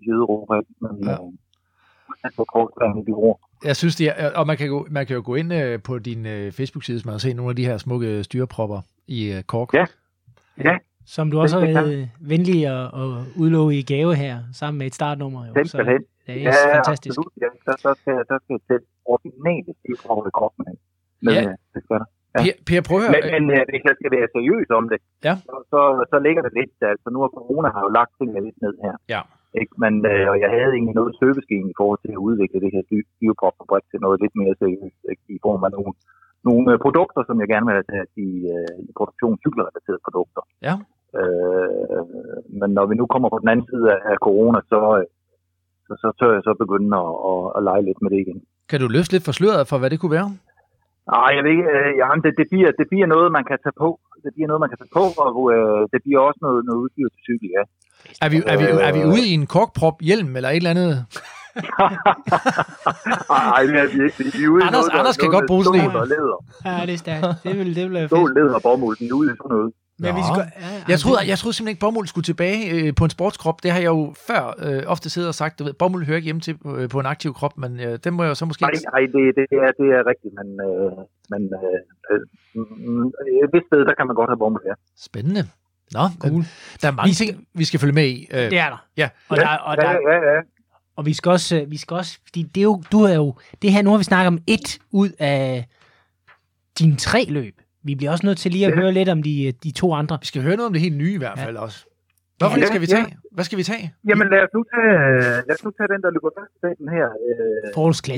[0.00, 1.12] i Sydeuropa, men Ja.
[1.12, 3.40] øh, på kort i de ord.
[3.64, 5.98] Jeg synes, det er, og man kan, gå, man kan jo gå ind øh, på
[5.98, 9.74] din øh, Facebook-side, man har set nogle af de her smukke styrepropper i øh, Kork.
[9.74, 9.84] Ja.
[10.68, 10.76] Ja,
[11.06, 13.08] som du også har kan været venlig at, at
[13.42, 15.40] udlove i gave her, sammen med et startnummer.
[15.46, 15.52] Jo.
[15.64, 15.78] Så.
[16.26, 17.10] Det er Ja, fantastisk.
[17.18, 17.32] absolut.
[17.44, 20.76] Ja, der, der, skal, der skal sætte originale stivforhold i kroppen af.
[21.24, 21.42] Men, Ja.
[21.74, 22.08] Det skal der.
[22.34, 22.40] Ja.
[22.44, 23.12] Per, per prøv at høre.
[23.16, 24.98] Men, men øh, hvis jeg skal være seriøs om det,
[25.28, 25.34] Ja.
[25.46, 25.80] så, så,
[26.10, 28.94] så ligger det lidt, altså nu har corona har jo lagt tingene lidt ned her.
[29.14, 29.20] Ja.
[29.60, 29.72] Ikke?
[29.82, 32.84] Men, øh, og jeg havde egentlig noget støbeskeen i forhold til at udvikle det her
[33.20, 34.98] biopropfabrik til noget lidt mere seriøst,
[35.36, 35.92] i form af nogle,
[36.48, 40.42] nogle øh, produkter, som jeg gerne vil have i, øh, i produktion cykelrelaterede produkter.
[40.68, 40.74] Ja.
[41.20, 42.02] Øh,
[42.60, 45.06] men når vi nu kommer på den anden side af, af corona, så, øh,
[45.86, 48.40] så, så tør jeg så begynde at, at, at lege lidt med det igen.
[48.70, 50.30] Kan du løfte lidt for sløret for, hvad det kunne være?
[51.14, 51.68] Nej, jeg ved ikke.
[51.76, 53.88] Øh, jamen, det, det, bliver, det bliver noget, man kan tage på.
[54.24, 57.08] Det bliver noget, man kan tage på, og øh, det bliver også noget, noget udstyr
[57.10, 57.64] til cykel, ja.
[58.22, 61.04] Er vi, er, vi, er vi ude i en korkprop hjelm eller et eller andet?
[63.30, 64.38] Nej, det er vi ikke.
[64.38, 65.90] Vi er ude i Anders- noget, der- Anders kan noget godt bruge sådan en.
[65.90, 66.08] stål.
[66.64, 67.26] Ja, det er stærkt.
[67.44, 68.34] Det vil, det vil være Stål, fedt.
[68.38, 68.96] læder og bomuld.
[69.00, 69.72] Vi er ude i sådan noget.
[70.04, 73.04] Men vi skal, ja, Jeg troede, jeg troede simpelthen ikke, bomuld skulle tilbage øh, på
[73.04, 73.56] en sportskrop.
[73.62, 75.58] Det har jeg jo før øh, ofte siddet og sagt.
[75.58, 78.14] Du ved, bomuld hører ikke hjemme til øh, på en aktiv krop, men øh, den
[78.14, 78.62] må jeg jo så måske...
[78.62, 80.92] Nej, nej det, det, er, det er rigtigt, men, øh,
[81.32, 81.78] men øh,
[82.10, 82.20] øh,
[82.54, 83.06] mm,
[83.44, 84.74] et vist sted, der kan man godt have bomuld, ja.
[85.08, 85.42] Spændende.
[85.92, 86.44] Nå, Cool.
[86.82, 88.26] der er mange Vi skal- ting, vi skal følge med i.
[88.30, 88.86] Øh, Det er der.
[88.96, 89.08] Ja.
[89.28, 90.40] Og, ja, der, og, ja, der, ja, ja.
[90.96, 93.34] og vi skal også, øh, vi skal også fordi det er jo, du er jo,
[93.62, 95.66] det her, nu har vi snakket om et ud af
[96.78, 97.54] dine tre løb.
[97.82, 98.76] Vi bliver også nødt til lige at Ja.
[98.76, 100.18] høre lidt om de, de to andre.
[100.20, 101.44] Vi skal høre noget om det helt nye i hvert Ja.
[101.44, 101.84] fald også.
[102.40, 102.94] Hvorfor Ja, skal vi ja.
[102.96, 103.08] tage?
[103.36, 103.84] Hvad skal vi tage?
[104.10, 104.94] Jamen lad os nu tage,
[105.48, 107.66] lad os nu tage den, der løber fast i den her øh,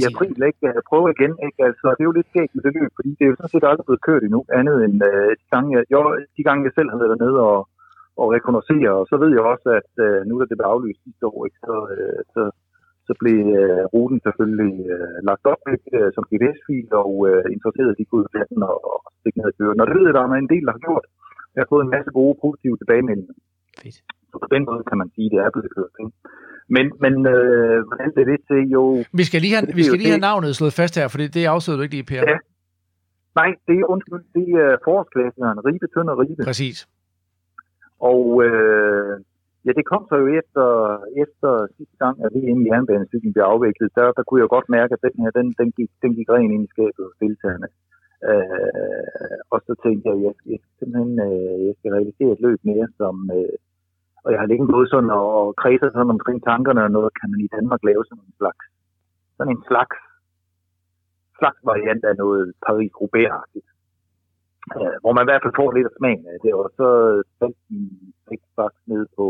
[0.01, 0.35] i april.
[0.51, 0.67] Ikke?
[0.91, 1.33] Prøve igen.
[1.47, 1.59] Ikke?
[1.69, 3.65] Altså, det er jo lidt skægt med det løb, fordi det er jo sådan set
[3.71, 4.41] aldrig blevet kørt endnu.
[4.61, 5.99] Andet end øh, de, gange, jeg, jo,
[6.37, 7.61] de gange, jeg selv har været dernede og,
[8.21, 8.93] og rekognosere.
[9.01, 11.59] Og så ved jeg også, at øh, nu da det blev aflyst sidste år, ikke?
[11.69, 12.43] Så, øh, så,
[13.07, 15.89] så blev øh, ruten selvfølgelig øh, lagt op ikke?
[15.99, 19.75] Øh, som GPS-fil, og øh, interesserede de kunne den og, og stikke ned og køre.
[19.79, 21.07] Når det ved jeg, der er en del, der har gjort.
[21.55, 23.37] Jeg har fået en masse gode, positive tilbagemeldinger.
[23.81, 23.97] Fedt.
[24.31, 25.95] Så på den måde kan man sige, at det er blevet kørt.
[26.03, 26.13] Ikke?
[26.75, 28.83] Men, men øh, hvordan det er det til, jo...
[29.21, 31.43] Vi skal lige have, vi skal lige have navnet slået fast her, for det, det
[31.55, 32.23] afsøger du ikke lige, Per.
[32.33, 32.39] Ja.
[33.41, 36.43] Nej, det er undskyld, det er forårsklassikeren Ribe, Tønd og Ribe.
[36.51, 36.79] Præcis.
[38.11, 39.13] Og øh,
[39.67, 40.67] ja, det kom så jo efter,
[41.25, 43.89] efter sidste gang, at VM i jernbanecykling blev afviklet.
[43.99, 46.51] Der, der kunne jeg godt mærke, at den her, den, den, gik, den gik ren
[46.55, 47.69] ind i skabet hos deltagerne.
[47.71, 47.92] Øh,
[48.31, 52.45] Øh, og så tænkte jeg, at jeg, jeg, skal simpelthen, øh, jeg skal realisere et
[52.47, 53.57] løb mere, som, øh,
[54.25, 57.31] og jeg har længe gået sådan og, og kredset sådan omkring tankerne, og noget kan
[57.31, 58.65] man i Danmark lave sådan en slags,
[59.37, 59.99] sådan en slags,
[61.39, 63.69] slags variant af noget Paris-Roubaix-agtigt.
[64.77, 66.89] Øh, hvor man i hvert fald får lidt af smagen af det, og så
[67.39, 67.79] fandt de
[68.61, 69.27] faktisk ned på,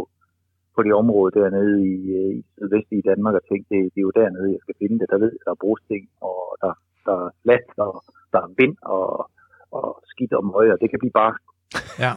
[0.74, 4.54] på det område dernede i, øh, i Danmark og tænkte, det, det er jo dernede,
[4.54, 5.10] jeg skal finde det.
[5.12, 6.72] Der ved jeg, der er brusting, og der,
[7.06, 7.92] der er slat, og
[8.32, 9.30] der er vind og,
[9.78, 11.34] og skidt og møg, og det kan blive bare
[12.04, 12.12] Ja.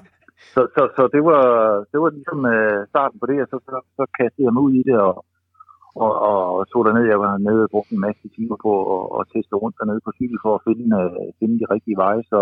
[0.53, 1.43] så, så, så det var,
[1.91, 4.73] det var ligesom øh, starten på det, og så, så, så kastede jeg mig ud
[4.81, 5.15] i det, og,
[6.03, 7.05] og, og tog derned.
[7.13, 10.11] Jeg var nede og brugte en masse timer på at, at teste rundt dernede på
[10.19, 12.23] cykel for at finde, øh, finde de rigtige veje.
[12.31, 12.39] Så,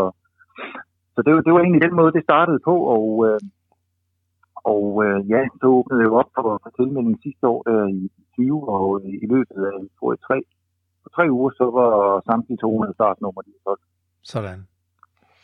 [1.13, 3.39] så det, var, det var egentlig den måde, det startede på, og, øh,
[4.73, 8.69] og øh, ja, så åbnede jeg op for, for tilmeldingen sidste år der i 20,
[8.75, 10.19] og i løbet af, tror jeg,
[11.03, 11.91] for tre uger, så var
[12.29, 13.83] samtlige 200 startnummer, de solgt.
[14.33, 14.59] Sådan.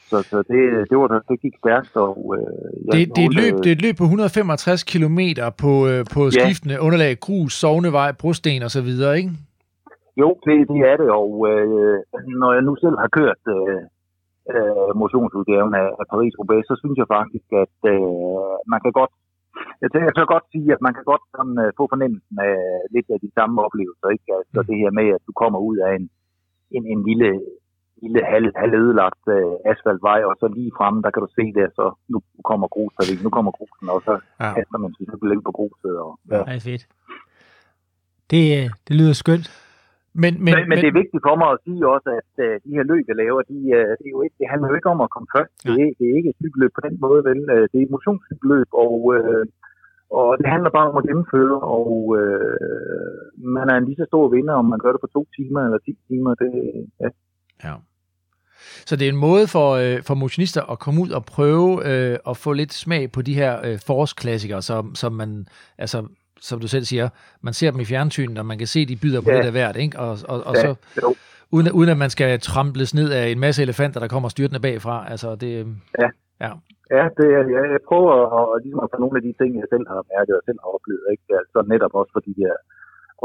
[0.09, 2.43] Så, så det, det, var, det gik stærkt, og øh,
[2.85, 5.19] jeg Det, det, er et løb, det er et løb på 165 km
[5.63, 6.29] på, øh, på Ja.
[6.37, 9.31] skiftende underlag, grus, sovnevej, brosten og så videre, ikke?
[10.21, 11.97] Jo, det, det er det, og øh,
[12.41, 13.81] når jeg nu selv har kørt øh,
[14.53, 19.13] øh, motionsudgaven af, af Paris-Roubaix, så synes jeg faktisk, at øh, man kan godt
[19.81, 22.55] jeg tænker, jeg kan godt sige, at man kan godt sådan, øh, få fornemmelsen af
[22.95, 24.07] lidt af de samme oplevelser.
[24.15, 24.27] Ikke?
[24.39, 26.05] Altså det her med, at du kommer ud af en,
[26.75, 27.29] en, en lille,
[28.03, 31.65] lille halv, halv ødelagt øh, asfaltvej, og så lige fremme, der kan du se det,
[31.77, 32.17] så nu
[32.49, 34.13] kommer gruset, nu kommer grusen, og så
[34.43, 34.49] Ja.
[34.57, 35.93] kaster man sig selvfølgelig på gruset.
[36.05, 36.39] Og, ja.
[36.47, 36.83] Det er fedt.
[38.31, 39.47] Det, øh, det lyder skønt.
[40.13, 42.75] Men, men, Men, men, det er vigtigt for mig at sige også, at uh, de
[42.77, 45.01] her løb, jeg laver, de, uh, det, er jo ikke, det handler jo ikke om
[45.05, 45.53] at komme først.
[45.65, 47.41] Det er, det er ikke et cykelløb på den måde, vel?
[47.55, 49.43] Uh, det er et motionscykelløb, og, uh,
[50.19, 52.55] og det handler bare om at gennemføre, og uh,
[53.57, 55.79] man er en lige så stor vinder, om man gør det på to timer eller
[55.87, 56.31] ti timer.
[56.41, 56.51] Det,
[57.03, 57.09] ja.
[57.65, 57.75] Ja.
[58.85, 62.17] Så det er en måde for, øh, for motionister at komme ud og prøve øh,
[62.29, 66.07] at få lidt smag på de her øh, forårsklassikere, som, som man, altså,
[66.41, 67.09] som du selv siger,
[67.41, 69.35] man ser dem i fjernsynet, og man kan se, de byder på Ja.
[69.35, 69.99] lidt af hvert, ikke?
[69.99, 70.69] Og, og, og Ja, så,
[71.03, 71.09] jo.
[71.55, 74.61] uden, at- uden at man skal tramples ned af en masse elefanter, der kommer styrtende
[74.67, 74.95] bagfra.
[75.11, 75.51] Altså, det,
[76.03, 76.09] Ja.
[76.45, 76.51] ja.
[76.97, 77.43] Ja, det, jeg,
[77.75, 80.33] jeg prøver at, at, ligesom at få nogle af de ting, jeg selv har mærket
[80.39, 81.25] og selv har oplevet, ikke?
[81.41, 82.53] Altså netop også for de her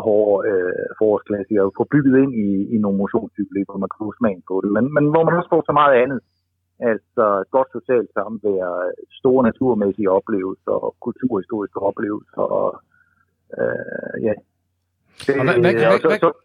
[0.06, 4.42] hårde øh, forårsklassikere, få bygget ind i, i nogle motionscykler, hvor man kan få smagen
[4.50, 6.20] på det, men, men hvor man også får så meget andet.
[6.90, 7.24] Altså
[7.56, 8.66] godt socialt samvær,
[9.20, 10.76] store naturmæssige oplevelser,
[11.06, 12.68] kulturhistoriske oplevelser, og
[13.60, 14.34] øh, ja,
[15.38, 16.40] Og hvad, hvad, Øh, og hvad, så- hvad, så-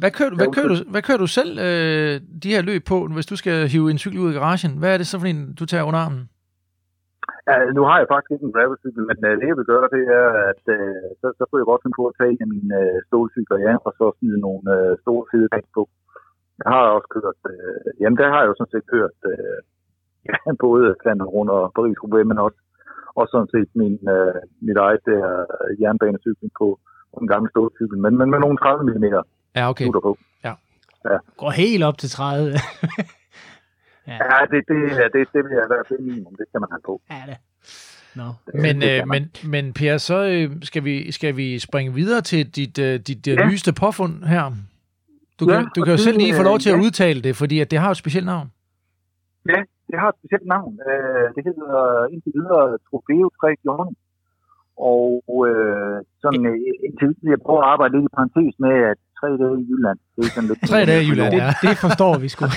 [0.00, 2.12] hvad, kører du, hvad, kører du, hvad kører du selv øh,
[2.42, 4.72] de her løb på, hvis du skal hive en cykel ud i garagen?
[4.80, 6.22] Hvad er det så for en, du tager under armen?
[7.48, 10.04] Ja, nu har jeg faktisk ikke en gravelcykel, men uh, det jeg vil gøre, det
[10.20, 12.72] er, at uh, så, så kunne jeg godt finde på at tage en af mine
[12.82, 15.82] uh, stålcykler, ja, og så smide nogle uh, store fede dæk på.
[16.62, 19.58] Jeg har også kørt, uh, jamen der har jeg jo sådan set kørt uh,
[20.28, 20.36] ja,
[20.66, 22.58] både Flandern rundt og paris roubaix men også,
[23.20, 24.36] også sådan set min, uh,
[24.66, 25.22] mit eget der,
[25.80, 26.66] jernbanecykling på,
[27.12, 29.04] på en gammel stålcykel, men, men med nogle 30 mm
[29.56, 29.86] Ja, okay.
[29.92, 30.18] på.
[31.36, 32.52] Går helt op til 30.
[34.06, 34.14] Ja,
[34.50, 36.80] det, det, det, det, det vil jeg i hvert fald minimum, det skal man have
[36.86, 37.00] på.
[37.10, 37.36] ja, det.
[38.14, 38.28] Nå.
[38.54, 42.78] Men, øh, men, men Per, så øh, skal, vi, skal vi springe videre til dit,
[42.78, 43.48] øh, dit øh, Ja.
[43.48, 44.52] nyeste påfund her.
[45.40, 46.80] Du Ja, kan, du og kan jo det, selv lige få lov til at øh,
[46.80, 46.86] ja.
[46.86, 48.52] udtale det, fordi at det har jo et specielt navn.
[49.48, 50.72] Ja, det har et specielt navn.
[50.88, 51.74] Øh, det hedder
[52.12, 53.94] indtil videre Trofeo 3 Johnny.
[54.92, 55.10] Og
[55.48, 56.56] øh, sådan, øh,
[56.86, 59.98] indtil videre, jeg prøver at arbejde lidt i parentes med, at tre dage i Jylland.
[60.14, 61.50] Det er sådan lidt Tre dage i Jylland, Det, ja.
[61.66, 62.44] det forstår vi sgu.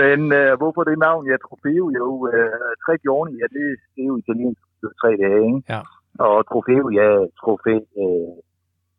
[0.00, 1.22] Men øh, hvorfor det navn?
[1.30, 3.64] Ja, Trofeo, jo, øh, tre Johnny, ja, det,
[3.94, 4.62] det er jo italiensk
[5.00, 5.60] tre dage, ikke?
[5.74, 5.80] Ja.
[6.26, 7.08] Og Trofeo, ja,
[7.40, 8.32] trofæ, øh,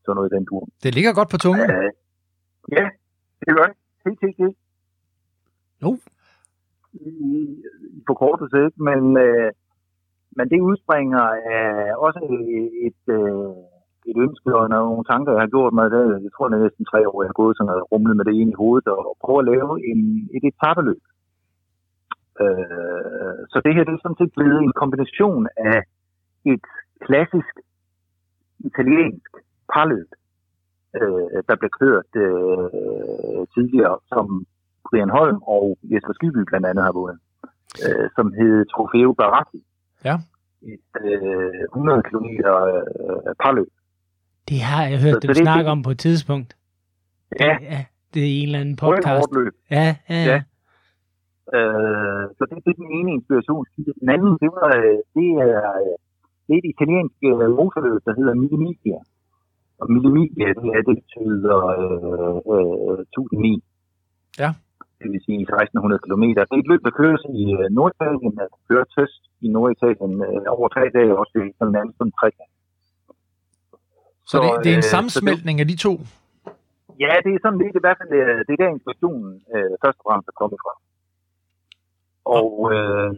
[0.03, 0.61] sådan noget i den tur.
[0.83, 1.67] Det ligger godt på tungen.
[1.75, 1.89] Øh,
[2.77, 2.85] ja,
[3.45, 3.75] det gør det.
[4.03, 4.39] TTG.
[5.83, 5.97] Jo.
[6.93, 7.09] I,
[7.97, 8.83] i forkortelse, ikke?
[8.89, 9.51] Men, øh,
[10.37, 11.25] men det udspringer
[11.55, 13.55] af også et, et, øh,
[14.09, 15.91] et ønske og nogle tanker, jeg har gjort mig.
[15.91, 18.25] Det, jeg tror, det er næsten tre år, jeg har gået sådan og rumlet med
[18.25, 20.01] det ene i hovedet og prøve at lave en,
[20.35, 21.03] et etabeløb.
[22.43, 25.79] Øh, så det her det er sådan set blevet en kombination af
[26.53, 26.65] et
[27.05, 27.55] klassisk
[28.69, 29.31] italiensk
[29.73, 30.09] parløb,
[30.99, 34.45] øh, der blev kørt øh, tidligere, som
[34.91, 37.19] Brian Holm og Jesper Skyby blandt andet har vundet,
[37.85, 39.59] øh, som hed Trofeo Baracchi.
[40.05, 40.15] Ja.
[40.73, 43.69] Et øh, 100 km øh, parløb.
[44.49, 46.49] Det har jeg hørt Så- dem så det- snakke det- om på et tidspunkt.
[47.39, 47.79] Ja, ja.
[48.13, 49.27] Det er en eller anden Podcast.
[49.77, 50.39] Ja, ja, ja.
[51.57, 53.93] Øh, så det, det er den ene inspirationskilde.
[54.01, 55.95] Den anden, det, var, øh, det, er, øh,
[56.45, 58.99] det er et italiensk øh, motorløb, der hedder Millimilia.
[59.81, 63.61] Og Millimilia, det, er, det betyder øh, øh, 1000 mil.
[64.41, 64.49] Ja.
[65.01, 66.23] Det vil sige 1600 km.
[66.35, 70.55] Det er et løb, der køres i øh, Norditalien, der køres tøst i Norditalien øh,
[70.57, 72.29] over tre dage, også det er sådan nærmest sådan tre
[74.31, 75.93] Så det, det er en øh, så sammensmeltning af de to.
[77.03, 78.09] Ja, det er sådan lidt i hvert fald,
[78.47, 80.73] det er der inspirationen øh, først og fremmest er kommet fra.
[82.37, 83.11] Og øh,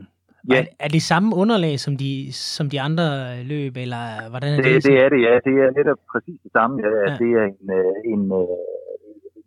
[0.50, 0.60] Ja.
[0.62, 3.08] Er, er det samme underlag som de, som de andre
[3.44, 4.66] løb, eller hvordan er det?
[4.66, 5.34] det, det er det, ja.
[5.48, 6.74] Det er netop præcis det samme.
[6.84, 6.90] Ja.
[7.10, 7.18] Ja.
[7.22, 7.70] Det er en,
[8.14, 8.24] en,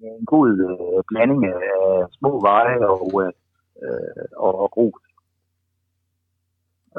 [0.01, 1.61] en god øh, blanding af
[2.19, 5.01] små veje og, øh, og, og grus.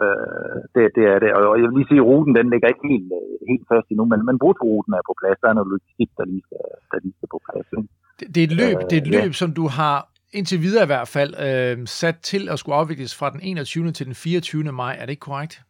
[0.03, 1.29] Øh, det, det er det.
[1.37, 4.05] Og jeg vil lige sige, at ruten den ligger ikke helt, øh, helt fast endnu,
[4.11, 5.37] men, men brutruten er på plads.
[5.41, 7.67] Der er noget logistik, der lige skal, der lige skal på plads.
[7.77, 7.89] Ikke?
[8.19, 9.23] Det, det er et løb, det er et Øh, ja.
[9.23, 9.97] løb som du har
[10.33, 13.91] indtil videre i hvert fald øh, sat til at skulle afvikles fra den 21.
[13.91, 14.63] til den 24.
[14.63, 14.93] maj.
[14.99, 15.61] Er det ikke korrekt?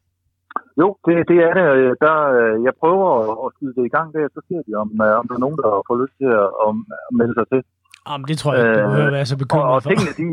[0.82, 1.66] Jo, det, det er det.
[1.78, 3.08] Øh, Der, øh, jeg prøver
[3.46, 5.60] at, skyde det i gang der, så ser vi, om, øh, om der er nogen,
[5.64, 6.72] der får lyst til at, at,
[7.20, 7.62] melde sig til.
[8.16, 9.90] Om det tror jeg ikke, du behøver være så Og, bekymret og for.
[9.90, 10.28] tingene, de,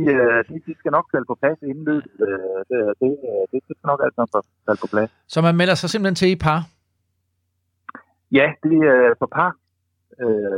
[0.48, 2.10] de, de skal nok falde på plads inden løbet.
[2.20, 2.30] Det,
[2.70, 3.08] det,
[3.50, 4.32] det, det skal nok alt sammen
[4.66, 5.10] falde på plads.
[5.34, 6.60] Så man melder sig simpelthen til i par.
[8.38, 9.50] Ja, det er på par.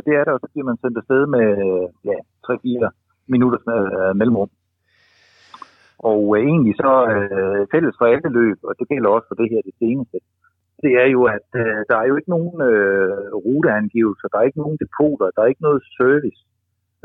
[0.06, 1.47] Det er der, og så bliver man sendt afsted med
[2.10, 2.88] ja, 3-4
[3.34, 3.64] minutters
[4.20, 4.51] mellemrum.
[5.98, 9.48] Og øh, egentlig så øh, fælles for alle løb, og det gælder også for det
[9.52, 10.18] her det seneste,
[10.82, 14.62] det er jo, at øh, der er jo ikke nogen øh, ruteangivelser, der er ikke
[14.64, 16.40] nogen depoter, der er ikke noget service.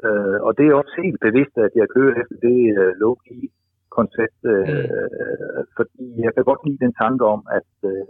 [0.06, 3.42] Øh, og det er også helt bevidst, at jeg kører efter det øh, low-key
[3.98, 5.66] koncept, øh, mm.
[5.78, 8.06] fordi jeg kan godt lide den tanke om, at, øh,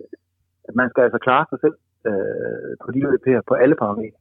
[0.68, 1.78] at man skal altså klare sig selv
[2.10, 3.00] øh, på de
[3.32, 4.20] her, på alle parametre.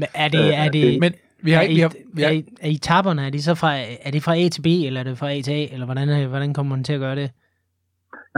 [0.00, 1.12] Men er det, Øh, er det, det- Men
[1.44, 1.74] vi har er, ikke...
[1.74, 3.70] Vi har, vi har, er, er etapperne, er de så fra,
[4.06, 6.28] er det fra A til B, eller er det fra A til A, eller hvordan,
[6.28, 7.28] hvordan kommer man til at gøre det?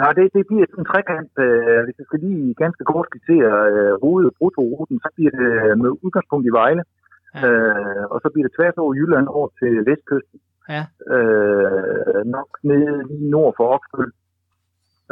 [0.00, 1.32] Nej, det, det bliver sådan en trekant.
[1.46, 5.90] Øh, hvis jeg skal lige ganske kort skitsere øh, hoved- brutoruten, så bliver det med
[6.04, 6.82] udgangspunkt i Vejle.
[7.34, 7.40] Ja.
[7.40, 7.48] Ja.
[7.48, 10.38] Øh, og så bliver det tværs over Jylland over til Vestkysten.
[10.74, 10.82] Ja.
[11.16, 14.10] Øh, nok nede lige nord for Oksbøl,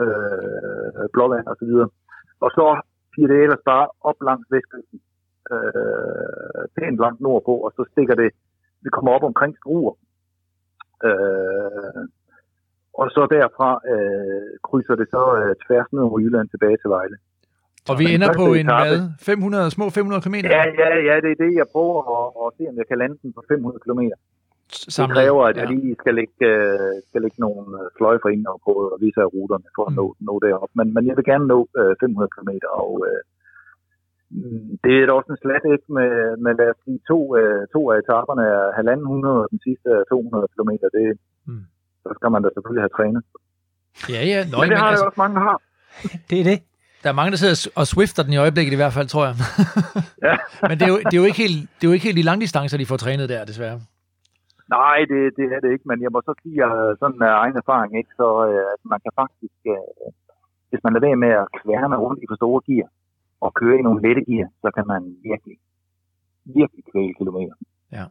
[0.02, 1.88] øh, Blåvand og så videre.
[2.44, 2.64] Og så
[3.12, 4.98] bliver det ellers bare op langs Vestkysten.
[5.54, 8.30] Øh, pænt langt nordpå, og så stikker det,
[8.84, 9.94] vi kommer op omkring Struer.
[11.08, 12.02] Øh,
[13.00, 17.16] og så derfra øh, krydser det så øh, tværs ned over Jylland tilbage til Vejle.
[17.90, 19.00] og vi ender på en hvad?
[19.20, 22.62] 500, små 500 km Ja, ja, ja, det er det, jeg prøver at, at se,
[22.70, 24.00] om jeg kan lande den på 500 km.
[24.70, 25.16] Det samlet.
[25.16, 25.74] kræver, at jeg Ja.
[25.74, 29.28] lige skal lægge, øh, skal lægge nogle øh, sløjfer ind og på og vise af
[29.34, 29.96] ruterne for at Mm.
[30.00, 30.70] nå, nå derop.
[30.78, 32.50] Men, men jeg vil gerne nå øh, 500 km,
[32.82, 33.35] og, øh, Mm,
[34.84, 36.10] Det er da også en slat ikke med,
[36.44, 39.88] med lad os sige, to, øh, to af etaperne er halvanden hundrede, og den sidste
[39.98, 40.70] er 200 km.
[40.96, 41.06] Det,
[41.48, 41.52] Mm.
[41.54, 41.64] mm.
[42.02, 43.22] Så skal man da selvfølgelig have trænet.
[44.14, 44.38] Ja, ja.
[44.52, 45.08] Nå, Men det har altså, altså...
[45.10, 45.58] også mange, der har.
[46.30, 46.58] Det er det.
[47.02, 49.36] der er mange, der sidder og swifter den i øjeblikket i hvert fald, tror jeg.
[50.28, 50.34] Ja.
[50.68, 52.28] Men det er, jo, det, er jo ikke helt, det er jo ikke helt de
[52.30, 53.78] lange distancer, de får trænet der, desværre.
[54.78, 57.56] Nej, det, det er det ikke, men jeg må så sige, at sådan af egen
[57.62, 60.06] erfaring, ikke, så øh, at man kan faktisk, øh,
[60.70, 62.88] hvis man lader være med at kværne rundt i for store gear,
[63.46, 65.00] og køre i nogle lette gear, så kan man
[65.30, 65.56] virkelig,
[66.58, 67.54] virkelig kvæle kilometer.
[67.96, 68.04] Ja.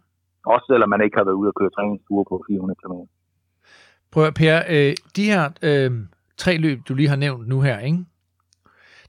[0.53, 2.95] Også selvom man ikke har været ude og køre træningsture på 400 km.
[4.11, 5.91] Prøv at, Per, øh, de her øh,
[6.37, 8.05] tre løb, du lige har nævnt nu her, ikke?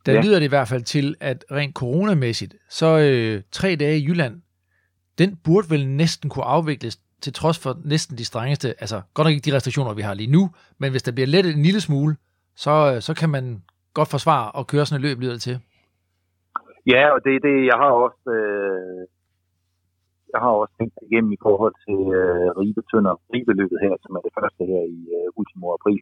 [0.06, 0.20] der ja.
[0.20, 4.42] Lyder det i hvert fald til, at rent coronamæssigt, så øh, tre dage i Jylland,
[5.18, 9.32] den burde vel næsten kunne afvikles til trods for næsten de strengeste, altså godt nok
[9.32, 12.16] ikke de restriktioner, vi har lige nu, men hvis der bliver lettet en lille smule,
[12.56, 13.62] så, øh, så kan man
[13.94, 15.60] godt forsvare at køre sådan et løb, lyder det til.
[16.92, 19.02] Ja, og det er det, jeg har også, øh,
[20.32, 24.22] jeg har også tænkt igennem i forhold til øh, Ribe Tønder Ribeløbet her, som er
[24.26, 26.00] det første her i øh, ultimo april.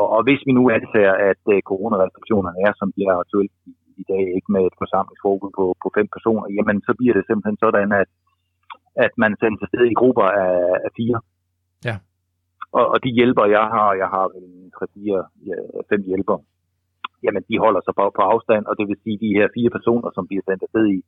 [0.00, 3.72] Og, og hvis vi nu antager, at øh, coronarestriktionerne er, som de er aktuelt i,
[4.02, 7.58] i dag, ikke med et forsamlingsforbud på, på fem personer, jamen så bliver det simpelthen
[7.64, 8.10] sådan, at,
[9.04, 10.56] at man sendes afsted i grupper af,
[10.86, 11.18] af fire.
[11.88, 11.96] Ja.
[12.78, 15.56] Og, og de hjælper, jeg har, jeg har vel en 3-4, ja,
[15.90, 16.36] fem hjælper,
[17.24, 20.10] jamen de holder sig på, på afstand, og det vil sige, de her fire personer,
[20.16, 20.98] som bliver sendt afsted i,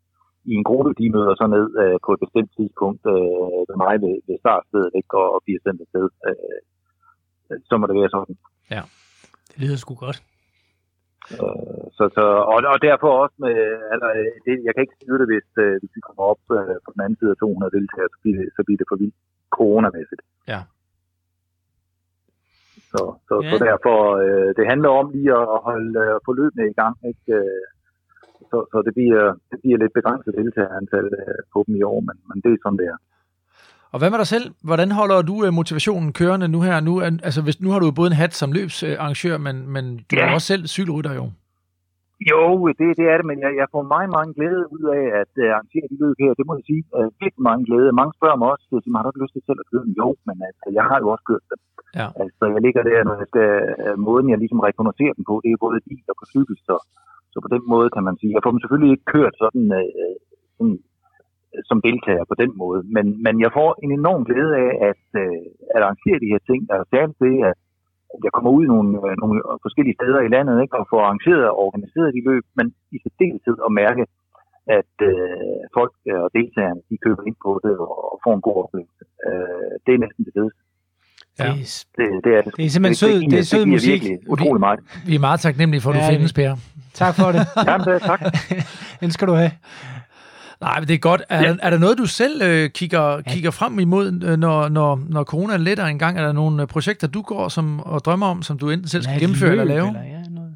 [0.50, 3.94] i en gruppe, de møder så ned øh, på et bestemt tidspunkt øh, ved mig
[4.04, 6.06] ved, ved startstedet, ikke, og, og bliver sendt afsted.
[6.28, 6.60] Øh,
[7.68, 8.36] så må det være sådan.
[9.50, 10.18] Det lyder sgu godt.
[11.42, 13.56] Øh, så, så, og, og derfor også med,
[13.94, 14.08] altså,
[14.46, 17.00] det, jeg kan ikke styre det, hvis, øh, hvis vi kommer op øh, på den
[17.04, 19.18] anden side af 200 deltagere, så bliver det, så bliver det for vildt
[19.56, 20.22] coronamæssigt.
[20.52, 20.60] Ja.
[22.92, 23.50] Så, så, Ja.
[23.50, 27.26] så derfor, øh, det handler om lige at, holde øh, forløbene i gang, ikke?
[27.38, 27.62] Øh,
[28.50, 32.16] så, så det bliver, det bliver lidt begrænset deltagerantal øh, på dem i år, men,
[32.28, 32.98] men det er sådan, det er.
[33.92, 34.46] Og hvad med dig selv?
[34.68, 36.80] Hvordan holder du øh, motivationen kørende nu her?
[36.80, 40.16] Nu, altså, hvis, nu har du jo både en hat som løbsarrangør, men, men du
[40.16, 40.26] Ja.
[40.28, 41.24] er også selv cykelrytter jo.
[42.30, 42.42] Jo,
[42.78, 45.48] det, det er det, men jeg, jeg får meget mange glæde ud af at uh,
[45.54, 46.32] arrangere de løb her.
[46.38, 46.82] Det må jeg sige.
[46.98, 47.98] Uh, virkelig mange glæde.
[48.00, 49.92] Mange spørger mig også, siger, har du ikke lyst til selv at køre dem?
[50.00, 51.60] Jo, men altså, jeg har jo også kørt dem.
[52.00, 52.08] Ja.
[52.22, 53.50] Altså, jeg ligger der, når jeg skal,
[53.84, 56.76] uh, måden jeg ligesom rekognoserer dem på, det er både bil og på cykel, så,
[57.32, 58.34] så på den måde kan man sige.
[58.36, 60.14] Jeg får dem selvfølgelig ikke kørt sådan, uh,
[60.56, 60.76] sådan
[61.54, 65.04] øh, som deltager på den måde, men, men jeg får en enorm glæde af at,
[65.22, 65.42] uh,
[65.74, 67.58] at arrangere de her ting, og særligt det, at
[68.24, 69.36] jeg kommer ud i nogle, øh, nogle
[69.66, 73.56] forskellige steder i landet ikke, og får arrangeret og organiseret de løb, men i særdeleshed
[73.66, 74.02] at mærke,
[74.78, 78.56] at øh, folk øh, og deltagerne de køber ind på det og, får en god
[78.64, 79.04] oplevelse.
[79.28, 80.60] Øh, det er næsten det fedeste.
[81.40, 81.44] Ja.
[81.44, 82.52] Det, er- Det, det er det.
[82.58, 83.90] Det er simpelthen sød- giver- det er sød musik.
[83.92, 84.80] virkelig utrolig meget.
[85.10, 86.52] Vi er meget taknemmelige for, at du Ja, findes, Per.
[87.02, 87.42] tak for det.
[87.68, 88.20] Jamen, det, tak.
[89.02, 89.52] Den skal du have.
[90.66, 91.22] Nej, men det er godt.
[91.28, 91.56] Er, ja.
[91.66, 95.54] er der noget, du selv øh, kigger, kigger frem imod, øh, når, når, når corona
[95.66, 96.12] letter en gang?
[96.18, 99.02] Er der nogle øh, projekter, du går som, og drømmer om, som du enten selv
[99.02, 99.88] skal gennemføre eller løb, lave?
[99.88, 100.54] Eller, ja, noget.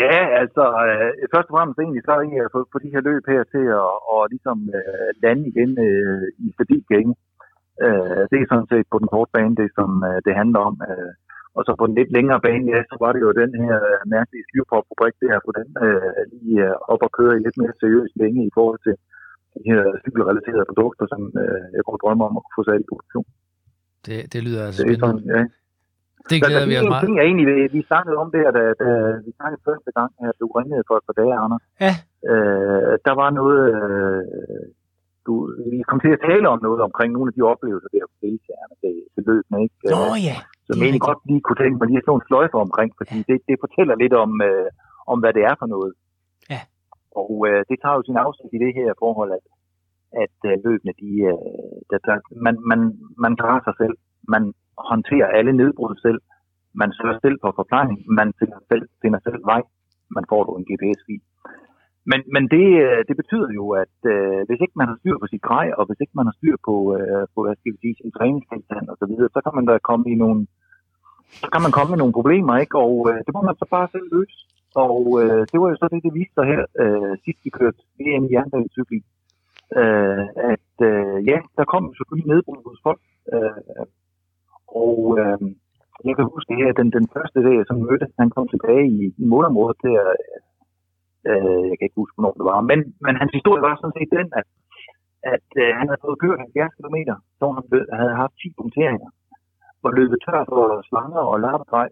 [0.00, 3.22] Ja, altså øh, først og fremmest egentlig så er jeg få, få de her løb
[3.34, 7.14] her til at og ligesom øh, lande igen øh, i stabil gænge.
[7.84, 10.74] Øh, det er sådan set på den korte bane, det som øh, det handler om.
[10.90, 11.12] Øh,
[11.56, 14.00] og så på den lidt længere bane, ja, så var det jo den her øh,
[14.14, 17.74] mærkelige styrpop-rubrik, det her på den øh, lige øh, op og køre i lidt mere
[17.82, 18.94] seriøst længe i forhold til
[19.64, 23.26] de her cykelrelaterede produkter, som øh, jeg kunne drømme om at få sat i produktion.
[24.06, 25.22] Det, det lyder altså Det spændende.
[25.22, 25.42] sådan, ja.
[26.30, 27.02] Det Der, glæder der vi os meget.
[27.04, 27.46] ting, jeg egentlig,
[27.76, 28.88] vi snakkede om der, da, da
[29.26, 31.64] vi snakkede første gang, at du ringede for et par dage, Anders.
[31.86, 31.94] Ja.
[32.30, 34.22] Øh, der var noget, øh,
[35.26, 35.32] du,
[35.72, 38.74] vi kom til at tale om noget omkring nogle af de oplevelser der på deltagerne
[38.82, 39.74] til, til løbene, ikke?
[39.94, 40.38] Nå ja.
[40.72, 43.18] Som jeg egentlig godt lige kunne tænke mig lige at slå en sløjfe omkring, fordi
[43.28, 44.68] det, det fortæller lidt om, øh,
[45.12, 45.92] om, hvad det er for noget.
[46.52, 46.60] Ja.
[47.22, 49.46] Og øh, det tager jo sin afsæt i det her forhold, at,
[50.24, 52.16] at øh, løbende, de, øh, der, der,
[52.46, 52.80] man, man,
[53.24, 53.96] man klarer sig selv.
[54.34, 54.44] Man
[54.90, 56.20] håndterer alle nedbrud selv.
[56.82, 57.98] Man søger selv på forplejning.
[58.18, 59.62] Man finder selv, finder selv vej.
[60.16, 61.22] Man får du en GPS-fil.
[62.10, 65.26] Men, men det, øh, det betyder jo, at øh, hvis ikke man har styr på
[65.32, 67.96] sit grej, og hvis ikke man har styr på, øh, på hvad skal vi sige,
[68.00, 70.40] sin træningstilstand og så videre, så kan man da komme i nogle,
[71.40, 72.76] så kan man komme med nogle problemer, ikke?
[72.86, 74.38] Og øh, det må man så bare selv løse.
[74.86, 77.80] Og øh, det var jo så det, det viste sig her øh, sidst vi kørte
[77.98, 79.04] VM i jernbanecykling.
[79.80, 83.02] Øh, at øh, ja, der kom selvfølgelig nedbrud hos folk.
[83.34, 83.86] Øh,
[84.84, 85.38] og øh,
[86.08, 88.98] jeg kan huske her, den, den første dag, jeg som mødte, han kom tilbage i,
[89.22, 90.00] i målområdet der,
[91.30, 94.10] øh, jeg kan ikke huske, hvornår det var, men, men hans historie var sådan set
[94.18, 94.48] den, at,
[95.34, 96.98] at øh, han havde fået kørt 70 km,
[97.38, 99.08] så han havde haft 10 punkteringer,
[99.82, 101.88] var løbet tør for slanger og lappedrej,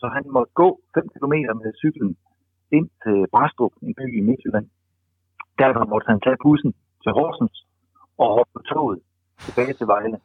[0.00, 2.16] så han måtte gå 5 km med cyklen
[2.76, 4.66] ind til Brastrup, en by i Midtjylland,
[5.58, 6.72] derfor måtte han tage bussen
[7.02, 7.56] til Horsens
[8.18, 9.00] og hoppe på toget
[9.44, 10.18] tilbage til Vejle.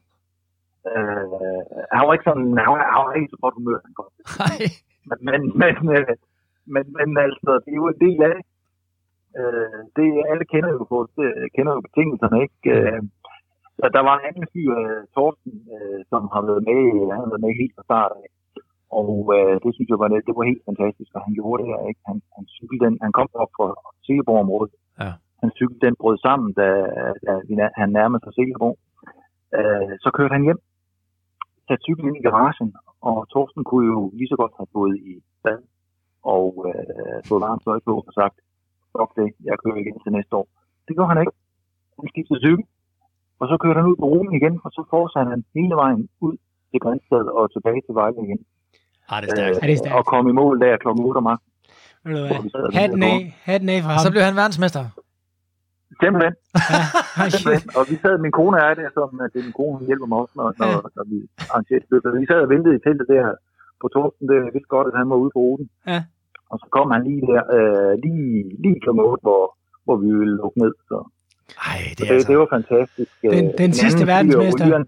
[0.91, 1.64] Øh,
[1.95, 4.10] han var ikke sådan, han var, han var ikke så godt humør, han kom.
[5.10, 6.15] Men, men, men, øh,
[6.74, 8.44] men, men altså, det er jo en del af det.
[9.40, 12.60] Øh, det alle kender jo, på, det, kender jo betingelserne, ikke?
[12.76, 13.02] Øh,
[13.80, 16.82] så der var en anden fyr, øh, Torsten, øh, som har været med,
[17.14, 18.28] han har været med helt fra start af.
[18.99, 21.70] Og øh, det synes jeg var, det, det var helt fantastisk, og han gjorde det
[21.72, 22.02] her, ikke?
[22.10, 23.68] Han, han, cyklede den, han kom op fra
[24.06, 24.74] Silkeborg-området.
[25.04, 25.12] Ja.
[25.41, 26.68] Han cyklede den brød sammen, da,
[27.26, 27.32] da
[27.82, 28.78] han nærmede sig Silkeborg.
[29.58, 30.62] Øh, så kørte han hjem,
[31.68, 32.70] satte cyklen ind i garagen,
[33.10, 35.14] og Torsten kunne jo lige så godt have gået i
[35.44, 35.60] bad
[36.36, 38.38] og øh, fået varmt tøj på og sagt,
[38.94, 40.48] fuck det, jeg kører igen til næste år.
[40.88, 41.36] Det gjorde han ikke.
[41.99, 42.66] Han skiftede cykel,
[43.39, 46.35] og så kørte han ud på ruten igen, og så fortsatte han hele vejen ud
[46.72, 48.39] til Grænsted og tilbage til Vejle igen.
[49.11, 49.55] Ah, det er stærkt.
[49.68, 49.95] Det er stærkt.
[49.97, 50.88] og kom i mål der kl.
[50.88, 52.51] 8 om aftenen.
[52.80, 53.19] Hatten af,
[53.49, 54.03] hatten af for Og ham.
[54.05, 54.84] så blev han verdensmester.
[56.03, 56.34] Simpelthen,
[57.35, 57.69] simpelthen.
[57.77, 60.07] Og vi sad, min kone er der, som at det er min kone, hun hjælper
[60.11, 61.18] mig også, når, når, når vi
[61.51, 62.09] arrangerer løbet.
[62.23, 63.26] Vi sad og ventede i teltet der
[63.81, 65.68] på Torsten, det jeg vidste godt, at han var ude på ruten.
[65.93, 65.99] Ja.
[66.51, 68.27] Og så kom han lige der, øh, lige,
[68.64, 68.89] lige kl.
[68.89, 69.43] 8, hvor,
[69.85, 70.73] hvor vi ville lukke ned.
[70.89, 70.97] Så
[71.68, 72.28] Ej, det er det, altså...
[72.32, 73.11] det var fantastisk.
[73.22, 74.84] Den- Øh, den en sidste verdensmester.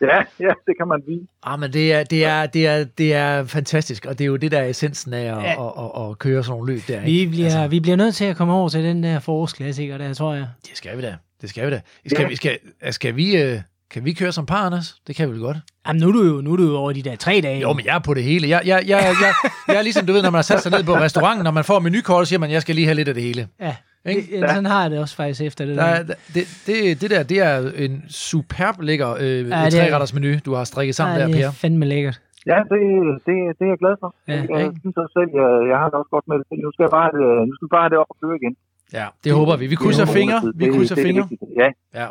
[0.00, 1.20] Ja, ja, det kan man sige.
[1.42, 4.36] Ah, men det er, det, er, det, er, det er fantastisk, og det er jo
[4.36, 5.66] det, der er essensen af at, Ja.
[5.66, 7.00] at, at, at køre sådan nogle løb der.
[7.00, 7.30] Vi ikke?
[7.30, 10.34] bliver, Altså, vi bliver nødt til at komme over til den der forårsklassiker der, tror
[10.34, 10.46] jeg.
[10.68, 11.16] det skal vi da.
[11.40, 11.80] Det skal vi da.
[12.06, 12.28] Skal, Ja.
[12.28, 12.58] vi, skal,
[12.90, 14.96] skal vi, øh, kan vi køre som par, Anders?
[15.06, 15.56] Det kan vi vel godt.
[15.88, 17.60] Jamen, nu er du jo, nu er du jo over de der tre dage.
[17.60, 18.48] Jo, men jeg er på det hele.
[18.48, 19.34] Jeg, jeg, jeg, jeg,
[19.68, 21.64] jeg er ligesom, du ved, når man har sat sig ned på restauranten, når man
[21.64, 23.48] får menukort, så siger man, jeg skal lige have lidt af det hele.
[23.60, 24.20] Ja, Ikke?
[24.36, 24.48] det, ja.
[24.48, 25.90] sådan har jeg det også faktisk efter det Der, der.
[25.90, 26.02] er-
[26.34, 30.38] det, det, det der, det er en superb lækker øh, det ja, er- tre menu,
[30.44, 31.46] du har strikket sammen ja, der, det Per.
[31.46, 32.20] er fandme lækkert.
[32.46, 32.80] Ja, det,
[33.26, 34.14] det, det er jeg glad for.
[34.28, 34.76] Ja, jeg ikke?
[34.80, 36.44] synes også selv, jeg, jeg har det også godt med det.
[36.64, 38.36] Nu skal jeg bare, have det- nu skal jeg bare have det op og køre
[38.42, 38.54] igen.
[38.98, 39.66] Ja, det håber vi.
[39.66, 40.38] Vi krydser Det- fingre.
[40.54, 41.28] Vi det- krydser det er det fingre.
[41.62, 41.68] Ja,
[42.02, 42.08] Ja.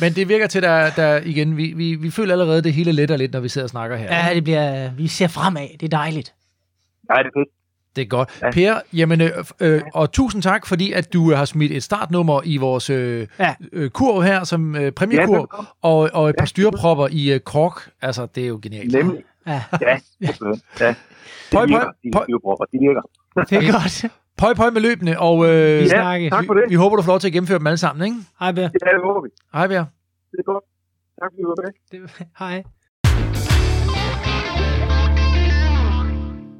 [0.00, 3.16] Men det virker til, der, der igen, vi, vi, vi føler allerede, det hele letter
[3.16, 4.08] lidt, når vi sidder og snakker her.
[4.16, 5.68] Ja, det bliver, vi ser fremad.
[5.80, 6.34] Det er dejligt.
[7.10, 7.48] ja det er fedt.
[7.96, 8.38] Det er godt.
[8.42, 8.50] Ja.
[8.50, 12.56] Per, jamen, øh, øh, og tusind tak, fordi at du har smidt et startnummer i
[12.56, 13.54] vores øh, Ja.
[13.72, 15.66] øh, kurv her, som øh, Ja, præmiekurv, velkommen.
[15.82, 16.46] og, og et par Ja.
[16.46, 17.90] styrepropper i øh, kork.
[18.02, 18.92] Altså, det er jo genialt.
[18.92, 19.22] Nemlig.
[19.46, 19.98] Ja, Ja.
[20.20, 20.26] Ja.
[20.78, 20.96] Det
[21.52, 21.72] Pøj, de
[22.12, 22.24] pøj.
[22.24, 23.02] styrpropper, de virker.
[23.50, 24.12] det er godt.
[24.38, 26.30] Pøj, pøj med løbende, og øh, Vi vi, snakkes.
[26.30, 26.64] tak for det.
[26.68, 28.16] vi håber, du får lov til at gennemføre dem alle sammen, ikke?
[28.40, 28.62] Hej, Per.
[28.62, 29.28] Ja, det håber vi.
[29.52, 29.84] Hej, Per.
[30.32, 30.64] Det er godt.
[31.20, 31.72] Tak fordi du var med.
[31.92, 32.62] Det, hej.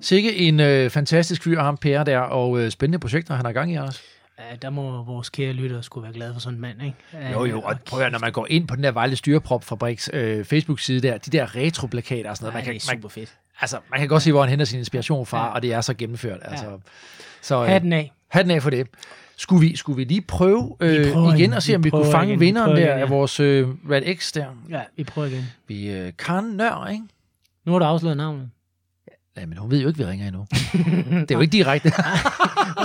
[0.06, 3.72] Sikke en øh, fantastisk fyr, ham Per der, og øh, spændende projekter, han har gang
[3.72, 4.02] i, Anders.
[4.38, 6.96] Ja, der må vores kære lyttere skulle være glade for sådan en mand, ikke?
[7.12, 9.16] Ja, Jo, jo, og prøv at, høre, når man går ind på den der Vejle
[9.16, 12.92] Styreprop-fabriks øh, Facebook-side der, de der retroplakater og sådan noget, ja, man kan, det er
[12.92, 13.34] man, super fedt.
[13.60, 15.52] altså, man kan godt se, hvor han henter sin inspiration fra, Ja.
[15.52, 16.38] og det er så gennemført.
[16.42, 16.78] Altså.
[17.42, 18.12] Så, øh, Hatten af.
[18.28, 18.86] hatten af for det.
[19.36, 21.90] Skulle vi, skulle vi lige prøve øh, Vi prøver igen og se, Vi om vi
[21.90, 22.40] kunne prøver fange igen.
[22.40, 23.10] Vi vinderen prøver der igen, af ja.
[23.10, 24.46] vores øh, Red X der?
[24.70, 25.44] Ja, vi prøver igen.
[25.68, 27.04] Vi øh, Karen Nør, ikke?
[27.64, 28.50] Nu har du afsløret navnet.
[29.36, 30.46] Ja, men hun ved jo ikke, vi ringer endnu.
[31.20, 31.86] det er jo ikke direkte.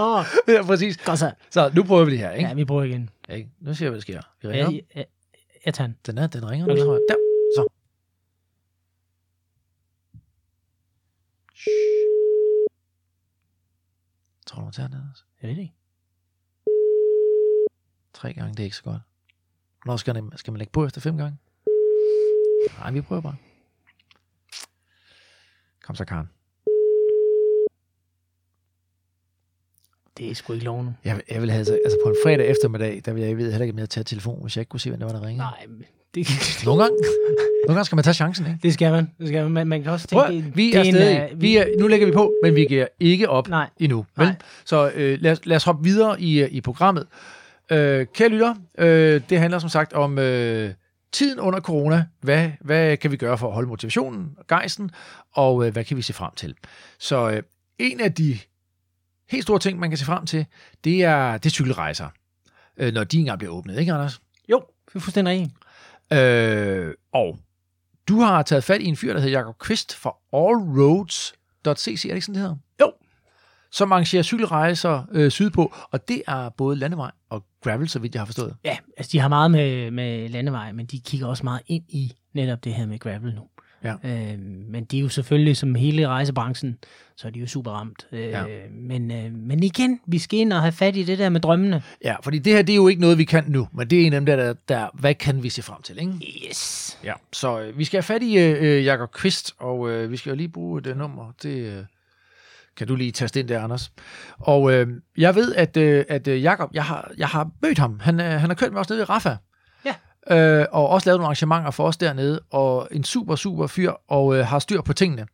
[0.02, 0.26] Oh,
[0.56, 0.98] ja, præcis.
[0.98, 1.32] godt så.
[1.50, 2.48] Så nu prøver vi det her, ikke?
[2.50, 3.10] Ja, vi prøver igen.
[3.30, 3.34] Ja.
[3.34, 3.50] ikke?
[3.60, 4.22] Nu ser vi, hvad der sker.
[4.42, 4.72] Vi Ja, ringer.
[4.72, 5.06] jeg, jeg,
[5.66, 5.98] jeg tager den.
[6.06, 6.82] Den, er, den ringer Okay.
[6.84, 7.02] tror jeg.
[7.10, 7.16] Der,
[7.56, 7.68] så.
[14.46, 15.26] Tror du, hun tager den, Anders?
[15.42, 15.74] Jeg ved det ikke.
[18.14, 19.02] Tre gange, det er ikke så godt.
[19.84, 21.38] Hvornår skal, man, skal man lægge på efter fem gange?
[22.80, 23.36] Nej, vi prøver bare.
[25.84, 26.30] Kom så, Karen.
[30.22, 30.94] Det er sgu ikke lov nu.
[31.06, 33.52] Jeg, jeg vil have, altså, altså på en fredag eftermiddag, der vil jeg, jeg ved
[33.52, 35.28] heller ikke, om jeg tager telefon, hvis jeg ikke kunne se, hvem der var, der
[35.28, 35.38] ringede.
[35.38, 35.66] Nej,
[36.16, 36.28] det,
[36.66, 36.98] Nogle gange,
[37.68, 38.60] nogle gange skal man tage chancen, ikke?
[38.64, 39.10] det skal man.
[39.20, 39.52] Det skal man.
[39.52, 41.88] Man, man kan også Prøv, tænke, det, vi er en, stadig, øh, vi er, nu
[41.88, 43.70] lægger vi på, men vi giver ikke op Nej.
[43.78, 44.06] endnu.
[44.18, 44.28] Vel?
[44.28, 44.36] Nej.
[44.66, 47.08] Så øh, lad, os, lad os hoppe videre i, øh, i programmet.
[47.72, 50.74] Øh, kære lytter, øh, det handler som sagt om øh,
[51.14, 52.06] tiden under corona.
[52.22, 54.92] Hvad, hvad kan vi gøre for at holde motivationen og gejsten,
[55.34, 56.56] og øh, hvad kan vi se frem til?
[57.00, 57.44] Så øh,
[57.80, 58.38] en af de
[59.32, 60.46] helt store ting, man kan se frem til,
[60.84, 62.10] det er, det er cykelrejser,
[62.78, 64.22] øh, når de engang bliver åbnet, ikke Anders?
[64.50, 64.64] Jo,
[64.96, 65.52] er fuldstændig.
[66.14, 67.40] Øh, og
[68.08, 72.16] du har taget fat i en fyr, der hedder Jacob Kvist fra allroads.cc, er det
[72.16, 72.56] ikke sådan, det hedder?
[72.82, 72.92] Jo.
[73.72, 78.22] Som arrangerer cykelrejser øh, sydpå, og det er både landevej og gravel, så vidt jeg
[78.22, 78.56] har forstået.
[78.64, 82.14] Ja, altså de har meget med, med landevej, men de kigger også meget ind i
[82.34, 83.48] netop det her med gravel nu.
[83.84, 83.94] Ja.
[84.04, 84.40] Øh,
[84.70, 86.78] men de er jo selvfølgelig, som hele rejsebranchen,
[87.18, 88.08] så er de jo super ramt.
[88.12, 88.44] Øh, Ja.
[88.72, 91.84] men, øh, men igen, vi skal ind og have fat i det der med drømmene.
[92.04, 94.06] Ja, fordi det her, det er jo ikke noget, vi kan nu, men det er
[94.08, 96.14] en af dem der, der, der hvad kan vi se frem til, ikke?
[96.50, 97.00] Yes.
[97.04, 100.30] Ja, så øh, vi skal have fat i øh, Jacob Kvist, og øh, vi skal
[100.30, 101.32] jo lige bruge det nummer.
[101.44, 101.84] Det øh,
[102.78, 103.92] kan du lige taste ind der, Anders.
[104.40, 104.88] Og øh,
[105.18, 108.00] jeg ved, at, øh, at øh, Jakob, jeg har, jeg har mødt ham.
[108.00, 109.36] Han, øh, han har kørt med os nede i Rafa.
[110.30, 112.40] Øh, og også lavet nogle arrangementer for os dernede.
[112.50, 115.28] Og en super, super fyr, og øh, har styr på tingene.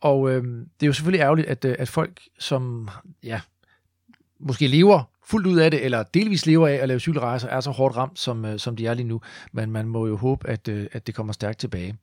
[0.00, 2.88] Og øh, det er jo selvfølgelig ærgerligt, at, øh, at folk, som
[3.22, 3.40] ja,
[4.40, 7.70] måske lever fuldt ud af det, eller delvis lever af at lave cykelrejser, er så
[7.70, 9.20] hårdt ramt, som, øh, som de er lige nu.
[9.52, 11.98] Men man må jo håbe, at, øh, at det kommer stærkt tilbage.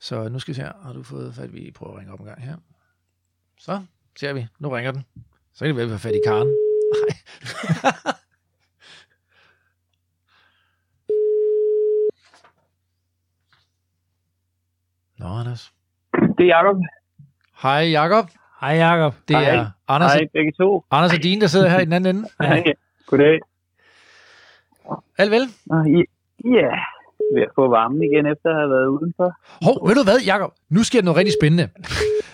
[0.00, 0.72] Så nu skal vi se her.
[0.82, 1.54] Har du fået fat?
[1.54, 2.56] Vi prøver at ringe op en gang her.
[3.58, 3.82] Så
[4.16, 4.46] ser vi.
[4.58, 5.04] Nu ringer den.
[5.54, 6.48] Så kan det være, at vi har fat i Karen.
[6.94, 8.14] Nej.
[15.24, 15.72] Nå, Anders.
[16.38, 16.76] Det er Jacob.
[17.62, 18.26] Hej, Jakob.
[18.60, 19.14] Hej Jacob.
[19.28, 19.54] Det Hej.
[19.54, 20.84] er Anders, Hej, begge to.
[20.90, 22.28] Anders og Dine, der sidder her i den anden ende.
[22.40, 22.64] Hej.
[23.06, 23.38] Goddag.
[25.18, 25.42] Alt vel?
[26.44, 26.70] Ja,
[27.34, 29.28] ved at få varmen igen, efter at have været udenfor.
[29.64, 30.52] Hov, ved du hvad, Jacob?
[30.68, 31.68] Nu sker der noget rigtig spændende.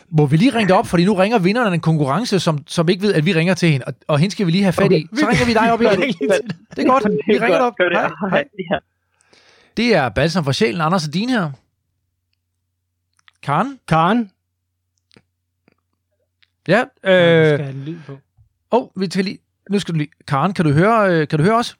[0.08, 2.88] Må vi lige ringe dig op, fordi nu ringer vinderen af en konkurrence, som, som
[2.88, 4.92] ikke ved, at vi ringer til hende, og, og hende skal vi lige have fat
[4.92, 5.06] i.
[5.14, 6.00] Så ringer vi dig op igen.
[6.76, 7.04] Det er godt.
[7.28, 7.74] Vi ringer dig op.
[7.78, 8.10] Hej.
[8.30, 8.44] Hej.
[8.70, 8.78] Ja.
[9.76, 11.50] Det er Balsam for sjælen, Anders og Dine her.
[13.42, 13.78] Karen?
[13.88, 14.30] Karen.
[16.68, 16.80] Ja.
[17.04, 17.40] Øh.
[17.42, 18.18] Øh, Skal have en lyd på.
[18.70, 19.38] oh, vi tager lige,
[19.70, 20.10] nu skal du lige.
[20.28, 21.76] Karen, kan du høre, øh, kan du høre os?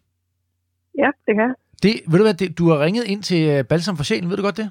[0.98, 1.54] Ja, det kan jeg.
[1.82, 4.36] Det, ved du hvad, det, du har ringet ind til øh, Balsam for sjælen, ved
[4.36, 4.70] du godt det?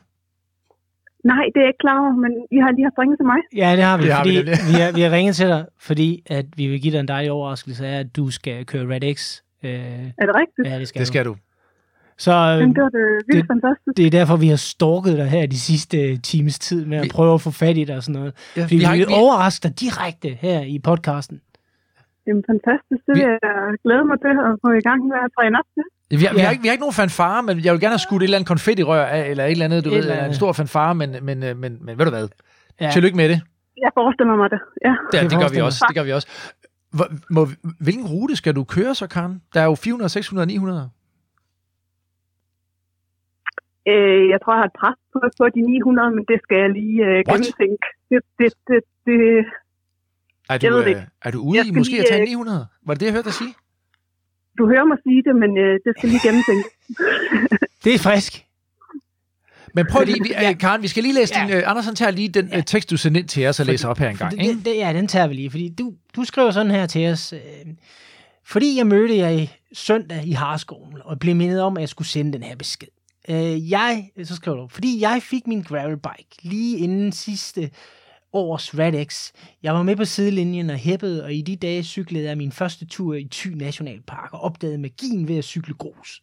[1.23, 3.37] Nej, det er jeg ikke klar over, men I har lige haft ringet til mig.
[3.55, 5.65] Ja, det har vi, Det har vi fordi vi, har, vi har ringet til dig,
[5.77, 9.15] fordi at vi vil give dig en dejlig overraskelse af, at du skal køre Red
[9.15, 9.41] X.
[9.63, 10.67] Øh, Er det rigtigt?
[10.73, 11.29] ja, det skal, Det skal du.
[11.29, 11.35] du.
[12.25, 13.97] Så øh, Men det var det vildt det- fantastisk.
[13.97, 17.03] det er derfor, vi har stalket dig her de sidste øh, times tid med at
[17.03, 18.33] Vi- prøve at få fat i dig og sådan noget.
[18.57, 21.41] Ja, Fordi vi, har vi vi, overraske dig direkte her i podcasten.
[22.27, 23.01] Jamen fantastisk.
[23.07, 25.65] Det Vi- vil jeg glæde mig til at få i gang med at træne op
[25.75, 25.83] til.
[26.19, 26.45] vi, har, vi, Ja.
[26.45, 28.37] har ikke, vi har ikke nogen fanfare, men jeg vil gerne have skudt et eller
[28.37, 31.09] andet konfettirør af, eller et eller andet, du Et ved, eller en stor fanfare, men,
[31.21, 32.27] men, øh, men, men ved du hvad?
[32.81, 32.89] Ja.
[32.93, 33.39] Tillykke med det.
[33.85, 34.59] Jeg forestiller mig det.
[34.85, 34.93] Ja.
[35.13, 35.85] Ja, Det det gør vi også.
[35.87, 36.27] Det gør vi også.
[36.93, 37.47] Hvor, må,
[37.79, 39.41] hvilken rute skal du køre så, Karen?
[39.53, 40.89] Der er jo 400, 600, 900.
[43.87, 46.69] Øh, jeg tror, jeg har et pres på, på de 900, men det skal jeg
[46.79, 47.87] lige øh, gennemtænke.
[48.09, 49.17] Det, det, det, det,
[50.49, 51.05] Er du, Jeg ved det øh, ikke.
[51.25, 52.67] er du ude Jeg i måske lige, at tage øh, 900?
[52.85, 53.53] Var det det, jeg hørte dig sige?
[54.57, 56.69] du hører mig sige det, men øh, det skal lige gennemtænke.
[57.83, 58.45] Det er frisk.
[59.73, 61.47] Men prøv lige, vi, øh, Karen, vi skal lige læse Ja.
[61.47, 61.55] din...
[61.57, 63.97] Øh, Andersen tager lige den øh, tekst, du sendte ind til os og læser op
[63.97, 64.33] her en gang.
[64.41, 64.53] Ikke?
[64.53, 67.33] det, det, ja, den tager vi lige, fordi du, du skriver sådan her til os.
[67.33, 67.39] Øh,
[68.45, 72.07] fordi jeg mødte jer i søndag i Harskoven, og blev mindet om, at jeg skulle
[72.07, 72.87] sende den her besked.
[73.29, 77.71] Øh, jeg, øh, så skriver du, fordi jeg fik min gravelbike lige inden sidste
[78.33, 79.31] års Radex.
[79.63, 82.85] Jeg var med på sidelinjen og hæppede, og i de dage cyklede jeg min første
[82.85, 86.21] tur i Thy Nationalpark og opdagede magien ved at cykle grus.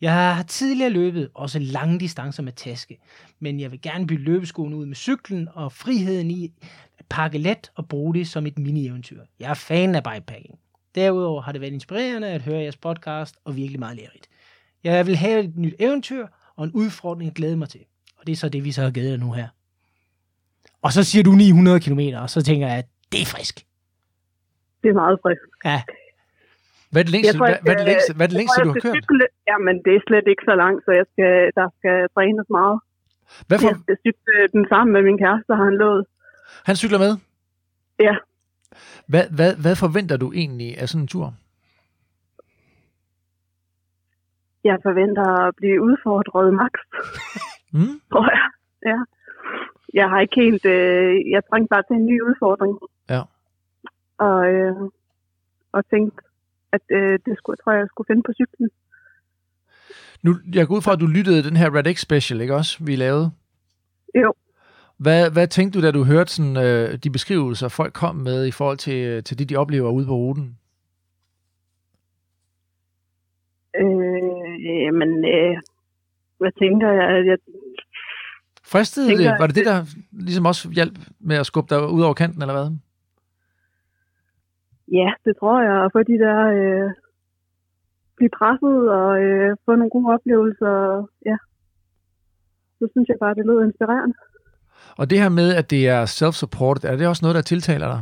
[0.00, 2.98] Jeg har tidligere løbet også lange distancer med taske,
[3.40, 6.52] men jeg vil gerne bytte løbeskoene ud med cyklen og friheden i
[6.98, 9.20] at pakke let og bruge det som et mini-eventyr.
[9.40, 10.58] Jeg er fan af bikepacking.
[10.94, 14.28] Derudover har det været inspirerende at høre jeres podcast og virkelig meget lærerigt.
[14.84, 16.26] Jeg vil have et nyt eventyr
[16.56, 17.80] og en udfordring at glæde mig til.
[18.18, 19.48] Og det er så det, vi så har givet dig nu her.
[20.82, 23.66] Og så siger du 900 km, og så tænker jeg, at det er frisk.
[24.82, 25.42] Det er meget frisk.
[25.64, 25.82] Ja,
[26.90, 28.28] Hvad er det længste, Jeg tror, hvad, jeg hvad er det skal- længste, hvad er
[28.30, 29.04] det Jeg længste tror, du jeg har skal kørt?
[29.04, 29.24] Cykle.
[29.50, 32.76] Jamen, det er slet ikke så langt, så jeg skal, der skal trænes meget.
[33.48, 36.02] Hvad, for, Jeg skal cykle den sammen med min kæreste, har han lovet.
[36.68, 37.12] han cykler med?
[38.06, 38.14] Ja.
[39.12, 41.26] Hvad, hvad, hvad forventer du egentlig af sådan en tur?
[44.64, 46.72] Jeg forventer at blive udfordret max,
[47.74, 48.00] Mm?
[48.12, 48.48] tror jeg.
[48.86, 48.98] Ja.
[49.94, 50.64] Jeg har ikke helt...
[50.64, 52.78] Øh, jeg trængte bare til en ny udfordring.
[53.10, 53.22] Ja.
[54.18, 54.76] Og, øh,
[55.72, 56.22] og tænkte,
[56.72, 58.70] at øh, det skulle, tror jeg, jeg skulle finde på cyklen.
[60.22, 62.84] Nu, jeg går ud fra, at du lyttede den her Red X Special, ikke også,
[62.84, 63.30] vi lavede?
[64.14, 64.32] Jo.
[64.96, 68.50] Hvad, hvad tænkte du, da du hørte sådan, øh, de beskrivelser, folk kom med i
[68.50, 70.58] forhold til, øh, til det, de oplever ude på ruten?
[73.76, 74.41] Øh,
[74.86, 75.56] jamen, øh,
[76.38, 77.26] hvad tænker jeg?
[77.26, 77.38] jeg
[78.64, 79.40] Fristede Tænker, det?
[79.40, 79.78] Var det det, der
[80.12, 82.68] ligesom også hjalp med at skubbe dig ud over kanten, eller hvad?
[84.98, 85.84] ja, det tror jeg.
[85.84, 86.38] At få de der...
[86.56, 86.90] Øh,
[88.16, 90.74] blive presset og øh, få nogle gode oplevelser.
[91.30, 91.36] Ja.
[92.78, 94.16] Så synes jeg bare, det lød inspirerende.
[95.00, 98.00] Og det her med, at det er self-supported, er det også noget, der tiltaler dig?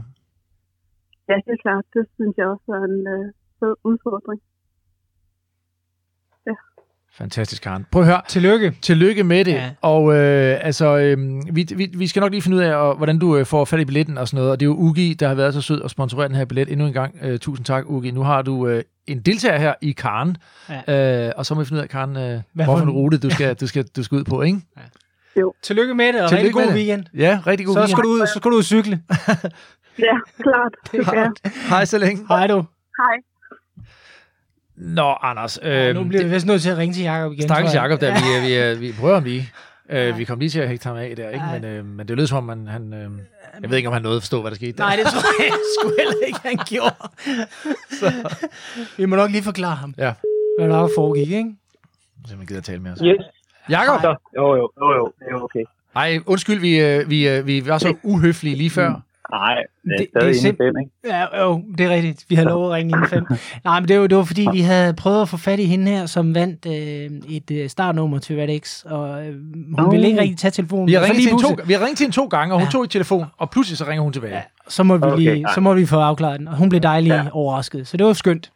[1.29, 1.85] Ja, det er klart.
[1.95, 3.25] Det synes jeg også er en øh,
[3.59, 4.41] fed udfordring.
[7.19, 7.87] Fantastisk, Karen.
[7.93, 8.21] Prøv at høre.
[8.29, 8.73] tillykke.
[8.83, 9.53] Tillykke med det.
[9.53, 9.65] Ja.
[9.65, 9.71] Ja.
[9.83, 11.19] Og øh, altså, øh,
[11.57, 13.81] vi, vi, vi skal nok lige finde ud af, og, hvordan du øh, får fat
[13.81, 14.51] i billetten og sådan noget.
[14.51, 16.73] Og det er jo Ugi, der har været så sød at sponsorere den her billet
[16.73, 17.15] endnu en gang.
[17.23, 18.11] Øh, tusind tak, Ugi.
[18.11, 20.37] Nu har du øh, en deltager her i Karen.
[20.89, 21.27] Ja.
[21.27, 22.95] Øh, og så må vi finde ud af, Karen, øh, Hvad hvorfor for en en-
[22.95, 24.61] rute du skal, du, skal, du skal ud på, ikke?
[25.63, 26.75] Tillykke med det, og Tillykke rigtig god det.
[26.75, 27.05] weekend.
[27.15, 28.03] Ja, rigtig god Så skal, weekend.
[28.05, 29.01] du ud, så skal du ud og cykle.
[29.99, 30.73] Ja, klart.
[30.93, 31.31] Det skal jeg.
[31.69, 32.25] Hej så længe.
[32.29, 32.55] Hej du.
[33.01, 33.17] Hej.
[34.81, 35.59] Nå, Anders.
[35.63, 37.43] Øh, Ja, nu bliver vi vist nødt til at ringe til Jacob igen.
[37.43, 37.75] Stakkels.
[37.75, 39.49] Jacob, der, vi, er- vi, er- vi prøver ham lige.
[39.91, 41.45] Øh, vi kom lige til at hægte ham af der, ikke?
[41.53, 43.11] Men, øh, men det lød som om, han, han øh,
[43.63, 44.85] jeg ved ikke, om han nåede at forstå, hvad der skete der.
[44.85, 46.95] Nej, det tror jeg sgu heller ikke, han gjorde.
[47.91, 48.35] Så.
[48.97, 50.13] Vi må nok lige forklare ham, Ja,
[50.59, 51.51] hvad der foregik, ikke?
[52.27, 52.99] så man gider tale med os.
[53.05, 53.17] Yes.
[53.69, 54.03] Jakob!
[54.37, 55.65] Jo, jo, jo, jo, det er okay.
[55.97, 59.01] Ej, undskyld, vi, øh, vi, øh, vi var så uhøflige lige før.
[59.31, 59.55] Nej,
[59.85, 60.91] det er Det- stadig det er inde i fem, ikke?
[61.17, 62.25] Ja, jo, det er rigtigt.
[62.29, 63.25] Vi har lovet at ringe inden fem.
[63.65, 65.91] Nej, men det var, det var fordi, vi havde prøvet at få fat i hende
[65.93, 69.91] her, som vandt øh, et øh, startnummer til RedX, og øh, hun Nå.
[69.91, 70.87] ville ikke rigtig tage telefonen.
[70.87, 72.71] Vi har, ringet til to, vi har ringet til hende to gange, og hun Ja.
[72.71, 74.35] tog i telefon, og pludselig så ringer hun tilbage.
[74.35, 76.49] Ja, så må vi Okay, lige, så må vi få afklaret den.
[76.49, 77.25] Og hun blev dejlig Ja.
[77.33, 78.51] overrasket, så det var skønt.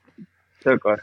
[0.65, 1.01] Det er godt.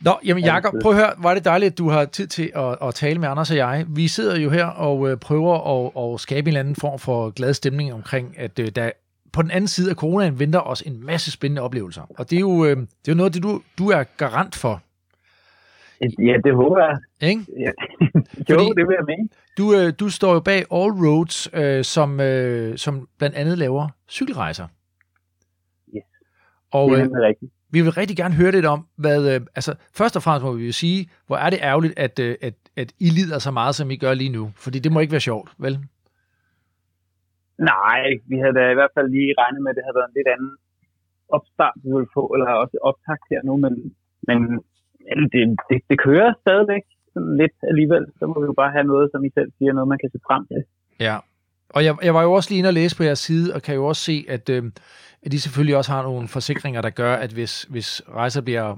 [0.00, 2.26] Nå, jamen Ja, Jacob, prøv at høre, hvor er det dejligt, at du har tid
[2.26, 3.84] til at, at tale med Anders og jeg.
[3.88, 7.30] Vi sidder jo her og øh, prøver at, at skabe en eller anden form for
[7.30, 8.90] glad stemning omkring, at øh, der
[9.32, 12.02] på den anden side af coronaen venter os en masse spændende oplevelser.
[12.18, 14.82] Og det er jo, øh, det er jo noget det, du, du er garant for,
[16.18, 16.98] Ja, det håber jeg.
[17.30, 17.46] ikke?
[17.58, 17.64] Ja.
[18.50, 19.28] jo, Fordi- det vil jeg mene.
[19.58, 23.88] Du, øh, du står jo bag All Roads, øh, som, øh, som blandt andet laver
[24.10, 24.66] cykelrejser.
[25.96, 26.02] Yes.
[26.70, 27.52] Og Det er øh, rigtigt.
[27.70, 30.66] vi vil rigtig gerne høre lidt om, hvad, øh, altså først og fremmest må vi
[30.66, 33.90] jo sige, hvor er det ærgerligt, at, øh, at, at I lider så meget, som
[33.90, 34.52] I gør lige nu.
[34.56, 35.78] Fordi det må ikke være sjovt, vel?
[37.58, 40.18] Nej, vi havde da i hvert fald lige regnet med, at det havde været en
[40.18, 40.52] lidt anden
[41.36, 43.72] opstart, vi ville få, eller også optakt her nu, men,
[44.28, 44.38] men
[45.32, 46.84] det, det, det kører stadigvæk
[47.14, 48.04] sådan lidt alligevel.
[48.18, 50.18] Så må vi jo bare have noget, som I selv siger, noget man kan se
[50.28, 50.60] frem til.
[51.00, 51.16] Ja.
[51.68, 53.74] Og jeg, jeg var jo også lige inde og læse på jeres side, og kan
[53.74, 54.62] jo også se, at, øh,
[55.22, 58.76] at de selvfølgelig også har nogle forsikringer, der gør, at hvis, hvis rejser bliver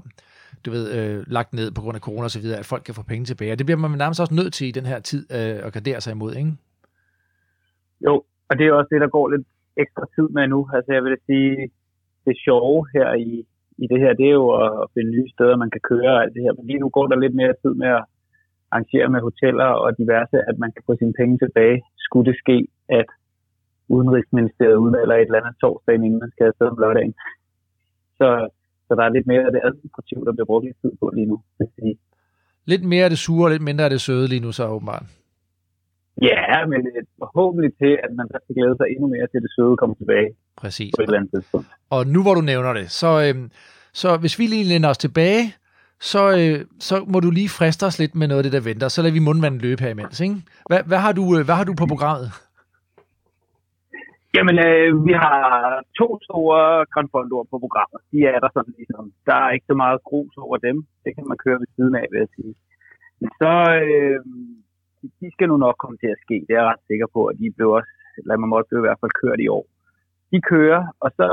[0.65, 2.95] du ved, øh, lagt ned på grund af corona og så videre, at folk kan
[2.95, 3.51] få penge tilbage.
[3.51, 6.01] Og det bliver man nærmest også nødt til i den her tid øh, at gardere
[6.01, 6.51] sig imod, ikke?
[8.01, 9.47] Jo, og det er også det, der går lidt
[9.83, 10.59] ekstra tid med nu.
[10.75, 11.71] Altså jeg vil sige,
[12.25, 13.31] det sjove her i,
[13.83, 16.33] i det her, det er jo at finde nye steder, man kan køre og alt
[16.35, 16.53] det her.
[16.57, 18.05] Men lige nu går der lidt mere tid med at
[18.71, 21.77] arrangere med hoteller og diverse, at man kan få sine penge tilbage.
[22.05, 22.57] Skulle det ske,
[22.89, 23.09] at
[23.87, 27.13] Udenrigsministeriet udmelder et eller andet torsdag, inden man skal afsted om lørdagen.
[28.19, 28.27] Så,
[28.87, 31.25] så der er lidt mere af det administrative, der bliver brugt lidt tid på lige
[31.31, 31.37] nu.
[31.59, 31.95] vil sige.
[32.65, 35.05] Lidt mere af det sure, og lidt mindre af det søde lige nu, så åbenbart.
[36.21, 39.51] Ja, men øh, forhåbentlig til, at man så glæde sig endnu mere til, at det
[39.57, 40.91] søde kommer tilbage Præcis.
[40.97, 41.67] på et eller andet tidspunkt.
[41.89, 43.35] Og nu hvor du nævner det, så, øh,
[44.01, 45.43] så hvis vi lige lænder os tilbage,
[46.11, 48.87] så, øh, så må du lige friste os lidt med noget af det, der venter.
[48.87, 50.19] Så lader vi mundvandet løbe her imens.
[50.19, 50.35] Ikke?
[50.69, 52.29] Hvad, hvad, har du, øh, hvad har du på programmet?
[54.35, 55.39] Jamen, øh, vi har
[55.99, 56.61] to store
[56.93, 57.99] Grand Fondoer på programmet.
[58.11, 59.05] De er der sådan ligesom.
[59.29, 60.77] Der er ikke så meget grus over dem.
[61.03, 62.53] Det kan man køre ved siden af, vil jeg sige.
[63.19, 63.53] Men så,
[63.87, 64.19] øh,
[65.21, 66.35] de skal nu nok komme til at ske.
[66.47, 68.87] Det er jeg ret sikker på, at de blev også, eller man måtte blive i
[68.87, 69.65] hvert fald kørt i år.
[70.31, 71.27] De kører, og så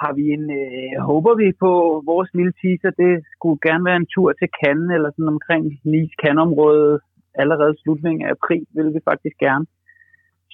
[0.00, 1.72] har vi en, øh, håber vi på
[2.10, 6.16] vores lille teaser, det skulle gerne være en tur til Cannes, eller sådan omkring Nice
[6.22, 7.00] Cannes-området.
[7.42, 9.66] Allerede slutningen af april vil vi faktisk gerne.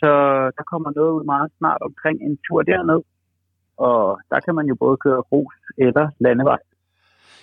[0.01, 0.11] Så
[0.57, 3.01] der kommer noget ud meget snart omkring en tur derned.
[3.89, 6.61] Og der kan man jo både køre grus eller landevej.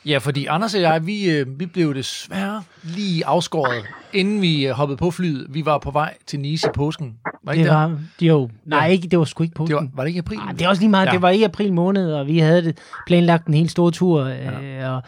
[0.05, 4.73] Ja, fordi Anders og jeg, vi, øh, vi blev desværre lige afskåret, inden vi øh,
[4.73, 5.47] hoppede på flyet.
[5.49, 7.13] Vi var på vej til Nice i påsken.
[7.43, 7.77] Var ikke Det det?
[7.77, 8.85] var, de jo, nej, Ja.
[8.91, 9.65] ikke, det var sgu ikke på.
[9.65, 10.38] det var, var det ikke i april?
[10.38, 11.05] Nej, det er også lige meget.
[11.05, 11.09] Ja.
[11.11, 11.13] Ja.
[11.15, 12.77] Det var i april måned, og vi havde det
[13.07, 14.23] planlagt en helt stor tur.
[14.23, 15.03] Øh, og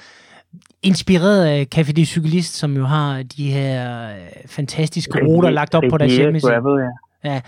[0.83, 4.15] inspireret af Café de Cyklist, som jo har de her øh,
[4.45, 6.51] fantastiske ruter lagt op på deres hjemmeside.
[6.51, 6.83] Gravel,
[7.23, 7.41] ja.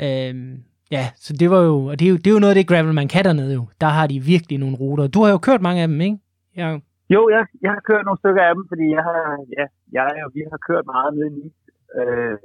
[0.00, 0.56] Øhm,
[0.90, 2.66] ja, så det var jo, og det er jo, det er jo noget af det
[2.66, 3.68] gravel, man kan dernede jo.
[3.80, 5.06] Der har de virkelig nogle ruter.
[5.06, 6.16] Du har jo kørt mange af dem, ikke?
[6.56, 6.78] Ja,
[7.14, 9.20] Jo, jeg, jeg har kørt nogle stykker af dem, fordi jeg har,
[9.58, 9.66] ja,
[9.96, 11.60] jeg og vi har kørt meget ned i Nice.
[12.00, 12.36] Øh,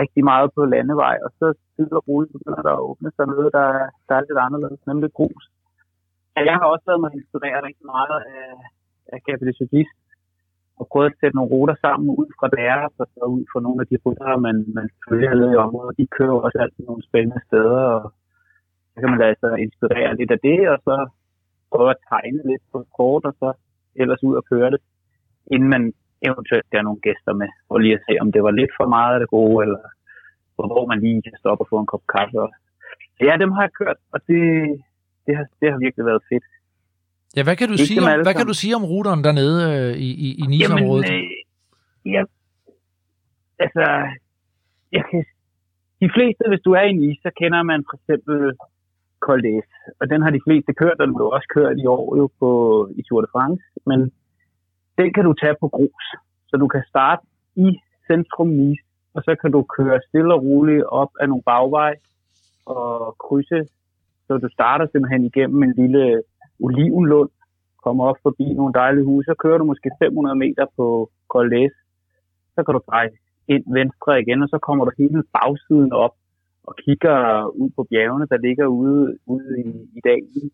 [0.00, 3.50] rigtig meget på landevej, og så stille og roligt begynder der at åbne sig noget,
[3.58, 3.68] der,
[4.08, 5.44] der er lidt anderledes, nemlig grus.
[6.34, 8.50] Ja, jeg har også været mig inspireret rigtig meget af,
[9.12, 9.48] af Café
[10.80, 13.80] og prøvet at sætte nogle ruter sammen ud fra deres, og så ud fra nogle
[13.82, 15.98] af de ruter, man, man følger i området.
[16.00, 18.12] De kører også altid nogle spændende steder, og
[18.92, 20.94] så kan man lade altså sig inspirere lidt af det, og så
[21.72, 23.48] prøve at tegne lidt på kort, og så
[24.02, 24.80] ellers ud og køre det,
[25.54, 25.82] inden man
[26.28, 28.86] eventuelt skal have nogle gæster med, og lige at se, om det var lidt for
[28.96, 29.82] meget af det gode, eller
[30.56, 32.58] hvor man lige kan stoppe og få en kop kaffe også.
[33.16, 34.42] Så ja, dem har jeg kørt, og det,
[35.26, 36.46] det, har, det har virkelig været fedt.
[37.36, 39.92] Ja, hvad kan du, Ikke sige om, hvad kan du sige om ruteren dernede øh,
[40.06, 41.04] i, i, i Nice-området?
[41.04, 41.24] Jamen,
[42.06, 42.22] øh, ja,
[43.64, 43.84] altså,
[44.96, 45.20] jeg kan,
[46.02, 48.36] de fleste, hvis du er i Nice, så kender man for eksempel
[49.26, 49.66] Col d'Es,
[50.00, 52.50] og den har de fleste kørt, og den blev også kørt i år jo på,
[52.98, 54.00] i Tour de France, men
[54.98, 56.06] den kan du tage på grus,
[56.48, 57.22] så du kan starte
[57.56, 57.68] i
[58.08, 58.82] centrum Nice,
[59.14, 61.96] og så kan du køre stille og roligt op ad nogle bagveje,
[62.66, 63.60] og krydse.
[64.26, 66.22] Så du starter simpelthen igennem en lille
[66.60, 67.30] olivenlund,
[67.84, 71.72] kommer op forbi nogle dejlige huse, så kører du måske 500 meter på Coldes.
[72.54, 73.10] Så kan du dreje
[73.48, 76.14] ind venstre igen, og så kommer du hele bagsiden op
[76.68, 77.18] og kigger
[77.62, 79.02] ud på bjergene, der ligger ude,
[79.34, 79.68] ude i,
[79.98, 80.44] i dalen,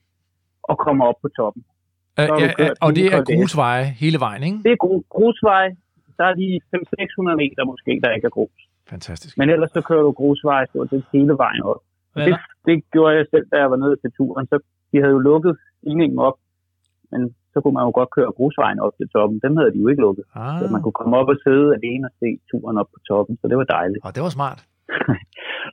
[0.70, 1.62] og kommer op på toppen.
[2.20, 4.58] Øh, ja, kørt og det er grusveje hele vejen, ikke?
[4.66, 5.66] Det er gru- grusvej.
[6.18, 8.58] Der er lige 500-600 meter måske, der ikke er grus.
[8.92, 9.38] Fantastisk.
[9.38, 11.80] Men ellers så kører du grusvej stort set hele vejen op.
[12.26, 12.34] Det,
[12.66, 14.46] det gjorde jeg selv, da jeg var nede til turen.
[14.46, 14.56] Så
[14.92, 16.36] de havde jo lukket stigningen op,
[17.12, 17.20] men
[17.52, 19.40] så kunne man jo godt køre grusvejen op til toppen.
[19.44, 20.24] Dem havde de jo ikke lukket.
[20.34, 23.34] Ah, Så man kunne komme op og sidde alene og se turen op på toppen,
[23.40, 24.00] så det var dejligt.
[24.06, 24.60] og det var smart.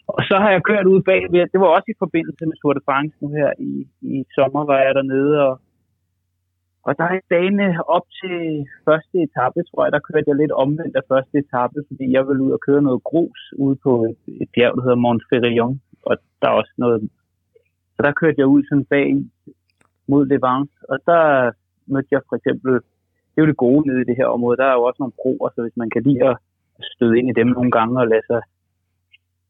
[0.08, 1.48] Og så har jeg kørt ud bagved.
[1.54, 4.80] Det var også i forbindelse med Tour de France nu her i, i sommer, var
[4.86, 5.34] jeg dernede.
[5.48, 5.54] Og,
[6.88, 8.38] og der er dagene op til
[8.88, 12.44] første etape, tror jeg, der kørte jeg lidt omvendt af første etape, fordi jeg ville
[12.44, 16.48] ud og køre noget grus ude på et, et bjerg, der hedder Montferrion, Og der
[16.50, 17.10] er også noget...
[17.96, 19.08] Så der kørte jeg ud sådan bag
[20.08, 21.52] mod Levance, og der
[21.94, 22.74] mødte jeg for eksempel...
[23.32, 24.58] Det er jo det gode nede i det her område.
[24.58, 26.38] Der er jo også nogle broer, så hvis man kan lide at
[26.82, 28.42] støde ind i dem nogle gange og lade sig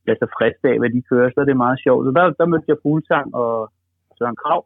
[0.07, 2.01] lade sig friste af, hvad de kører, så er det meget sjovt.
[2.05, 3.51] Så der, der mødte jeg Fuglsang og
[4.17, 4.61] Søren Krav,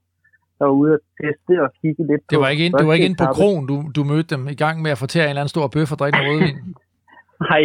[0.58, 2.96] der var ude at teste og kigge lidt Det på var ikke ind, det var
[2.98, 5.42] ikke ind på krogen, du, du mødte dem i gang med at fortære en eller
[5.42, 6.58] anden stor bøf og drikke noget rødvin.
[7.50, 7.64] Nej,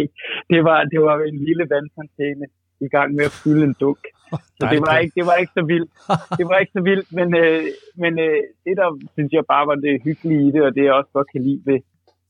[0.51, 2.45] det var, det var en lille vandfontæne
[2.87, 4.03] i gang med at fylde en dunk.
[4.59, 5.91] Så det var, ikke, det var ikke så vildt.
[6.39, 7.63] Det var ikke så vildt, men, øh,
[8.03, 10.93] men øh, det der synes jeg bare var det hyggelige i det, og det jeg
[10.93, 11.79] også godt kan lide ved,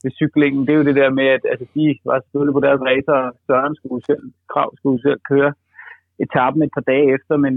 [0.03, 2.81] ved cyklingen, det er jo det der med, at altså, de var selvfølgelig på deres
[2.89, 5.51] racer, og Søren skulle selv, Krav skulle selv køre
[6.25, 7.53] etappen et par dage efter, men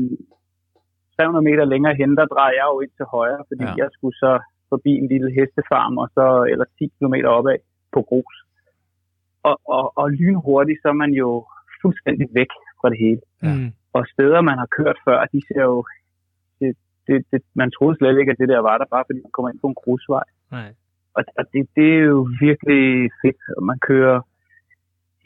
[1.16, 3.74] 300 meter længere hen, der drejer jeg jo ind til højre, fordi Ja.
[3.82, 4.32] jeg skulle så
[4.72, 7.58] forbi en lille hestefarm, og så eller 10 km opad
[7.94, 8.36] på grus.
[9.48, 11.46] Og, og, og lynhurtigt, så er man jo
[11.82, 13.20] fuldstændig væk fra det hele.
[13.42, 13.54] Ja.
[13.54, 13.70] Mm.
[13.92, 15.84] Og steder, man har kørt før, de ser jo...
[16.60, 16.76] Det,
[17.06, 19.50] det, det, man troede slet ikke, at det der var der, bare fordi man kommer
[19.50, 20.24] ind på en grusvej.
[20.50, 20.68] Nej.
[21.16, 22.85] Og, og det, det er jo virkelig
[23.23, 24.19] fedt, og man kører...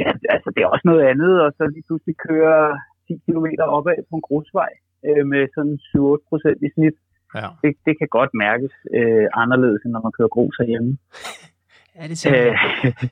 [0.01, 2.79] Ja, altså det er også noget andet, og så lige pludselig kører
[3.09, 3.47] 10 km
[3.79, 4.73] opad på en grusvej
[5.07, 6.97] øh, med sådan 7-8 procent i snit.
[7.35, 7.49] Ja.
[7.63, 10.93] Det, det kan godt mærkes øh, anderledes, end når man kører grus herhjemme.
[11.97, 12.53] Ja, det Øh,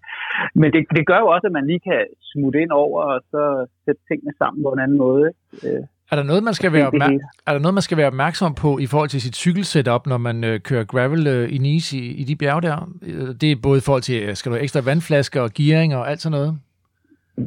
[0.60, 2.00] men det, det gør jo også, at man lige kan
[2.32, 5.26] smutte ind over, og så sætte tingene sammen på en anden måde.
[5.64, 5.82] Øh,
[6.12, 8.78] Er der, noget, man skal være opmær- er der noget, man skal være opmærksom på
[8.78, 12.24] i forhold til sit cykelsetup, når man øh, kører gravel øh, i Nice i, i
[12.24, 12.76] de bjerge der?
[13.02, 15.96] Øh, Det er både i forhold til, øh, skal du have ekstra vandflasker og gearing
[15.96, 16.58] og alt sådan noget?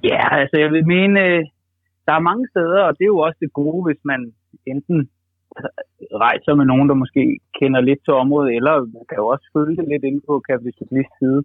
[0.04, 1.44] Ja, altså jeg vil mene, øh,
[2.08, 4.20] der er mange steder, og det er jo også det gode, hvis man
[4.68, 5.10] enten
[5.56, 5.70] Altså,
[6.26, 7.24] rejser med nogen, der måske
[7.60, 11.14] kender lidt til området, eller man kan jo også følge det lidt inde på kapitalist
[11.20, 11.42] side.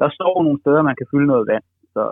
[0.00, 1.66] Der står nogle steder, man kan fylde noget vand.
[1.94, 2.02] Så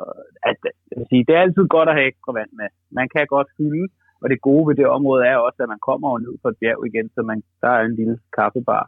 [0.50, 0.58] at,
[0.90, 2.68] jeg vil sige, det er altid godt at have ekstra vand med.
[2.98, 3.86] Man kan godt fylde,
[4.20, 6.80] og det gode ved det område er også, at man kommer ned på et bjerg
[6.90, 8.84] igen, så man, der er en lille kaffebar.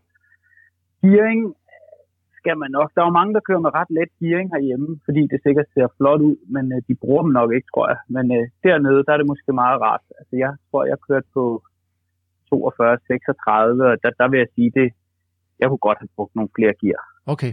[1.02, 1.42] Gearing
[2.40, 2.88] skal man nok.
[2.94, 5.88] Der er jo mange, der kører med ret let gearing herhjemme, fordi det sikkert ser
[5.96, 8.00] flot ud, men øh, de bruger dem nok ikke, tror jeg.
[8.16, 10.04] Men øh, dernede, der er det måske meget rart.
[10.18, 11.44] Altså, jeg tror, jeg kørte på
[12.50, 14.88] 42, 36, og der, der vil jeg sige, det,
[15.60, 17.02] jeg kunne godt have brugt nogle flere gear.
[17.26, 17.52] Okay.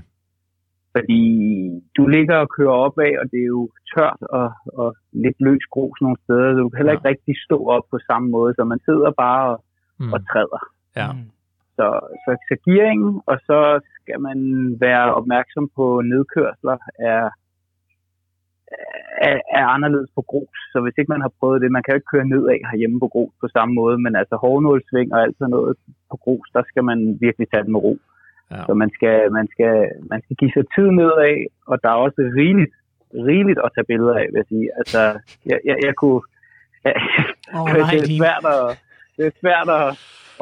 [0.95, 1.23] Fordi
[1.97, 4.49] du ligger og kører opad, og det er jo tørt og,
[4.81, 6.53] og lidt løs grus nogle steder.
[6.53, 9.43] Så du kan heller ikke rigtig stå op på samme måde, så man sidder bare
[9.53, 9.63] og,
[9.99, 10.13] Mm.
[10.13, 10.61] og træder.
[10.99, 11.07] Ja.
[11.13, 11.29] Mm.
[11.77, 11.87] Så,
[12.23, 13.59] så, så gearingen, og så
[13.97, 14.39] skal man
[14.79, 17.29] være opmærksom på nedkørsler er,
[19.27, 20.57] er, er anderledes på grus.
[20.71, 23.07] Så hvis ikke man har prøvet det, man kan jo ikke køre nedad herhjemme på
[23.07, 25.77] grus på samme måde, men altså hårdnålsving og alt sådan noget
[26.11, 27.97] på grus, der skal man virkelig tage det med ro.
[28.51, 28.61] Ja.
[28.65, 29.75] Så man skal, man, skal,
[30.11, 31.37] man skal give sig tid nedad,
[31.71, 32.73] og der er også rigeligt,
[33.29, 34.67] rigeligt at tage billeder af, vil jeg sige.
[34.79, 35.01] Altså,
[35.49, 36.21] jeg, jeg, jeg kunne...
[37.57, 38.19] Åh, det nej, er Kim.
[38.21, 38.63] svært at,
[39.17, 39.87] det er svært at,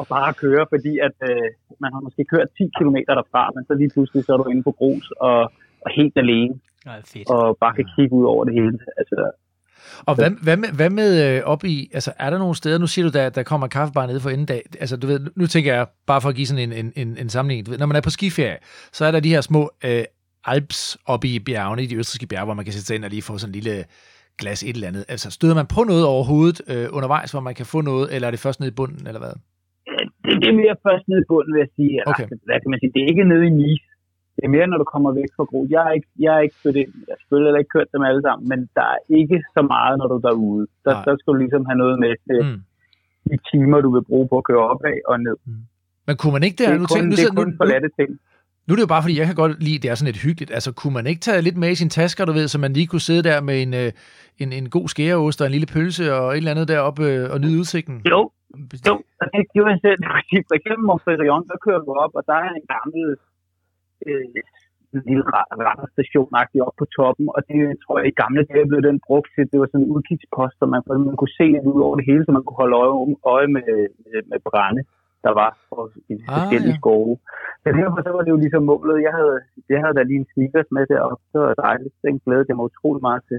[0.00, 1.48] at bare køre, fordi at øh,
[1.82, 4.62] man har måske kørt 10 km derfra, men så lige pludselig så er du inde
[4.68, 5.40] på grus og,
[5.84, 6.54] og helt alene,
[6.86, 7.30] Nej, fedt.
[7.30, 8.78] og bare kan kigge ud over det hele.
[8.98, 9.30] Altså,
[10.06, 12.86] Og hvad, hvad med, hvad med øh, op i, altså er der nogle steder, nu
[12.86, 15.74] siger du, der, der kommer kaffebar nede for enden dag, altså du ved, nu tænker
[15.74, 17.96] jeg, bare for at give sådan en, en, en, en sammenligning, du ved, når man
[17.96, 18.58] er på skiferie,
[18.92, 20.04] så er der de her små øh,
[20.44, 23.10] Alps oppe i bjergene, i de østriske bjerge, hvor man kan sætte sig ind og
[23.10, 23.84] lige få sådan en lille
[24.38, 25.04] glas et eller andet.
[25.08, 28.30] Altså støder man på noget overhovedet øh, undervejs, hvor man kan få noget, eller er
[28.30, 29.34] det først nede i bunden, eller hvad?
[30.26, 31.94] det, det er mere først nede i bunden, vil jeg sige.
[32.10, 32.26] Okay.
[32.48, 32.92] Hvad kan man sige?
[32.94, 33.85] Det er ikke nede i Nice.
[34.36, 35.66] Det er mere, når du kommer væk fra grus.
[35.76, 36.90] Jeg er ikke, jeg er ikke kørt ind.
[37.06, 40.06] Jeg har selvfølgelig ikke kørt dem alle sammen, men der er ikke så meget, når
[40.10, 40.64] du er derude.
[40.84, 41.04] Der, Nej.
[41.06, 42.60] der skal du ligesom have noget med til Mm.
[43.30, 45.36] de timer, du vil bruge på at køre opad og ned.
[46.08, 47.56] Men kunne man ikke Det der, er nu, kun, tænker, nu, det er kun nu,
[47.62, 48.10] forladte ting.
[48.66, 50.22] Nu er det jo bare, fordi jeg kan godt lide, at det er sådan lidt
[50.26, 50.50] hyggeligt.
[50.56, 52.86] Altså, kunne man ikke tage lidt med i sin tasker, du ved, så man lige
[52.92, 53.90] kunne sidde der med en, øh,
[54.42, 57.38] en, en god skæreost og en lille pølse og et eller andet deroppe øh, og
[57.40, 57.96] nyde udsigten?
[58.12, 58.20] Jo,
[58.88, 60.00] jo, og det gjorde jeg selv.
[60.50, 63.02] For eksempel Montferion, der kører du op, og der er en gammel
[64.06, 64.24] øh,
[64.94, 65.24] en lille
[65.68, 66.30] radarstation
[66.66, 69.58] op på toppen, og det tror jeg i gamle dage blev den brugt til, det
[69.60, 72.44] var sådan en udkigspost, så man, man kunne se ud over det hele, så man
[72.44, 72.94] kunne holde øje,
[73.34, 73.68] øje med,
[74.04, 74.82] med, med brænde
[75.26, 75.50] der var
[76.10, 76.80] i de ah, forskellige ja.
[76.80, 77.14] skove.
[77.62, 79.06] Så derfor så var det jo ligesom målet.
[79.08, 79.38] Jeg havde,
[79.72, 81.94] jeg havde da lige en sneakers med deroppe, så var det dejligt.
[82.06, 83.38] Den glædede jeg mig utrolig meget til.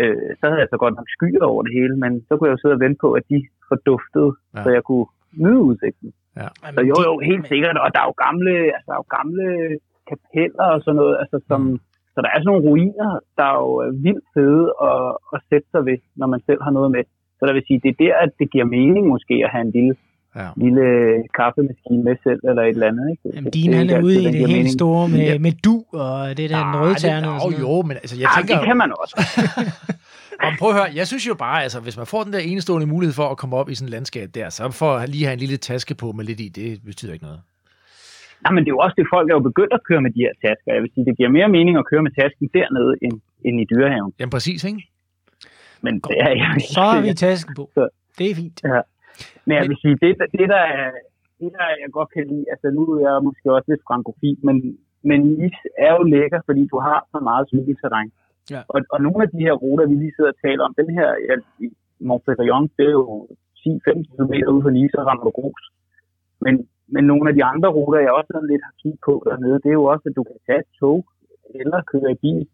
[0.00, 2.54] Øh, så havde jeg så godt nok skyer over det hele, men så kunne jeg
[2.56, 3.38] jo sidde og vente på, at de
[3.70, 4.62] forduftede, ja.
[4.64, 5.06] så jeg kunne
[5.42, 6.10] nyde udsigten.
[6.40, 6.48] Ja.
[6.76, 7.76] Så jo, jo, helt sikkert.
[7.84, 9.46] Og der er jo gamle, altså, der er jo gamle
[10.10, 11.78] kapeller og sådan noget, altså, som, mm.
[12.14, 13.72] så der er sådan nogle ruiner, der er jo
[14.06, 15.02] vildt fede at,
[15.34, 17.04] at sætte sig ved, når man selv har noget med.
[17.36, 19.76] Så der vil sige, det er der, at det giver mening måske at have en
[19.78, 19.94] lille
[20.36, 20.48] ja.
[20.56, 20.86] lille
[21.38, 23.10] kaffemaskine med selv, eller et eller andet.
[23.10, 23.36] Ikke?
[23.36, 24.70] Jamen, din han er ude i det helt mening.
[24.70, 25.38] store med, ja.
[25.38, 27.28] med du, og det der ja, rødterne.
[27.30, 28.56] og sådan jo, men altså, jeg ja, tænker...
[28.56, 29.14] det kan man også.
[30.44, 32.86] Og prøv at høre, jeg synes jo bare, altså, hvis man får den der enestående
[32.86, 35.32] mulighed for at komme op i sådan et landskab der, så for at lige have
[35.32, 37.40] en lille taske på med lidt i, det betyder ikke noget.
[38.42, 40.20] Nej, men det er jo også det, folk er jo begyndt at køre med de
[40.26, 40.68] her tasker.
[40.76, 43.14] Jeg vil sige, det giver mere mening at køre med tasken dernede, end,
[43.46, 44.12] end i dyrehaven.
[44.18, 44.82] Jamen præcis, ikke?
[45.84, 47.70] Men det er jeg Så har vi tasken på.
[47.74, 47.88] Så,
[48.18, 48.60] det er fint.
[48.64, 48.80] Ja.
[49.46, 50.90] Men jeg vil sige, det, det, der, er,
[51.40, 54.56] det der jeg godt kan lide, altså nu er jeg måske også lidt frankofil, men,
[55.08, 58.10] men is er jo lækker, fordi du har så meget cykelterræn.
[58.54, 58.60] Ja.
[58.74, 61.08] Og, og nogle af de her ruter, vi lige sidder og taler om, den her
[61.28, 61.34] ja,
[62.08, 63.28] Montferrand, det er jo
[63.66, 65.62] 10-15 km ude for Nice og rammer grus.
[66.44, 66.54] Men,
[66.94, 69.80] men nogle af de andre ruter, jeg også lidt har kigget på dernede, det er
[69.82, 70.98] jo også, at du kan tage et tog
[71.60, 72.46] eller køre i bil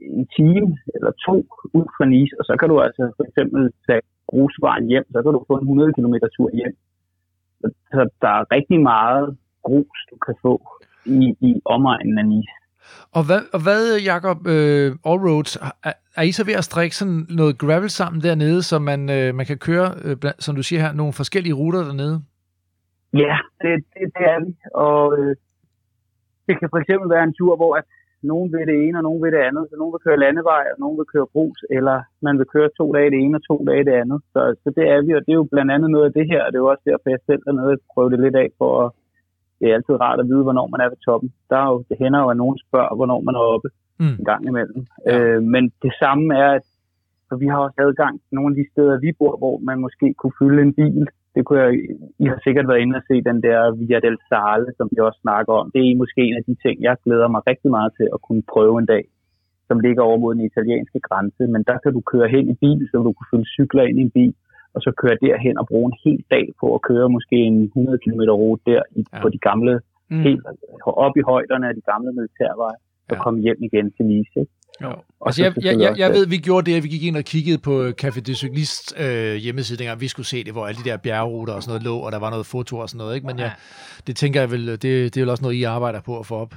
[0.00, 1.36] en time eller to
[1.78, 5.32] ud fra Nice, og så kan du altså for eksempel tage grusvejen hjem, så kan
[5.32, 6.76] du få en 100 km tur hjem.
[7.92, 10.52] Så der er rigtig meget grus, du kan få
[11.04, 12.56] i, i omegnen af Nice.
[13.16, 13.80] Og hvad, og hvad
[14.10, 18.62] Jacob, uh, Allroads, er, er I så ved at strikke sådan noget gravel sammen dernede,
[18.62, 21.82] så man, uh, man kan køre, uh, blandt, som du siger her, nogle forskellige ruter
[21.84, 22.22] dernede?
[23.12, 24.50] Ja, det, det, det er vi.
[24.74, 25.34] Og uh,
[26.46, 27.84] det kan for eksempel være en tur, hvor at
[28.32, 29.64] nogen vil det ene, og nogen vil det andet.
[29.70, 31.96] Så nogen vil køre landevej, og nogen vil køre grus, eller
[32.26, 34.20] man vil køre to dage det ene og to dage det andet.
[34.32, 36.40] Så, så det er vi, og det er jo blandt andet noget af det her,
[36.44, 38.48] og det er jo også derfor, jeg selv er til at prøve det lidt af,
[38.58, 38.90] for at
[39.58, 41.30] det er altid rart at vide, hvornår man er ved toppen.
[41.50, 43.68] Der er jo, det hænder jo, at nogen spørger, hvornår man er oppe
[44.00, 44.16] mm.
[44.20, 44.80] en gang imellem.
[45.06, 45.12] Ja.
[45.12, 46.66] Øh, men det samme er, at
[47.28, 50.14] for vi har også adgang til nogle af de steder, vi bor, hvor man måske
[50.18, 51.06] kunne fylde en bil
[51.36, 51.70] det kunne jeg,
[52.24, 55.18] I har sikkert været inde og se den der Via del Sale, som vi også
[55.26, 55.66] snakker om.
[55.74, 58.44] Det er måske en af de ting, jeg glæder mig rigtig meget til at kunne
[58.54, 59.04] prøve en dag,
[59.68, 61.42] som ligger over mod den italienske grænse.
[61.54, 64.06] Men der kan du køre hen i bil, så du kan fylde cykler ind i
[64.08, 64.34] en bil,
[64.74, 67.98] og så køre derhen og bruge en hel dag på at køre måske en 100
[68.04, 69.20] km rute der i, ja.
[69.22, 69.74] på de gamle,
[70.10, 70.22] mm.
[70.26, 70.42] helt
[71.06, 72.78] op i højderne af de gamle militærveje,
[73.10, 73.22] og ja.
[73.24, 74.40] komme hjem igen til Nice.
[74.40, 74.52] Ikke?
[74.82, 74.90] Jo.
[75.26, 77.60] Altså, jeg, jeg, jeg, jeg ved, vi gjorde det, at vi gik ind og kiggede
[77.68, 80.96] på Café de Cyklist øh, hjemmeside, dengang vi skulle se det, hvor alle de der
[81.06, 83.26] bjergruter og sådan noget lå, og der var noget foto og sådan noget, ikke?
[83.30, 83.50] Men ja,
[84.06, 86.34] det tænker jeg vel, det, det er vel også noget, I arbejder på at få
[86.44, 86.52] op.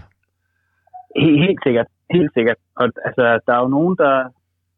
[1.24, 2.60] Helt, helt sikkert, helt sikkert.
[2.82, 4.16] Og altså, der er jo nogen, der,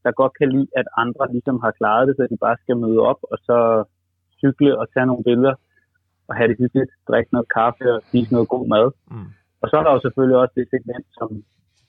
[0.03, 2.99] der godt kan lide, at andre ligesom har klaret det, så de bare skal møde
[3.11, 3.57] op, og så
[4.41, 5.55] cykle og tage nogle billeder,
[6.27, 8.87] og have det hyggeligt, drikke noget kaffe og spise noget god mad.
[9.11, 9.29] Mm.
[9.61, 11.29] Og så er der jo selvfølgelig også det segment, som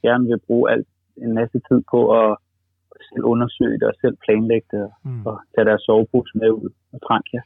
[0.06, 2.36] gerne vil bruge alt en masse tid på at
[3.08, 5.26] selv undersøge det og selv planlægge det mm.
[5.26, 7.38] og tage deres sovepose med ud og tranke.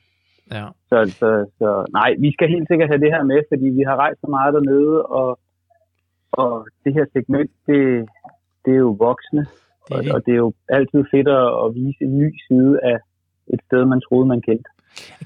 [0.57, 0.67] Ja.
[0.89, 1.29] Så, så,
[1.59, 1.69] så
[1.99, 4.55] nej, vi skal helt sikkert have det her med, fordi vi har rejst så meget
[4.55, 5.39] dernede, og,
[6.33, 8.09] og det her segment, det,
[8.65, 9.43] det er jo voksne,
[9.89, 10.11] det er det.
[10.11, 11.29] Og, og det er jo altid fedt
[11.65, 12.99] at vise en ny side af
[13.55, 14.71] et sted, man troede, man kendte.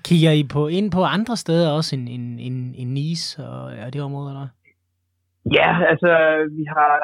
[0.09, 3.93] Kigger I på, ind på andre steder også end, end, end, end Nice og, og
[3.93, 4.49] det område, eller
[5.59, 6.11] Ja, altså
[6.59, 6.95] vi har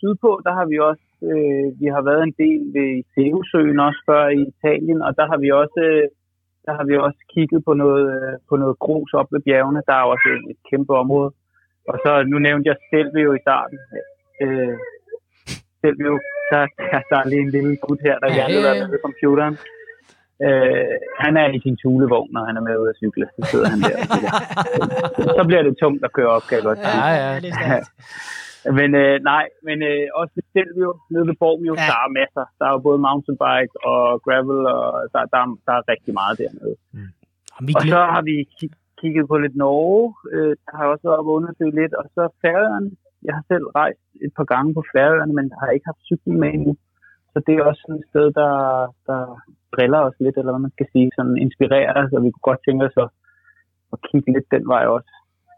[0.00, 4.28] sydpå, der har vi også øh, vi har været en del ved Sevesøen også før
[4.28, 5.82] i Italien, og der har vi også
[6.66, 9.82] der har vi også kigget på noget på noget grus op ved bjergene.
[9.86, 11.30] Der er også et, et kæmpe område.
[11.88, 12.76] Og så nu nævnte jeg
[13.26, 13.78] jo i starten.
[14.42, 14.76] Øh,
[16.06, 16.14] jo,
[16.50, 19.56] der, der, der er lige en lille gut her, der gerne vil være med computeren.
[20.46, 20.94] Øh,
[21.24, 23.26] han er i sin tulevogn, når han er med ud at cykle.
[23.36, 23.96] Så sidder han der.
[25.38, 26.98] så bliver det tungt at køre op, kan jeg godt sige.
[27.04, 27.80] Ja, ja, det er
[28.78, 31.86] Men øh, nej, men øh, også ved Stelvio, nede ved Borgmio, ja.
[31.90, 32.44] der er masser.
[32.58, 36.74] Der er jo både mountainbike og gravel, og der, der, der er rigtig meget dernede.
[36.94, 37.10] Mm.
[37.76, 38.36] Og så har vi
[39.00, 40.14] kigget på lidt Norge.
[40.34, 41.94] Øh, der har også været undersøgt lidt.
[42.00, 42.90] Og så Færøerne.
[43.26, 46.50] Jeg har selv rejst et par gange på Færøerne, men har ikke haft cykling med
[46.56, 46.72] endnu.
[47.32, 48.54] Så det er også sådan et sted, der,
[49.08, 49.20] der
[49.74, 52.60] driller os lidt, eller hvad man skal sige, sådan inspirerer os, og vi kunne godt
[52.66, 53.08] tænke os at,
[53.92, 55.10] at kigge lidt den vej også.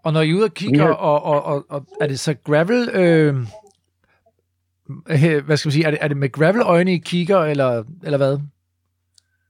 [0.05, 0.93] Og når I er ude og kigger, Ja.
[1.11, 2.81] og, og, og, og er det så gravel...
[3.03, 3.35] Øh,
[5.47, 5.87] hvad skal man sige?
[5.87, 7.71] Er det, er det med gravel-øjne, I kigger, eller,
[8.07, 8.35] eller hvad?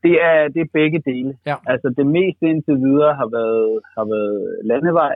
[0.05, 1.33] Det er, det er begge dele.
[1.51, 1.57] Ja.
[1.73, 5.15] Altså det meste indtil videre har været, har været landevej,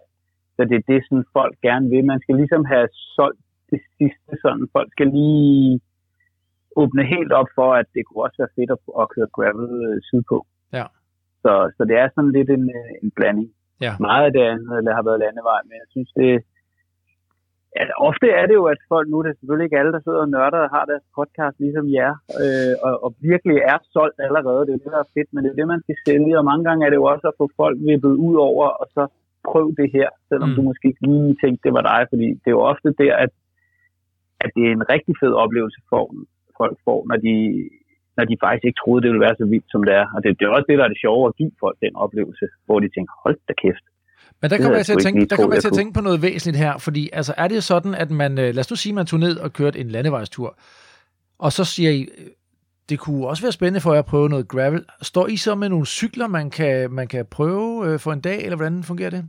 [0.57, 2.05] så det er det, sådan, folk gerne vil.
[2.13, 3.41] Man skal ligesom have solgt
[3.71, 5.81] det sidste, sådan folk skal lige
[6.77, 9.99] åbne helt op for, at det kunne også være fedt at, at køre gravel øh,
[10.09, 10.39] sydpå.
[10.79, 10.87] Ja.
[11.43, 13.51] Så, så det er sådan lidt en, øh, en blanding.
[13.81, 13.93] Ja.
[14.01, 16.31] Meget af det andet har været landevej, men jeg synes, det
[17.79, 20.23] Ja, ofte er det jo, at folk nu, det er selvfølgelig ikke alle, der sidder
[20.27, 24.67] og nørder og har deres podcast ligesom jer, øh, og, og virkelig er solgt allerede.
[24.67, 26.65] Det er det, der er fedt, men det er det, man skal sælge, og mange
[26.69, 29.03] gange er det jo også at få folk vippet ud over, og så
[29.51, 30.55] prøv det her, selvom Mm.
[30.57, 33.33] du måske ikke lige tænkte, det var dig, fordi det er jo ofte der, at,
[34.45, 36.03] at det er en rigtig fed oplevelse for
[36.65, 37.35] folk får, når de,
[38.17, 40.07] når de faktisk ikke troede, det ville være så vildt, som det er.
[40.15, 42.47] Og det, det er også det, der er det sjove at give folk den oplevelse,
[42.67, 43.85] hvor de tænker, hold da kæft.
[44.41, 46.23] Men der kommer jeg til at tænke, der kommer jeg til at tænke på noget
[46.23, 49.07] væsentligt her, fordi altså er det sådan, at man, øh, lad os nu sige, man
[49.07, 50.59] tog ned og kørte en landevejstur,
[51.39, 52.27] og så siger I, øh,
[52.89, 54.85] det kunne også være spændende for jer at prøve noget gravel.
[55.03, 58.45] Står I så med nogle cykler, man kan, man kan prøve øh, for en dag,
[58.45, 59.29] eller hvordan fungerer det?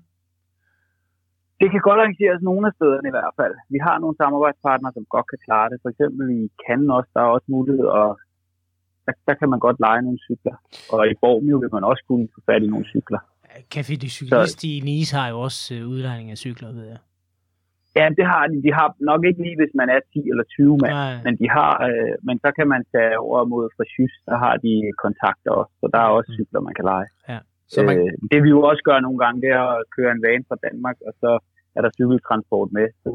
[1.61, 3.55] Det kan godt arrangeres nogle af stederne i hvert fald.
[3.75, 5.77] Vi har nogle samarbejdspartnere, som godt kan klare det.
[5.83, 8.09] For eksempel i Cannes også, der er også mulighed, og
[9.05, 10.55] der, der kan man godt lege nogle cykler.
[10.93, 13.21] Og i Bormio vil man også kunne få fat i nogle cykler.
[13.75, 16.99] Café de Cyklist i Nice har jo også øh, udlejning af cykler, ved jeg.
[17.99, 18.55] Ja, det har de.
[18.67, 20.93] De har nok ikke lige, hvis man er 10 eller 20 mand.
[21.01, 21.15] Nej.
[21.25, 24.73] Men de har, øh, men så kan man tage over mod Frechus, der har de
[25.03, 25.73] kontakter også.
[25.81, 27.07] Så der er også cykler, man kan lege.
[27.73, 30.23] Så man, Øh, det vi jo også gør nogle gange, det er at køre en
[30.25, 31.31] van fra Danmark, og så
[31.75, 32.87] er der cykeltransport med.
[33.03, 33.09] Så,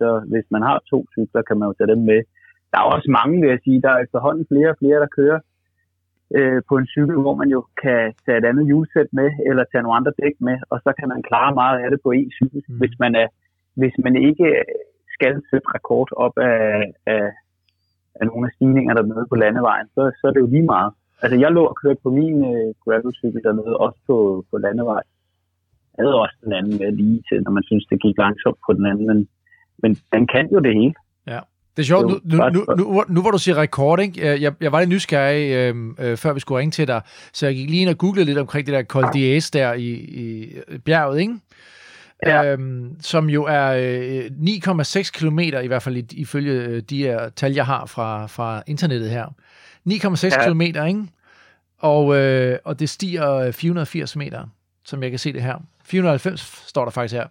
[0.00, 2.20] så hvis man har to cykler, kan man jo tage dem med.
[2.70, 3.82] Der er også mange, vil jeg sige.
[3.82, 5.40] Der er efterhånden flere og flere, der kører
[6.36, 9.82] øh, på en cykel, hvor man jo kan tage et andet hjulsæt med, eller tage
[9.82, 12.62] nogle andre dæk med, og så kan man klare meget af det på én cykel,
[12.68, 12.78] mm.
[12.80, 13.28] hvis, man er,
[13.80, 14.48] hvis man ikke
[15.14, 17.24] skal sætte rekord op af, af,
[18.20, 20.92] af nogle af stigningerne dernede på landevejen, så, så er det jo lige meget.
[21.24, 24.16] Altså, jeg lå og kørte på min øh, gravelcykel dernede, også på,
[24.50, 25.02] på landevej.
[25.96, 28.72] Jeg havde også den anden med lige til, når man synes, det gik langsomt på
[28.78, 29.18] den anden, men,
[29.82, 30.94] men den kan jo det hele.
[31.76, 34.42] det er sjovt, nu, nu, nu, nu, nu hvor du siger rekord, ikke?
[34.42, 37.00] Jeg, jeg var lidt nysgerrig, øh, øh, før vi skulle ringe til dig,
[37.32, 39.90] så jeg gik lige ind og googlede lidt omkring det der Col d'Huez der i,
[40.22, 41.34] i bjerget, ikke?
[42.26, 42.52] Ja.
[42.52, 47.52] Øhm, som jo er øh, 9,6 kilometer, i hvert fald ifølge øh, de her tal,
[47.52, 49.26] jeg har fra, fra internettet her.
[49.88, 50.42] 9,6 ja.
[50.42, 51.06] Kilometer, ikke?
[51.78, 54.46] Og, øh, og det stiger øh, 480 meter,
[54.84, 55.58] som jeg kan se det her.
[55.84, 57.26] 490 står der faktisk her.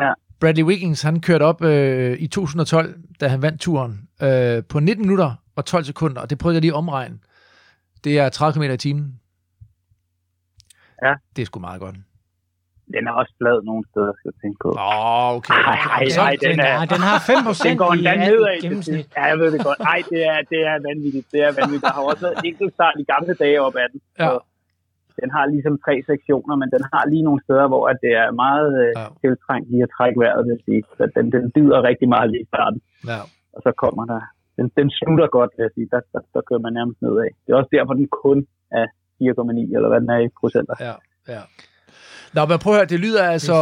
[0.00, 0.12] Ja.
[0.40, 5.02] Bradley Wiggins, han kørte op øh, i 2012, da han vandt turen, øh, på 19
[5.02, 7.18] minutter og 12 sekunder, og det prøvede jeg lige at omregne.
[8.04, 9.20] Det er 30 km i timen.
[11.02, 11.14] Ja.
[11.36, 11.96] Det er sgu meget godt.
[12.96, 14.70] Den er også flad nogle steder, skal jeg tænke på.
[14.70, 15.54] Åh, oh, okay.
[15.72, 19.06] Ej, ej, ej, den er- den har 5% Den går i endda nedad til gennemsnit.
[19.16, 19.80] Ja, jeg ved det godt.
[19.90, 21.26] Nej, det er, det er vanvittigt.
[21.34, 21.84] Det er vanvittigt.
[21.88, 24.00] Der har også været enkelt start i gamle dage op ad den.
[24.22, 24.28] Ja.
[25.12, 28.12] Så den har ligesom tre sektioner, men den har lige nogle steder, hvor at det
[28.22, 29.06] er meget øh, Ja.
[29.22, 30.82] tiltrængt lige at trække vejret, vil sige.
[30.98, 32.80] Så den, den dyder rigtig meget lige i starten,
[33.10, 33.20] Ja.
[33.54, 34.20] og så kommer der...
[34.58, 35.88] Den, den slutter godt, vil jeg sige.
[35.94, 37.28] Der, der, der kører man nærmest nedad.
[37.44, 38.38] Det er også derfor, den kun
[38.80, 38.86] er
[39.22, 40.74] 4,9, eller hvad den er i procenter.
[40.88, 40.94] Ja,
[41.34, 41.42] ja.
[42.34, 43.56] Nå, men prøv at høre, det lyder altså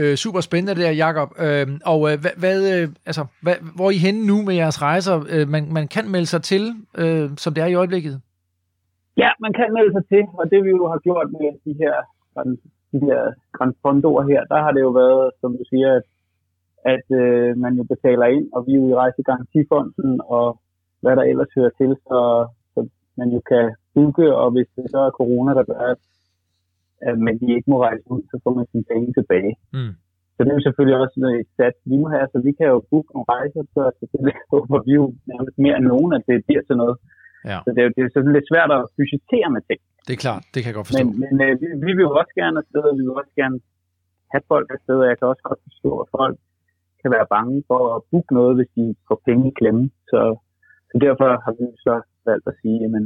[0.00, 1.28] øh, super spændende det der, Jacob.
[1.46, 4.82] Øh, og øh, hvad, hvad, øh, altså, hvad, hvor er I henne nu med jeres
[4.82, 5.16] rejser?
[5.34, 6.62] Øh, man, man kan melde sig til,
[7.02, 8.14] øh, som det er i øjeblikket.
[9.22, 11.94] Ja, man kan melde sig til, og det vi jo har gjort med de her,
[12.92, 13.20] de her
[13.56, 16.06] Grand Fondoer her, der har det jo været, som du siger, at,
[16.94, 20.60] at øh, man jo betaler ind, og vi er jo i rejsegarantifonden, og
[21.02, 22.20] hvad der ellers hører til, så,
[22.74, 22.88] så
[23.18, 25.98] man jo kan booke, og hvis det så er corona, der gør, at,
[27.08, 29.54] at man de ikke må rejse ud, så får man sine penge tilbage.
[29.76, 29.92] Mm.
[30.34, 32.66] Så det er jo selvfølgelig også noget et sats, vi må have, så vi kan
[32.74, 36.36] jo booke nogle rejser, så selvfølgelig håber vi jo nærmest mere end nogen, at det
[36.46, 36.96] bliver til noget.
[37.50, 37.58] Ja.
[37.64, 39.80] Så det er jo det er sådan lidt svært at budgettere med ting.
[40.06, 41.06] Det er klart, det kan jeg godt forstå.
[41.08, 43.58] Men, men øh, vi, vi vil jo også gerne afsted, og vi vil også gerne
[44.32, 46.36] have folk afsted, og jeg kan også godt forstå, at folk
[47.02, 49.84] kan være bange for at booke noget, hvis de får penge i klemme.
[50.10, 50.20] Så,
[50.90, 51.94] så derfor har vi så
[52.28, 53.04] valgt at sige, jamen,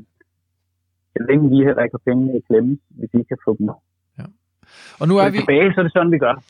[1.12, 3.68] så længe vi heller ikke har penge i klemme, hvis vi kan få dem
[5.00, 6.42] Og nu er vi, tilbage, så er det sådan, vi gør.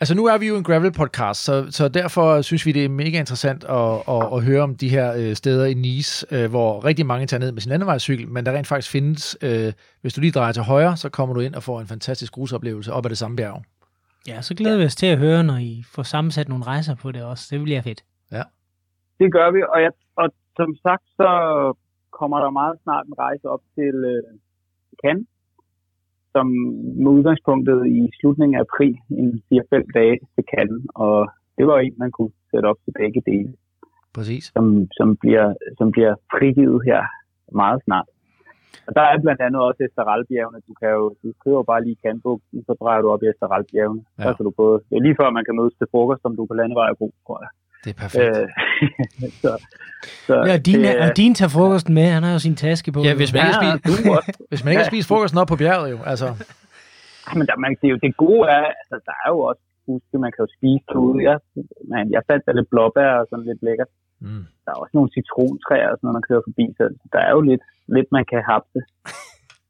[0.00, 2.88] altså nu er vi jo en gravel podcast, så, så derfor synes vi, det er
[2.88, 6.84] mega interessant at, at, at høre om de her øh, steder i Nice, øh, hvor
[6.84, 10.20] rigtig mange tager ned med sin landevejscykel, men der rent faktisk findes, øh, hvis du
[10.20, 13.10] lige drejer til højre, så kommer du ind og får en fantastisk grusoplevelse op ad
[13.10, 13.62] det samme bjerg.
[14.28, 17.12] Ja, så glæder vi os til at høre, når I får sammensat nogle rejser på
[17.12, 17.48] det også.
[17.50, 18.02] Det bliver fedt.
[19.20, 20.26] Det gør vi, og, jeg, og
[20.56, 21.30] som sagt, så
[22.18, 24.22] kommer der meget snart en rejse op til øh,
[25.02, 25.26] Cannes,
[26.36, 26.46] som
[27.02, 31.16] med udgangspunktet i slutningen af april, en 4-5 dage til Cannes, og
[31.58, 33.52] det var en, man kunne sætte op til begge dele,
[34.16, 34.44] Præcis.
[34.54, 34.64] som,
[34.98, 35.46] som, bliver,
[35.78, 37.02] som bliver frigivet her
[37.62, 38.08] meget snart.
[38.86, 40.58] Og der er blandt andet også Esteralbjergene.
[40.68, 44.02] Du, kan jo, du kører jo bare lige Kandbugten, så drejer du op i Esteralbjergene.
[44.18, 44.22] Ja.
[44.24, 46.42] Så kan du både, det er lige før man kan mødes til frokost, om du
[46.42, 47.50] er på landevej og god, tror jeg.
[47.86, 48.36] Det er perfekt.
[48.36, 48.48] Øh,
[49.42, 49.50] så,
[50.26, 52.06] så Ja, din, det, og din tager frokosten med.
[52.16, 53.00] Han har jo sin taske på.
[53.08, 55.56] Ja, hvis man, ikke har ja, spist, hvis man ikke har spist frokosten op på
[55.62, 55.98] bjerget, jo.
[56.12, 56.26] Altså,
[57.38, 60.18] Men der, man, det, er jo, det gode er, altså der er jo også, huske,
[60.24, 61.18] man kan jo spise derude.
[61.28, 61.36] Jeg,
[61.92, 63.90] man, jeg fandt der lidt blåbær og sådan lidt lækkert.
[64.20, 64.44] mm.
[64.64, 66.64] Der er også nogle citrontræer og sådan noget, man kører forbi.
[66.78, 66.84] Så
[67.14, 67.64] der er jo lidt,
[67.96, 68.80] lidt man kan hapse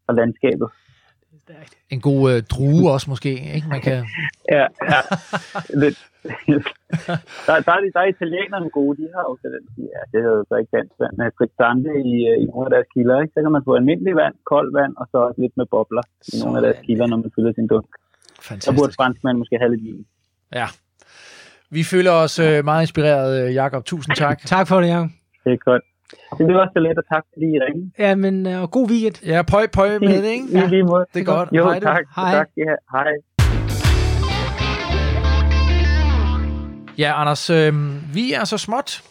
[0.04, 0.68] fra landskabet.
[1.94, 3.66] En god øh, drue også måske, ikke?
[3.74, 3.96] Man kan...
[4.56, 5.00] Ja, ja.
[5.82, 5.98] Lidt.
[7.46, 10.38] der, der, er, de- der er italienerne gode, de har jo sådan, ja, det hedder
[10.40, 13.32] jo så ikke dansk vand, men friksante i, øh, i nogle af deres kilder, ikke?
[13.34, 16.04] Så kan man få almindelig vand, koldt vand, og så også lidt med bobler
[16.34, 16.86] i nogle af deres Sådan.
[16.86, 17.88] kilder, når man fylder sin dunk.
[17.90, 18.96] Så burde Fantastisk.
[19.00, 20.02] franskmænd måske have lidt vin.
[20.60, 20.66] Ja.
[21.76, 23.84] Vi føler os øh, meget inspireret, øh, Jakob.
[23.84, 24.38] Tusind tak.
[24.54, 25.10] Tak for det, Jacob.
[25.44, 25.82] Det er godt.
[26.38, 27.90] Det var også så let, og tak fordi I ringede.
[27.98, 29.26] Ja, men øh, og god weekend.
[29.26, 30.46] Ja, pøj, pøj med det, ikke?
[30.52, 31.06] I lige måde.
[31.14, 31.48] Det er godt.
[31.52, 32.04] Jo, Hej tak.
[32.16, 32.32] Hej.
[32.32, 32.74] Tak, ja.
[32.92, 33.12] Hej.
[36.98, 37.74] Ja, Anders, øh,
[38.14, 39.02] vi er så småt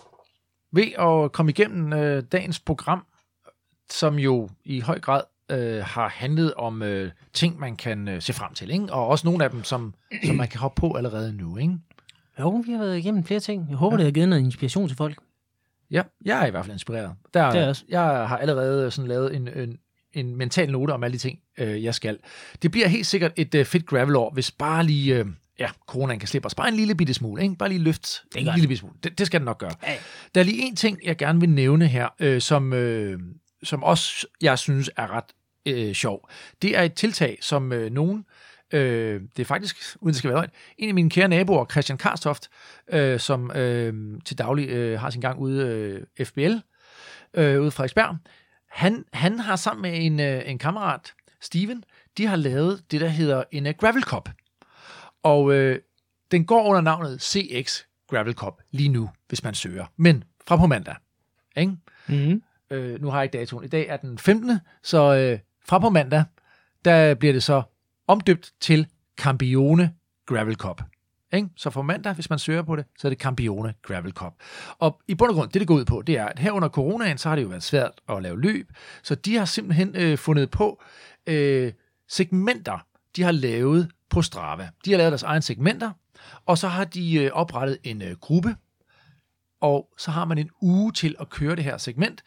[0.74, 3.06] ved at komme igennem øh, dagens program,
[3.90, 8.34] som jo i høj grad øh, har handlet om øh, ting, man kan øh, se
[8.34, 8.94] frem til, ikke?
[8.94, 9.94] og også nogle af dem, som,
[10.26, 11.58] som man kan hoppe på allerede nu.
[11.58, 11.74] Ikke?
[12.40, 13.66] Jo, vi har været igennem flere ting.
[13.70, 15.18] Jeg håber, det har givet noget inspiration til folk.
[15.92, 17.12] Ja, jeg er i hvert fald inspireret.
[17.34, 17.84] Der, Det er jeg også.
[17.90, 19.78] Jeg har allerede sådan lavet en, en,
[20.14, 22.20] en mental note om alle de ting, øh, jeg skal.
[22.62, 25.16] Det bliver helt sikkert et øh, fedt gravel-år, hvis bare lige...
[25.16, 25.26] Øh,
[25.60, 26.56] ja, coronaen kan slippe os.
[26.56, 27.56] Bare en lille bitte smule, ikke?
[27.56, 28.96] Bare lige løft en gør lille bitte smule.
[29.04, 29.72] Det, det skal den nok gøre.
[29.88, 29.94] Ja.
[30.36, 33.20] Der er lige en ting, jeg gerne vil nævne her, øh, som, øh,
[33.64, 35.24] som også jeg synes er ret
[35.66, 36.30] øh, sjov.
[36.62, 38.26] Det er et tiltag, som øh, nogen,
[38.76, 41.98] øh, det er faktisk, uden det skal være løgn, en af mine kære naboer, Christian
[41.98, 42.50] Karstoft,
[42.88, 45.66] øh, som øh, til daglig øh, har sin gang ude
[46.18, 46.54] øh, FBL,
[47.34, 48.18] øh, ude fra Frederiksberg,
[48.70, 51.84] han, han har sammen med en, øh, en kammerat, Steven,
[52.18, 54.30] de har lavet det, der hedder en uh, Gravel Cup.
[55.24, 55.80] Og øh,
[56.32, 59.86] den går under navnet CX Gravel Cup lige nu, hvis man søger.
[59.98, 60.96] Men fra på mandag.
[61.58, 61.72] Ikke?
[62.08, 62.44] Mm-hmm.
[62.70, 63.66] Øh, nu har jeg ikke datoen.
[63.66, 64.60] I dag er den 15.
[64.84, 66.24] Så øh, fra på mandag,
[66.86, 67.64] der bliver det så
[68.08, 68.88] omdøbt til
[69.18, 69.94] Campione
[70.26, 70.82] Gravel Cup.
[71.34, 71.50] Ikke?
[71.56, 74.34] Så for mandag, hvis man søger på det, så er det Campione Gravel Cup.
[74.80, 76.70] Og i bund og grund, det det går ud på, det er, at her under
[76.70, 78.72] coronaen, så har det jo været svært at lave løb,
[79.04, 80.84] så de har simpelthen øh, fundet på
[81.28, 81.74] øh,
[82.10, 84.70] segmenter, de har lavet på Strava.
[84.86, 85.92] De har lavet deres egne segmenter,
[86.46, 88.56] og så har de øh, oprettet en øh, gruppe,
[89.62, 92.24] og så har man en uge til at køre det her segment,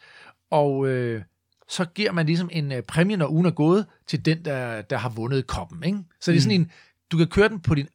[0.51, 1.23] og øh,
[1.69, 4.97] så giver man ligesom en øh, præmie, når ugen er gået, til den, der, der
[4.97, 5.83] har vundet koppen.
[5.83, 5.99] Ikke?
[6.21, 6.71] Så det er sådan en,
[7.11, 7.87] du kan køre den på din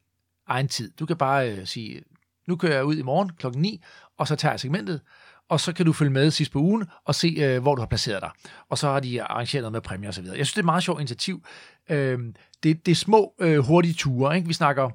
[0.47, 0.91] egen tid.
[0.99, 2.01] Du kan bare øh, sige,
[2.47, 3.83] nu kører jeg ud i morgen klokken 9,
[4.17, 5.01] og så tager jeg segmentet,
[5.49, 7.87] og så kan du følge med sidst på ugen og se, øh, hvor du har
[7.87, 8.29] placeret dig.
[8.69, 10.25] Og så har de arrangeret noget med præmier osv.
[10.25, 11.45] Jeg synes, det er et meget sjovt initiativ.
[11.89, 12.19] Øh,
[12.63, 14.35] det, det er små, øh, hurtige ture.
[14.35, 14.47] Ikke?
[14.47, 14.89] Vi snakker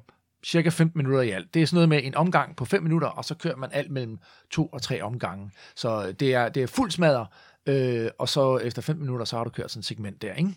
[0.45, 1.53] cirka 15 minutter i alt.
[1.53, 3.91] Det er sådan noget med en omgang på 5 minutter, og så kører man alt
[3.91, 4.19] mellem
[4.51, 5.51] to og tre omgange.
[5.75, 7.25] Så det er, det er fuld smadder,
[7.65, 10.55] øh, og så efter 5 minutter, så har du kørt sådan et segment der, ikke?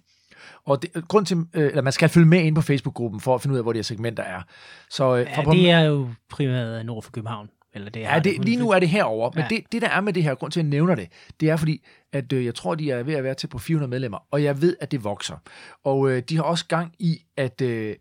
[0.64, 3.42] Og det, grund til, øh, eller man skal følge med ind på Facebook-gruppen, for at
[3.42, 4.42] finde ud af, hvor de her segmenter er.
[4.90, 7.50] Så, øh, Ja, fra det er jo primært nord for København.
[7.74, 9.48] Eller det Ja, det, lige nu er det herover, men ja.
[9.48, 11.08] det, det der er med det her, grund til at jeg nævner det,
[11.40, 13.90] det er fordi, at øh, jeg tror, de er ved at være til på 400
[13.90, 15.36] medlemmer, og jeg ved, at det vokser.
[15.84, 17.96] Og øh, de har også gang i, at øh,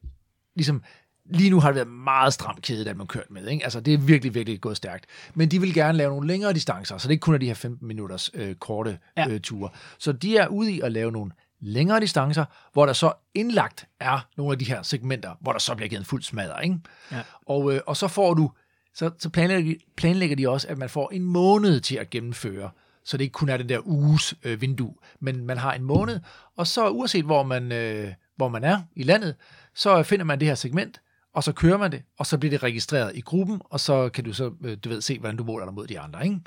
[0.55, 0.83] ligesom,
[1.25, 3.47] lige nu har det været meget stram kæde, at man kørt med.
[3.47, 3.63] Ikke?
[3.63, 5.05] Altså, det er virkelig, virkelig gået stærkt.
[5.33, 7.53] Men de vil gerne lave nogle længere distancer, så det ikke kun er de her
[7.53, 9.27] 15 minutters øh, korte Ja.
[9.29, 9.69] øh, ture.
[9.99, 14.27] Så de er ude i at lave nogle længere distancer, hvor der så indlagt er
[14.37, 16.59] nogle af de her segmenter, hvor der så bliver givet en fuld smadder.
[16.59, 16.77] Ikke?
[17.11, 17.21] Ja.
[17.45, 18.51] Og, øh, og så får du
[18.95, 22.69] så, så planlægger, de, planlægger de også, at man får en måned til at gennemføre,
[23.05, 26.19] så det ikke kun er den der uges øh, vindue, men man har en måned,
[26.57, 29.35] og så uanset hvor man, øh, hvor man er i landet,
[29.75, 31.01] så finder man det her segment,
[31.33, 34.23] og så kører man det, og så bliver det registreret i gruppen, og så kan
[34.23, 36.39] du så, øh, du ved, se, hvordan du måler dig mod de andre, ikke?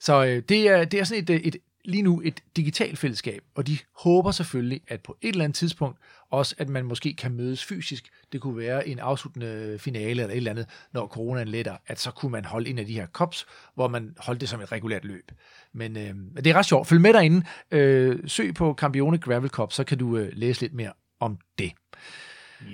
[0.00, 3.42] Så øh, det, er, det er sådan et, øh, et, lige nu et digitalt fællesskab,
[3.54, 5.98] og de håber selvfølgelig, at på et eller andet tidspunkt,
[6.30, 8.08] også at man måske kan mødes fysisk.
[8.32, 12.10] Det kunne være en afsluttende finale eller et eller andet, når coronaen letter, at så
[12.10, 15.04] kunne man holde en af de her kops, hvor man holdt det som et regulært
[15.04, 15.32] løb.
[15.72, 16.14] Men øh,
[16.44, 16.88] det er ret sjovt.
[16.88, 17.46] Følg med derinde.
[17.70, 21.72] Øh, søg på Campione Gravel Cup, så kan du øh, læse lidt mere om det.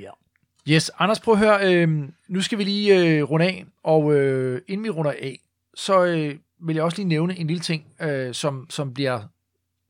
[0.01, 0.11] Ja.
[0.69, 1.75] Yes, Anders, prøv at høre.
[1.75, 1.89] Øh,
[2.29, 5.39] nu skal vi lige øh, runde af, og øh, inden vi runder af,
[5.75, 6.35] så øh,
[6.67, 9.21] vil jeg også lige nævne en lille ting, øh, som, som bliver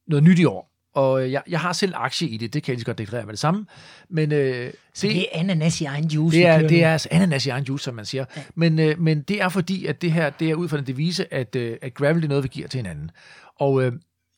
[0.07, 0.71] noget nyt i år.
[0.95, 2.99] og øh, jeg, jeg har selv aktie i det, det kan jeg lige så godt
[2.99, 3.67] deklarere med det samme.
[4.09, 6.37] Men øh, Så det er ananas i egen juice.
[6.39, 8.25] det er, det er altså ananas i egen juice, som man siger.
[8.37, 8.43] Ja.
[8.55, 11.35] Men, øh, men det er fordi, at det her det er ud fra den devise,
[11.35, 13.11] at, øh, at gravel det er noget, vi giver til hinanden.
[13.59, 13.93] Og øh,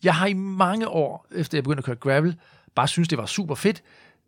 [0.05, 2.37] jeg har i mange år, efter jeg begyndte at køre gravel,
[2.75, 3.83] bare synes det var super fedt.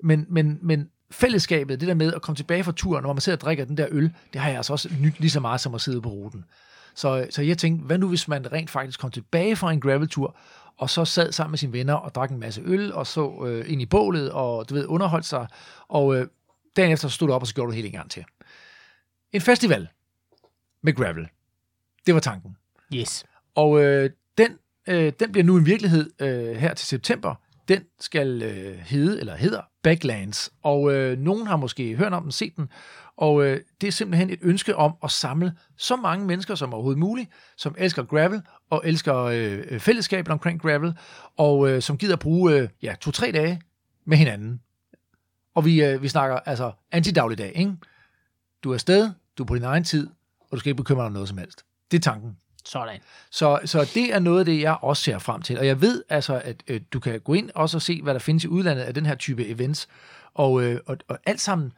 [0.05, 3.37] Men, men, men fællesskabet, det der med at komme tilbage fra turen, når man sidder
[3.37, 5.75] og drikker den der øl, det har jeg altså også nyt lige så meget som
[5.75, 6.45] at sidde på ruten.
[6.95, 10.37] Så, så jeg tænkte, hvad nu hvis man rent faktisk kom tilbage fra en graveltur,
[10.77, 13.73] og så sad sammen med sine venner og drak en masse øl, og så øh,
[13.73, 15.47] ind i bålet, og du ved, underholdt sig,
[15.89, 16.27] og øh,
[16.77, 18.25] dagen efter så stod du op, og så gjorde du det hele en gang til.
[19.33, 19.89] En festival
[20.83, 21.29] med gravel.
[22.07, 22.57] Det var tanken.
[22.95, 23.25] Yes.
[23.55, 24.59] Og øh, den,
[24.89, 27.35] øh, den bliver nu en virkelighed øh, her til september.
[27.69, 30.53] Den skal øh, hedde, eller hedder Backlands.
[30.63, 32.69] Og øh, nogen har måske hørt om den, set den.
[33.17, 36.99] Og øh, det er simpelthen et ønske om at samle så mange mennesker som overhovedet
[36.99, 40.95] muligt, som elsker gravel og elsker øh, øh, fællesskabet omkring gravel,
[41.37, 43.61] og øh, som gider at bruge øh, ja, to-tre dage
[44.05, 44.61] med hinanden.
[45.55, 47.73] Og vi, øh, vi snakker altså anti-dagligdag, ikke?
[48.65, 50.09] Du er afsted, du er på din egen tid,
[50.41, 51.65] og du skal ikke bekymre dig om noget som helst.
[51.91, 52.37] Det er tanken.
[52.69, 53.01] Sådan.
[53.31, 55.59] Så, så det er noget af det, jeg også ser frem til.
[55.59, 58.21] Og jeg ved altså, at øh, du kan gå ind også og se, hvad der
[58.21, 59.89] findes i udlandet af den her type events.
[60.35, 61.73] Og, øh, og, og alt sammen,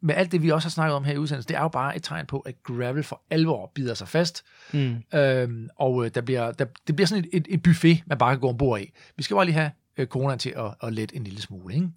[0.00, 1.96] med alt det, vi også har snakket om her i udsendelsen, det er jo bare
[1.96, 4.44] et tegn på, at gravel for alvor bider sig fast.
[4.72, 4.96] Mm.
[5.14, 8.32] Øhm, og øh, der bliver, der, det bliver sådan et, et, et buffet, man bare
[8.34, 8.92] kan gå ombord i.
[9.16, 11.74] Vi skal bare lige have øh, coronaen til at, at lette en lille smule.
[11.74, 11.88] Ikke?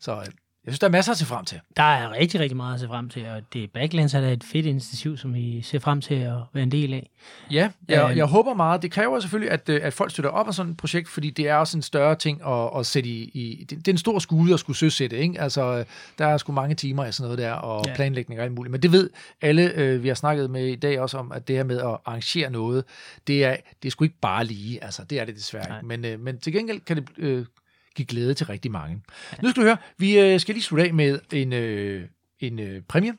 [0.00, 0.26] Så øh,
[0.66, 1.60] jeg synes, der er masser at se frem til.
[1.76, 4.44] Der er rigtig, rigtig meget at se frem til, og det Backlands er da et
[4.44, 7.10] fedt initiativ, som vi ser frem til at være en del af.
[7.50, 8.16] Ja, jeg, Øhm.
[8.18, 8.82] jeg håber meget.
[8.82, 11.48] Det kræver selvfølgelig, at, øh, at folk støtter op af sådan et projekt, fordi det
[11.48, 13.22] er også en større ting at, at sætte i...
[13.34, 15.40] i det, det er en stor skude at skulle søsætte, ikke?
[15.40, 15.84] Altså, øh,
[16.18, 17.94] der er sgu mange timer i sådan noget der, og Ja.
[17.94, 18.70] planlægning og alt muligt.
[18.70, 19.10] Men det ved
[19.42, 21.84] alle, øh, vi har snakket med i dag også om, at det her med at
[22.04, 22.84] arrangere noget,
[23.26, 24.84] det er, det er sgu ikke bare lige.
[24.84, 25.86] Altså, det er det desværre ikke.
[25.86, 27.46] Men, øh, men til gengæld kan det øh,
[27.94, 29.02] give glæde til rigtig mange.
[29.32, 29.36] Ja.
[29.42, 32.08] Nu skal du høre, vi øh, skal lige slutte af med en, øh,
[32.40, 33.12] en øh, præmie.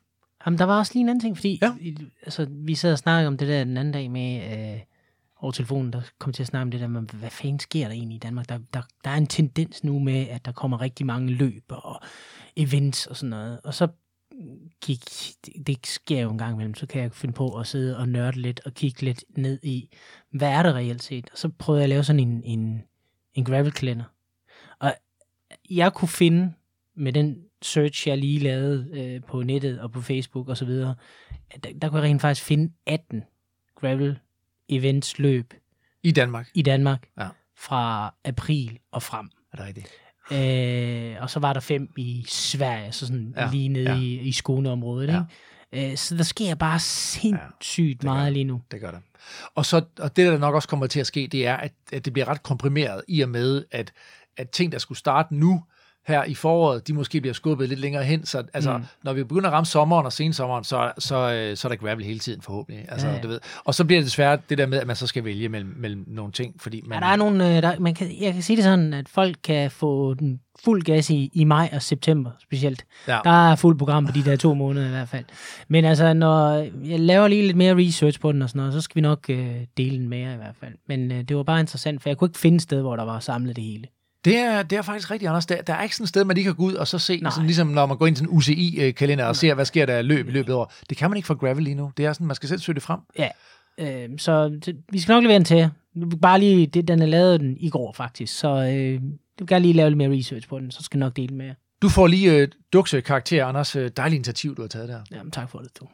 [0.45, 1.73] Jamen, der var også lige en anden ting, fordi Ja.
[2.23, 4.81] altså, vi sad og snakkede om det der den anden dag med øh,
[5.39, 7.93] over telefonen, der kom til at snakke om det der med, hvad fanden sker der
[7.93, 8.49] egentlig i Danmark?
[8.49, 12.01] Der, der, der er en tendens nu med, at der kommer rigtig mange løb og
[12.55, 13.59] events og sådan noget.
[13.63, 13.87] Og så
[14.81, 14.99] gik,
[15.45, 18.09] det, det sker jo en gang imellem, så kan jeg finde på at sidde og
[18.09, 19.89] nørde lidt og kigge lidt ned i,
[20.31, 21.29] hvad er det reelt set?
[21.31, 22.83] Og så prøvede jeg at lave sådan en, en,
[23.33, 24.03] en gravel kalender.
[24.79, 24.93] Og
[25.69, 26.53] jeg kunne finde
[26.95, 30.95] med den search, jeg lige lavede øh, på nettet og på Facebook og så videre,
[31.63, 33.23] der, der kunne jeg rent faktisk finde 18
[33.81, 34.19] gravel
[34.69, 35.53] events løb
[36.03, 36.49] I Danmark.
[36.53, 37.27] i Danmark Ja.
[37.57, 39.29] fra april og frem.
[39.53, 39.87] Er det rigtigt?
[40.31, 43.95] Øh, og så var der fem i Sverige, så sådan Ja, ja, lige nede ja.
[43.95, 43.99] ja.
[44.01, 45.07] i, i Skåneområdet.
[45.07, 45.21] Ja.
[45.73, 45.91] Ikke?
[45.91, 48.29] Øh, så der sker bare sindssygt gør meget der.
[48.31, 48.61] lige nu.
[48.71, 48.99] Det gør det.
[49.55, 52.05] Og, så, og det, der nok også kommer til at ske, det er, at, at
[52.05, 53.93] det bliver ret komprimeret i og med, at,
[54.37, 55.63] at ting, der skulle starte nu,
[56.07, 58.25] her i foråret, de måske bliver skubbet lidt længere hen.
[58.25, 58.83] Så altså, mm.
[59.03, 62.03] Når vi begynder at ramme sommeren og sensommeren, så, så, øh, så er der gravel
[62.03, 62.85] hele tiden forhåbentlig.
[62.89, 63.23] Altså, Ja, ja, ja.
[63.23, 63.39] Du ved.
[63.63, 66.03] Og så bliver det desværre det der med, at man så skal vælge mellem, mellem
[66.07, 66.99] nogle ting, fordi man...
[66.99, 69.35] Ja, der er nogle, øh, der, man kan, jeg kan sige det sådan, at folk
[69.43, 72.85] kan få den fuld gas i, i maj og september specielt.
[73.07, 73.19] Ja.
[73.23, 75.25] Der er fuld program på de der to måneder i hvert fald.
[75.67, 76.53] Men altså, når
[76.83, 79.25] jeg laver lige lidt mere research på den og sådan noget, så skal vi nok
[79.29, 80.73] øh, dele den mere i hvert fald.
[80.87, 83.03] Men øh, det var bare interessant, for jeg kunne ikke finde et sted, hvor der
[83.03, 83.87] var samlet det hele.
[84.25, 85.45] Det er, det er faktisk rigtig, Anders.
[85.45, 87.19] Der, der er ikke sådan et sted, man lige kan gå ud og så se,
[87.21, 87.31] Nej.
[87.31, 90.27] sådan, ligesom når man går ind til en UCI-kalender og ser, hvad sker der løb
[90.27, 90.65] i løbet af.
[90.89, 91.91] Det kan man ikke for gravel lige nu.
[91.97, 92.99] Det er sådan, man skal selv søge det frem.
[93.19, 93.29] Ja,
[93.77, 95.69] øh, så det, vi skal nok levere den til.
[96.21, 99.01] Bare lige, det, den er lavet den i går faktisk, så øh, jeg
[99.39, 101.45] vil gerne lige lave lidt mere research på den, så skal jeg nok dele med
[101.45, 101.53] jer.
[101.81, 103.75] Du får lige øh, dukse karakter, Anders.
[103.75, 104.99] Øh, Dejligt initiativ, du har taget der.
[105.11, 105.87] Jamen, tak for det, du.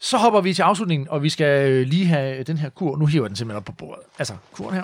[0.00, 2.96] Så hopper vi til afslutningen, og vi skal øh, lige have den her kur.
[2.96, 4.02] Nu hiver den simpelthen op på bordet.
[4.18, 4.82] Altså, kuren her.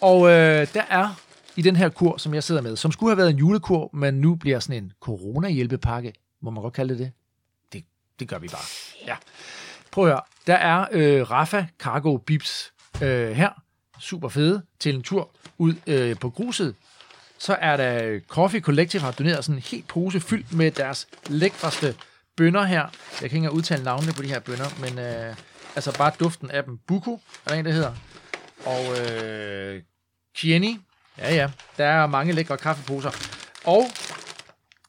[0.00, 1.20] Og øh, der er
[1.56, 4.14] i den her kur, som jeg sidder med, som skulle have været en julekur, men
[4.14, 6.12] nu bliver sådan en corona-hjælpepakke.
[6.40, 7.12] Må man godt kalde det det?
[7.72, 7.84] Det,
[8.20, 8.64] det gør vi bare.
[9.06, 9.16] Ja.
[9.90, 10.20] Prøv at høre.
[10.46, 12.72] Der er øh, Rafa Cargo Bips
[13.02, 13.50] øh, her.
[14.00, 14.62] Super fede.
[14.78, 16.74] Til en tur ud øh, på gruset.
[17.38, 21.08] Så er der øh, Coffee Collective har doneret sådan en helt pose fyldt med deres
[21.26, 21.94] lækreste
[22.36, 22.80] bønder her.
[22.80, 25.36] Jeg kan ikke engang udtale navnene på de her bønder, men øh,
[25.74, 26.78] altså bare duften af dem.
[26.86, 27.94] Buko er der en, der hedder.
[28.64, 29.82] Og øh,
[30.34, 30.78] Kieni.
[31.18, 31.50] Ja, ja.
[31.76, 33.10] Der er mange lækre kaffeposer.
[33.64, 33.84] Og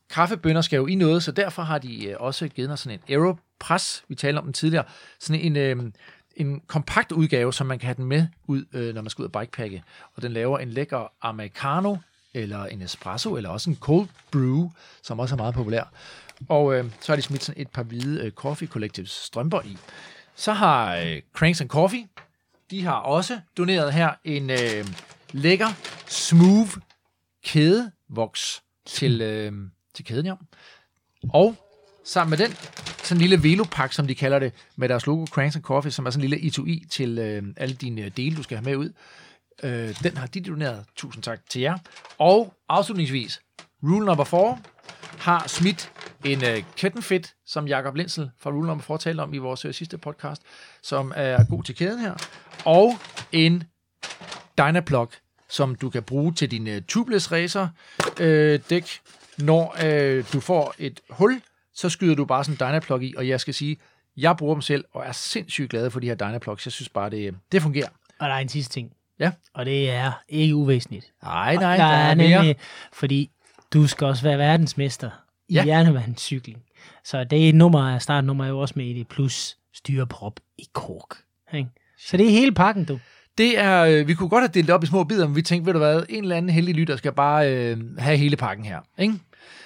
[0.10, 3.14] kaffebønder skal jo i noget, så derfor har de øh, også givet mig sådan en
[3.14, 4.86] Aeropress, vi talte om den tidligere,
[5.20, 5.92] sådan en, øh,
[6.36, 9.30] en kompakt udgave, som man kan have den med ud, øh, når man skal ud
[9.34, 9.84] og bikepacke.
[10.16, 11.98] Og den laver en lækker americano,
[12.34, 14.70] eller en espresso, eller også en cold brew,
[15.04, 15.84] som også er meget populær.
[16.50, 19.78] Og øh, så har de smidt sådan et par hvide øh, Coffee Collectives strømper i.
[20.36, 22.08] Så har øh, Cranks and Coffee,
[22.72, 24.86] de har også doneret her en øh,
[25.34, 25.68] lækker
[26.08, 26.72] smooth
[27.46, 29.52] kædevoks til, øh,
[29.94, 30.34] til kæden, ja.
[31.30, 31.56] Og
[32.04, 32.56] sammen med den,
[33.04, 36.06] sådan en lille velopak, som de kalder det, med deres logo Cranks and Coffee, som
[36.06, 38.66] er sådan en lille etui e til øh, alle dine øh, dele, du skal have
[38.66, 38.94] med ud.
[39.64, 40.86] Øh, den har de doneret.
[40.96, 41.78] Tusind tak til jer.
[42.18, 43.42] Og afslutningsvis,
[43.84, 44.58] rule number 4
[45.20, 45.92] har smidt
[46.26, 49.74] en øh, Kettenfit, som Jakob Lindsel fra Rule Number 4 talte om i vores øh,
[49.74, 50.42] sidste podcast,
[50.84, 52.14] som er god til kæden her.
[52.66, 52.94] Og
[53.32, 53.64] en
[54.58, 55.12] Dynaplug,
[55.54, 57.68] som du kan bruge til din øh, tubeless racer
[58.20, 59.00] øh, dæk.
[59.38, 61.42] Når øh, du får et hul,
[61.76, 63.78] så skyder du bare sådan en Dynaplug i, og jeg skal sige,
[64.18, 66.66] jeg bruger dem selv, og er sindssygt glad for de her Dynaplugs.
[66.66, 67.88] Jeg synes bare, det, det fungerer.
[68.20, 68.92] Og der er en sidste ting.
[69.20, 69.32] Ja.
[69.54, 71.12] Og det er ikke uvæsentligt.
[71.24, 72.38] Nej, nej, der, der er er mere.
[72.38, 72.56] nemlig,
[72.94, 73.30] fordi
[73.74, 75.10] du skal også være verdensmester
[75.50, 75.64] i Ja.
[75.64, 76.64] hjernevandscykling.
[77.04, 81.18] Så det er nummer, startnummer er jo også med i det, plus styreprop i kork.
[81.54, 81.70] Ikke?
[81.98, 83.00] Så det er hele pakken, du.
[83.38, 85.42] Det er, øh, vi kunne godt have delt det op i små bidder, men vi
[85.42, 88.66] tænkte, ved du hvad, en eller anden heldig lytter skal bare øh, have hele pakken
[88.66, 88.80] her.
[88.98, 89.14] Ikke?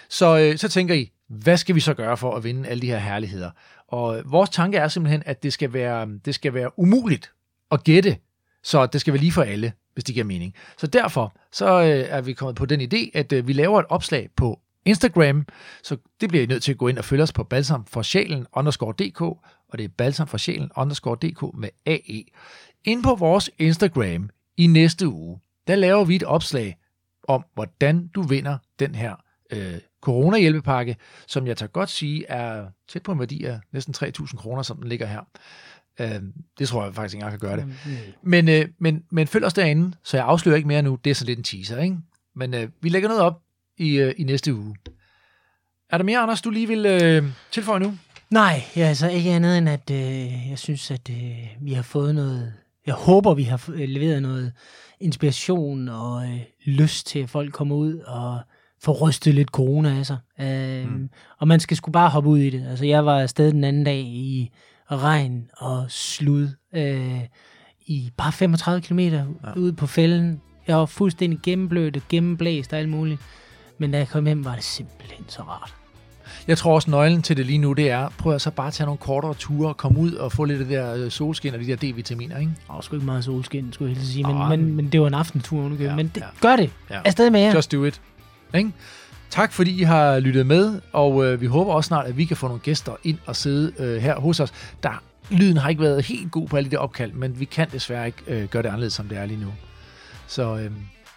[0.10, 2.88] Så, øh, så tænker I, hvad skal vi så gøre for at vinde alle de
[2.88, 3.52] her herligheder?
[3.88, 7.32] Og vores tanke er simpelthen, at det skal være, det skal være umuligt
[7.72, 8.18] at gætte,
[8.64, 10.54] så det skal være lige for alle, hvis det giver mening.
[10.78, 13.86] Så derfor så øh, er vi kommet på den idé, at øh, vi laver et
[13.90, 15.46] opslag på Instagram,
[15.84, 18.02] så det bliver I nødt til at gå ind og følge os på balsam for
[18.02, 22.24] sjælen underscore dk, og det er balsam for sjælen underscore dk med AE.
[22.88, 26.78] Ind på vores Instagram i næste uge, der laver vi et opslag
[27.28, 29.16] om, hvordan du vinder den her
[29.52, 30.96] øh, coronahjælpepakke,
[31.28, 34.78] som jeg tager godt sige er tæt på en værdi af næsten 3.000 kroner, som
[34.78, 35.22] den ligger her.
[36.00, 36.22] Øh,
[36.60, 37.74] det tror jeg faktisk ikke engang kan gøre det.
[38.22, 41.00] Men, øh, men, men følg os derinde, så jeg afslører ikke mere nu.
[41.04, 41.98] Det er så lidt en teaser, ikke?
[42.36, 43.42] Men øh, vi lægger noget op
[43.78, 44.76] i, øh, i næste uge.
[45.90, 47.98] Er der mere, Anders, du lige vil øh, tilføje nu?
[48.30, 52.54] Nej, altså ikke andet end, at øh, jeg synes, at øh, vi har fået noget...
[52.88, 54.54] Jeg håber, vi har øh, leveret noget
[55.00, 58.40] inspiration og øh, lyst til, at folk kommer ud og
[58.82, 60.18] får rystet lidt corona af sig.
[60.40, 61.10] Øh, mm.
[61.40, 62.68] Og man skal sgu bare hoppe ud i det.
[62.70, 64.52] Altså, jeg var afsted den anden dag i
[64.92, 67.22] regn og slud øh,
[67.86, 69.24] i bare 35 km ja.
[69.56, 70.42] ude på fælden.
[70.68, 73.22] Jeg var fuldstændig gennemblødt og gennemblæst og alt muligt.
[73.78, 75.77] Men da jeg kom hjem, var det simpelthen så rart.
[76.48, 78.86] Jeg tror også, nøglen til det lige nu, det er, prøv at så bare tage
[78.86, 81.66] nogle kortere ture komme ud og få lidt af det der øh, solskin og de
[81.68, 82.52] der D-vitaminer, ikke?
[82.70, 85.08] Var sgu ikke meget solskin, skulle jeg helst sige, men, Ah, men, men det var
[85.08, 85.90] en aftentur underkøbet.
[85.90, 86.26] Ja, men det, ja.
[86.42, 86.70] gør det.
[86.90, 87.00] Ja.
[87.06, 87.54] Afsted med jer.
[87.56, 88.02] Just do it.
[88.54, 88.72] Ikke?
[89.30, 92.38] Tak fordi I har lyttet med, og øh, vi håber også snart, at vi kan
[92.38, 94.54] få nogle gæster ind og sidde øh, her hos os.
[94.84, 98.06] Der, lyden har ikke været helt god på alle de opkald, men vi kan desværre
[98.06, 99.48] ikke øh, gøre det anderledes, som det er lige nu.
[100.28, 100.72] Så øh,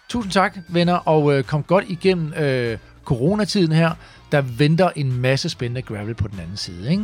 [0.09, 2.77] tusind tak, venner, og øh, kom godt igennem øh,
[3.11, 3.91] coronatiden her.
[4.31, 6.91] Der venter en masse spændende gravel på den anden side.
[6.91, 7.03] Ikke?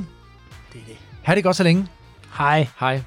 [0.73, 0.97] Det er det.
[1.23, 1.87] Ha' det godt så længe.
[2.37, 2.67] Hej.
[2.79, 3.01] Hej.